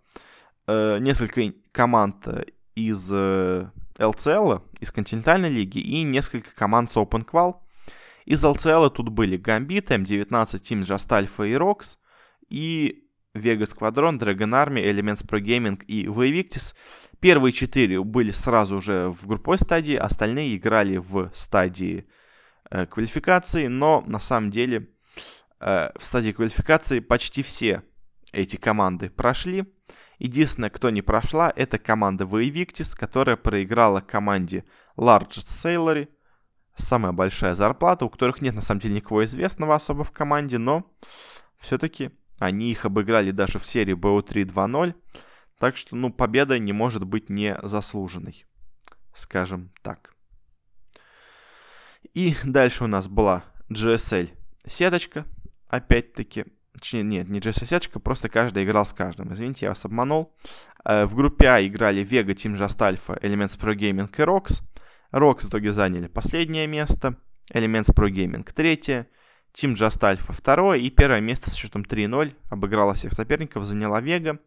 э, 0.67 0.97
несколько 0.99 1.53
команд 1.71 2.27
из 2.75 3.07
э, 3.11 3.69
LCL, 3.97 4.61
из 4.79 4.91
континентальной 4.91 5.49
лиги 5.49 5.79
и 5.79 6.03
несколько 6.03 6.53
команд 6.55 6.91
с 6.91 6.95
Open 6.97 7.25
Qual. 7.25 7.55
Из 8.25 8.43
LCL 8.43 8.89
тут 8.89 9.09
были 9.09 9.37
Gambit, 9.37 9.87
M19, 9.87 10.29
Team 10.29 10.81
Just 10.83 11.07
Alpha 11.09 11.47
и 11.47 11.53
Rox, 11.53 11.97
и 12.49 13.03
Vega 13.35 13.65
Squadron, 13.65 14.17
Dragon 14.17 14.51
Army, 14.51 14.83
Elements 14.83 15.25
Pro 15.25 15.39
Gaming 15.39 15.83
и 15.85 16.05
Vivictis. 16.05 16.73
Первые 17.19 17.53
четыре 17.53 18.03
были 18.03 18.31
сразу 18.31 18.81
же 18.81 19.09
в 19.09 19.27
групповой 19.27 19.57
стадии, 19.57 19.95
остальные 19.95 20.57
играли 20.57 20.97
в 20.97 21.31
стадии 21.33 22.07
э, 22.69 22.85
квалификации, 22.85 23.67
но 23.67 24.03
на 24.05 24.19
самом 24.19 24.51
деле 24.51 24.89
э, 25.59 25.89
в 25.97 26.05
стадии 26.05 26.31
квалификации 26.31 26.99
почти 26.99 27.41
все 27.41 27.83
эти 28.31 28.57
команды 28.57 29.09
прошли. 29.09 29.65
Единственное, 30.19 30.69
кто 30.69 30.89
не 30.89 31.01
прошла, 31.01 31.51
это 31.55 31.77
команда 31.77 32.23
Vivictis, 32.23 32.95
которая 32.95 33.35
проиграла 33.35 33.99
команде 34.01 34.63
Largest 34.97 35.47
Salary, 35.63 36.07
самая 36.77 37.11
большая 37.11 37.53
зарплата, 37.53 38.05
у 38.05 38.09
которых 38.09 38.41
нет 38.41 38.55
на 38.55 38.61
самом 38.61 38.81
деле 38.81 38.95
никого 38.95 39.23
известного 39.25 39.75
особо 39.75 40.03
в 40.03 40.11
команде, 40.11 40.57
но 40.57 40.89
все-таки 41.59 42.11
они 42.39 42.71
их 42.71 42.85
обыграли 42.85 43.31
даже 43.31 43.59
в 43.59 43.65
серии 43.65 43.95
BO3 43.95 44.45
2-0. 44.45 44.93
Так 45.65 45.77
что, 45.77 45.95
ну, 45.95 46.13
победа 46.13 46.59
не 46.59 46.73
может 46.73 47.05
быть 47.05 47.27
не 47.27 47.57
заслуженной. 47.63 48.45
Скажем 49.15 49.71
так. 49.81 50.13
И 52.13 52.35
дальше 52.43 52.83
у 52.83 52.87
нас 52.87 53.07
была 53.07 53.45
GSL 53.71 54.29
сеточка. 54.67 55.25
Опять-таки, 55.67 56.45
нет, 56.93 57.29
не 57.29 57.39
GSL 57.39 57.65
сеточка, 57.65 57.99
просто 57.99 58.29
каждый 58.29 58.63
играл 58.63 58.85
с 58.85 58.93
каждым. 58.93 59.33
Извините, 59.33 59.65
я 59.65 59.69
вас 59.69 59.83
обманул. 59.83 60.35
Э, 60.83 61.07
в 61.07 61.15
группе 61.15 61.47
А 61.47 61.65
играли 61.65 62.05
Vega, 62.05 62.35
Team 62.35 62.59
Just 62.59 62.77
Alpha, 62.77 63.19
Elements 63.19 63.57
Pro 63.59 63.75
Gaming 63.75 64.07
и 64.15 64.21
ROX. 64.21 64.61
ROX 65.11 65.45
в 65.45 65.49
итоге 65.49 65.73
заняли 65.73 66.05
последнее 66.05 66.67
место. 66.67 67.17
Elements 67.51 67.91
Pro 67.91 68.07
Gaming 68.11 68.47
третье. 68.53 69.07
Team 69.55 69.73
Just 69.73 70.01
Alpha 70.01 70.31
второе. 70.31 70.77
И 70.77 70.91
первое 70.91 71.21
место 71.21 71.49
с 71.49 71.55
счетом 71.55 71.81
3-0 71.81 72.35
обыграла 72.51 72.93
всех 72.93 73.13
соперников, 73.13 73.65
заняла 73.65 73.99
Vega. 73.99 74.37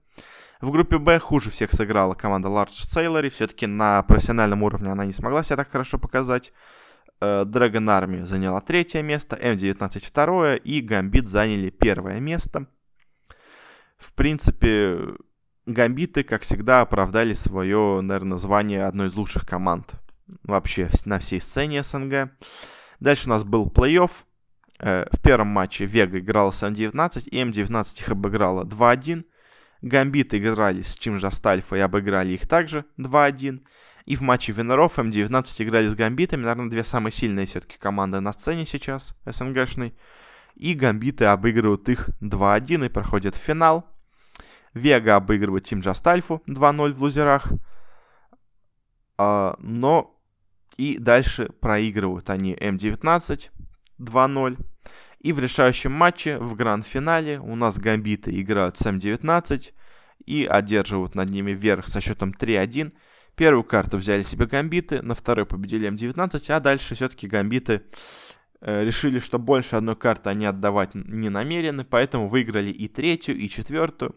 В 0.60 0.70
группе 0.72 0.98
Б 0.98 1.20
хуже 1.20 1.50
всех 1.50 1.72
сыграла 1.72 2.14
команда 2.14 2.48
Large 2.48 2.88
Sailor. 2.92 3.28
Все-таки 3.30 3.66
на 3.66 4.02
профессиональном 4.02 4.62
уровне 4.64 4.90
она 4.90 5.04
не 5.04 5.12
смогла 5.12 5.42
себя 5.42 5.56
так 5.56 5.70
хорошо 5.70 5.98
показать. 5.98 6.52
Э, 7.20 7.44
Dragon 7.44 7.84
Army 7.86 8.24
заняла 8.24 8.60
третье 8.60 9.02
место, 9.02 9.36
М19 9.36 10.04
второе 10.04 10.56
и 10.56 10.80
Гамбит 10.80 11.28
заняли 11.28 11.70
первое 11.70 12.18
место. 12.18 12.66
В 13.98 14.12
принципе, 14.14 15.14
Гамбиты, 15.66 16.24
как 16.24 16.42
всегда, 16.42 16.80
оправдали 16.80 17.34
свое, 17.34 18.00
наверное, 18.00 18.38
звание 18.38 18.84
одной 18.84 19.08
из 19.08 19.14
лучших 19.14 19.46
команд 19.46 19.92
вообще 20.42 20.90
на 21.04 21.18
всей 21.18 21.40
сцене 21.40 21.82
СНГ. 21.82 22.30
Дальше 23.00 23.26
у 23.26 23.30
нас 23.30 23.44
был 23.44 23.68
плей-офф. 23.68 24.10
Э, 24.80 25.06
в 25.12 25.20
первом 25.22 25.48
матче 25.48 25.84
Вега 25.84 26.18
играла 26.18 26.50
с 26.50 26.62
М19, 26.62 27.28
и 27.28 27.42
М19 27.42 27.86
их 28.00 28.08
обыграла 28.08 28.64
2-1. 28.64 29.24
Гамбиты 29.82 30.38
играли 30.38 30.82
с 30.82 30.94
Чим 30.94 31.18
Жастальфа 31.18 31.76
и 31.76 31.80
обыграли 31.80 32.32
их 32.32 32.46
также 32.46 32.84
2-1. 32.98 33.62
И 34.06 34.16
в 34.16 34.22
матче 34.22 34.52
Венеров 34.52 34.98
М19 34.98 35.46
играли 35.58 35.88
с 35.88 35.94
Гамбитами, 35.94 36.40
наверное, 36.40 36.70
две 36.70 36.82
самые 36.82 37.12
сильные 37.12 37.46
все-таки 37.46 37.76
команды 37.78 38.20
на 38.20 38.32
сцене 38.32 38.64
сейчас, 38.64 39.14
СНГшной. 39.26 39.94
И 40.54 40.74
Гамбиты 40.74 41.26
обыгрывают 41.26 41.88
их 41.88 42.08
2-1 42.20 42.86
и 42.86 42.88
проходят 42.88 43.36
в 43.36 43.38
финал. 43.38 43.86
Вега 44.74 45.16
обыгрывает 45.16 45.64
Тим 45.64 45.80
Джастальфу 45.80 46.42
2-0 46.46 46.92
в 46.94 47.02
лузерах. 47.02 47.52
А, 49.18 49.56
но 49.58 50.18
и 50.76 50.96
дальше 50.98 51.50
проигрывают 51.60 52.30
они 52.30 52.54
М19 52.54 53.50
2-0. 53.98 54.58
И 55.20 55.32
в 55.32 55.40
решающем 55.40 55.92
матче 55.92 56.38
в 56.38 56.54
гранд-финале 56.54 57.40
у 57.40 57.56
нас 57.56 57.78
Гамбиты 57.78 58.40
играют 58.40 58.78
с 58.78 58.82
М19 58.82 59.72
и 60.26 60.44
одерживают 60.44 61.14
над 61.14 61.28
ними 61.30 61.52
верх 61.52 61.88
со 61.88 62.00
счетом 62.00 62.30
3-1. 62.30 62.92
Первую 63.34 63.64
карту 63.64 63.98
взяли 63.98 64.22
себе 64.22 64.46
Гамбиты, 64.46 65.02
на 65.02 65.14
второй 65.14 65.44
победили 65.44 65.88
М19, 65.90 66.50
а 66.50 66.60
дальше 66.60 66.94
все-таки 66.94 67.26
Гамбиты 67.26 67.82
э, 68.60 68.84
решили, 68.84 69.18
что 69.18 69.38
больше 69.38 69.76
одной 69.76 69.96
карты 69.96 70.30
они 70.30 70.46
отдавать 70.46 70.94
не 70.94 71.30
намерены, 71.30 71.84
поэтому 71.84 72.28
выиграли 72.28 72.70
и 72.70 72.86
третью, 72.86 73.36
и 73.36 73.48
четвертую. 73.48 74.14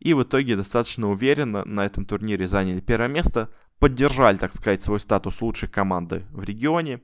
И 0.00 0.14
в 0.14 0.22
итоге 0.24 0.56
достаточно 0.56 1.08
уверенно 1.08 1.64
на 1.64 1.86
этом 1.86 2.04
турнире 2.04 2.48
заняли 2.48 2.80
первое 2.80 3.08
место, 3.08 3.52
поддержали, 3.78 4.36
так 4.36 4.52
сказать, 4.54 4.82
свой 4.82 4.98
статус 4.98 5.40
лучшей 5.40 5.68
команды 5.68 6.24
в 6.32 6.42
регионе, 6.42 7.00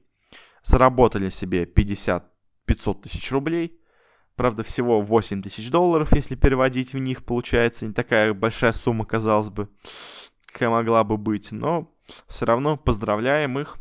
заработали 0.65 1.29
себе 1.29 1.67
50 1.67 2.38
500 2.69 3.03
тысяч 3.03 3.33
рублей. 3.33 3.81
Правда, 4.37 4.63
всего 4.63 5.01
8 5.01 5.43
тысяч 5.43 5.71
долларов, 5.71 6.13
если 6.13 6.37
переводить 6.37 6.93
в 6.93 6.99
них, 6.99 7.25
получается 7.25 7.87
не 7.87 7.93
такая 7.93 8.33
большая 8.35 8.73
сумма, 8.73 9.05
казалось 9.05 9.51
бы, 9.51 9.69
какая 10.47 10.71
могла 10.71 11.03
бы 11.03 11.17
быть. 11.17 11.51
Но 11.51 11.91
все 12.29 12.47
равно 12.47 12.77
поздравляем 12.77 13.59
их. 13.59 13.79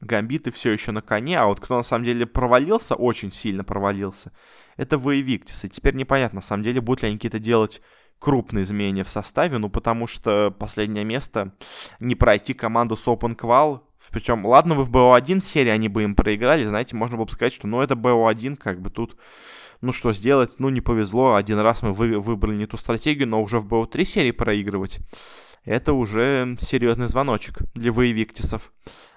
Гамбиты 0.00 0.52
все 0.52 0.70
еще 0.70 0.92
на 0.92 1.02
коне, 1.02 1.38
а 1.38 1.46
вот 1.46 1.60
кто 1.60 1.76
на 1.76 1.82
самом 1.82 2.04
деле 2.04 2.24
провалился, 2.24 2.94
очень 2.94 3.32
сильно 3.32 3.64
провалился, 3.64 4.32
это 4.76 4.96
Воевиктис. 4.96 5.64
И 5.64 5.68
теперь 5.68 5.96
непонятно, 5.96 6.36
на 6.36 6.42
самом 6.42 6.62
деле, 6.62 6.80
будут 6.80 7.02
ли 7.02 7.08
они 7.08 7.16
какие-то 7.16 7.40
делать 7.40 7.82
крупные 8.20 8.62
изменения 8.62 9.04
в 9.04 9.10
составе, 9.10 9.58
ну 9.58 9.68
потому 9.68 10.06
что 10.06 10.54
последнее 10.56 11.04
место 11.04 11.52
не 12.00 12.14
пройти 12.14 12.54
команду 12.54 12.96
с 12.96 13.06
Open 13.06 13.36
Qual 13.36 13.80
причем, 14.10 14.44
ладно, 14.46 14.74
вы 14.74 14.84
в 14.84 14.90
БО-1 14.90 15.42
серии 15.42 15.70
они 15.70 15.88
бы 15.88 16.02
им 16.02 16.14
проиграли, 16.14 16.64
знаете, 16.64 16.96
можно 16.96 17.16
было 17.16 17.26
бы 17.26 17.32
сказать, 17.32 17.52
что 17.52 17.66
ну 17.66 17.80
это 17.80 17.94
БО-1, 17.94 18.56
как 18.56 18.80
бы 18.80 18.90
тут, 18.90 19.16
ну 19.80 19.92
что 19.92 20.12
сделать, 20.12 20.58
ну 20.58 20.68
не 20.68 20.80
повезло, 20.80 21.34
один 21.34 21.58
раз 21.58 21.82
мы 21.82 21.92
вы, 21.92 22.18
выбрали 22.18 22.56
не 22.56 22.66
ту 22.66 22.76
стратегию, 22.76 23.28
но 23.28 23.42
уже 23.42 23.58
в 23.58 23.66
БО-3 23.66 24.04
серии 24.04 24.30
проигрывать, 24.30 25.00
это 25.64 25.92
уже 25.92 26.56
серьезный 26.60 27.08
звоночек 27.08 27.58
для 27.74 27.92
воевиктисов. 27.92 28.72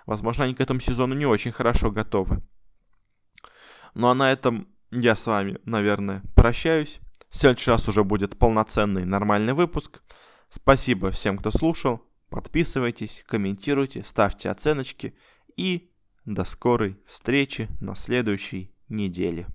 Возможно, 0.06 0.46
они 0.46 0.56
к 0.56 0.62
этому 0.62 0.82
сезону 0.82 1.16
не 1.16 1.26
очень 1.26 1.52
хорошо 1.52 1.92
готовы. 1.92 2.42
Ну 3.94 4.08
а 4.08 4.14
на 4.14 4.32
этом 4.32 4.68
я 4.92 5.16
с 5.16 5.26
вами, 5.28 5.60
наверное, 5.66 6.22
прощаюсь. 6.36 7.00
В 7.30 7.38
следующий 7.38 7.72
раз 7.72 7.88
уже 7.88 8.04
будет 8.04 8.38
полноценный 8.38 9.06
нормальный 9.06 9.54
выпуск. 9.54 10.02
Спасибо 10.50 11.12
всем, 11.12 11.38
кто 11.38 11.50
слушал. 11.50 12.02
Подписывайтесь, 12.32 13.26
комментируйте, 13.28 14.04
ставьте 14.04 14.50
оценочки 14.50 15.14
и 15.58 15.92
до 16.24 16.46
скорой 16.46 16.98
встречи 17.06 17.68
на 17.82 17.94
следующей 17.94 18.72
неделе. 18.88 19.48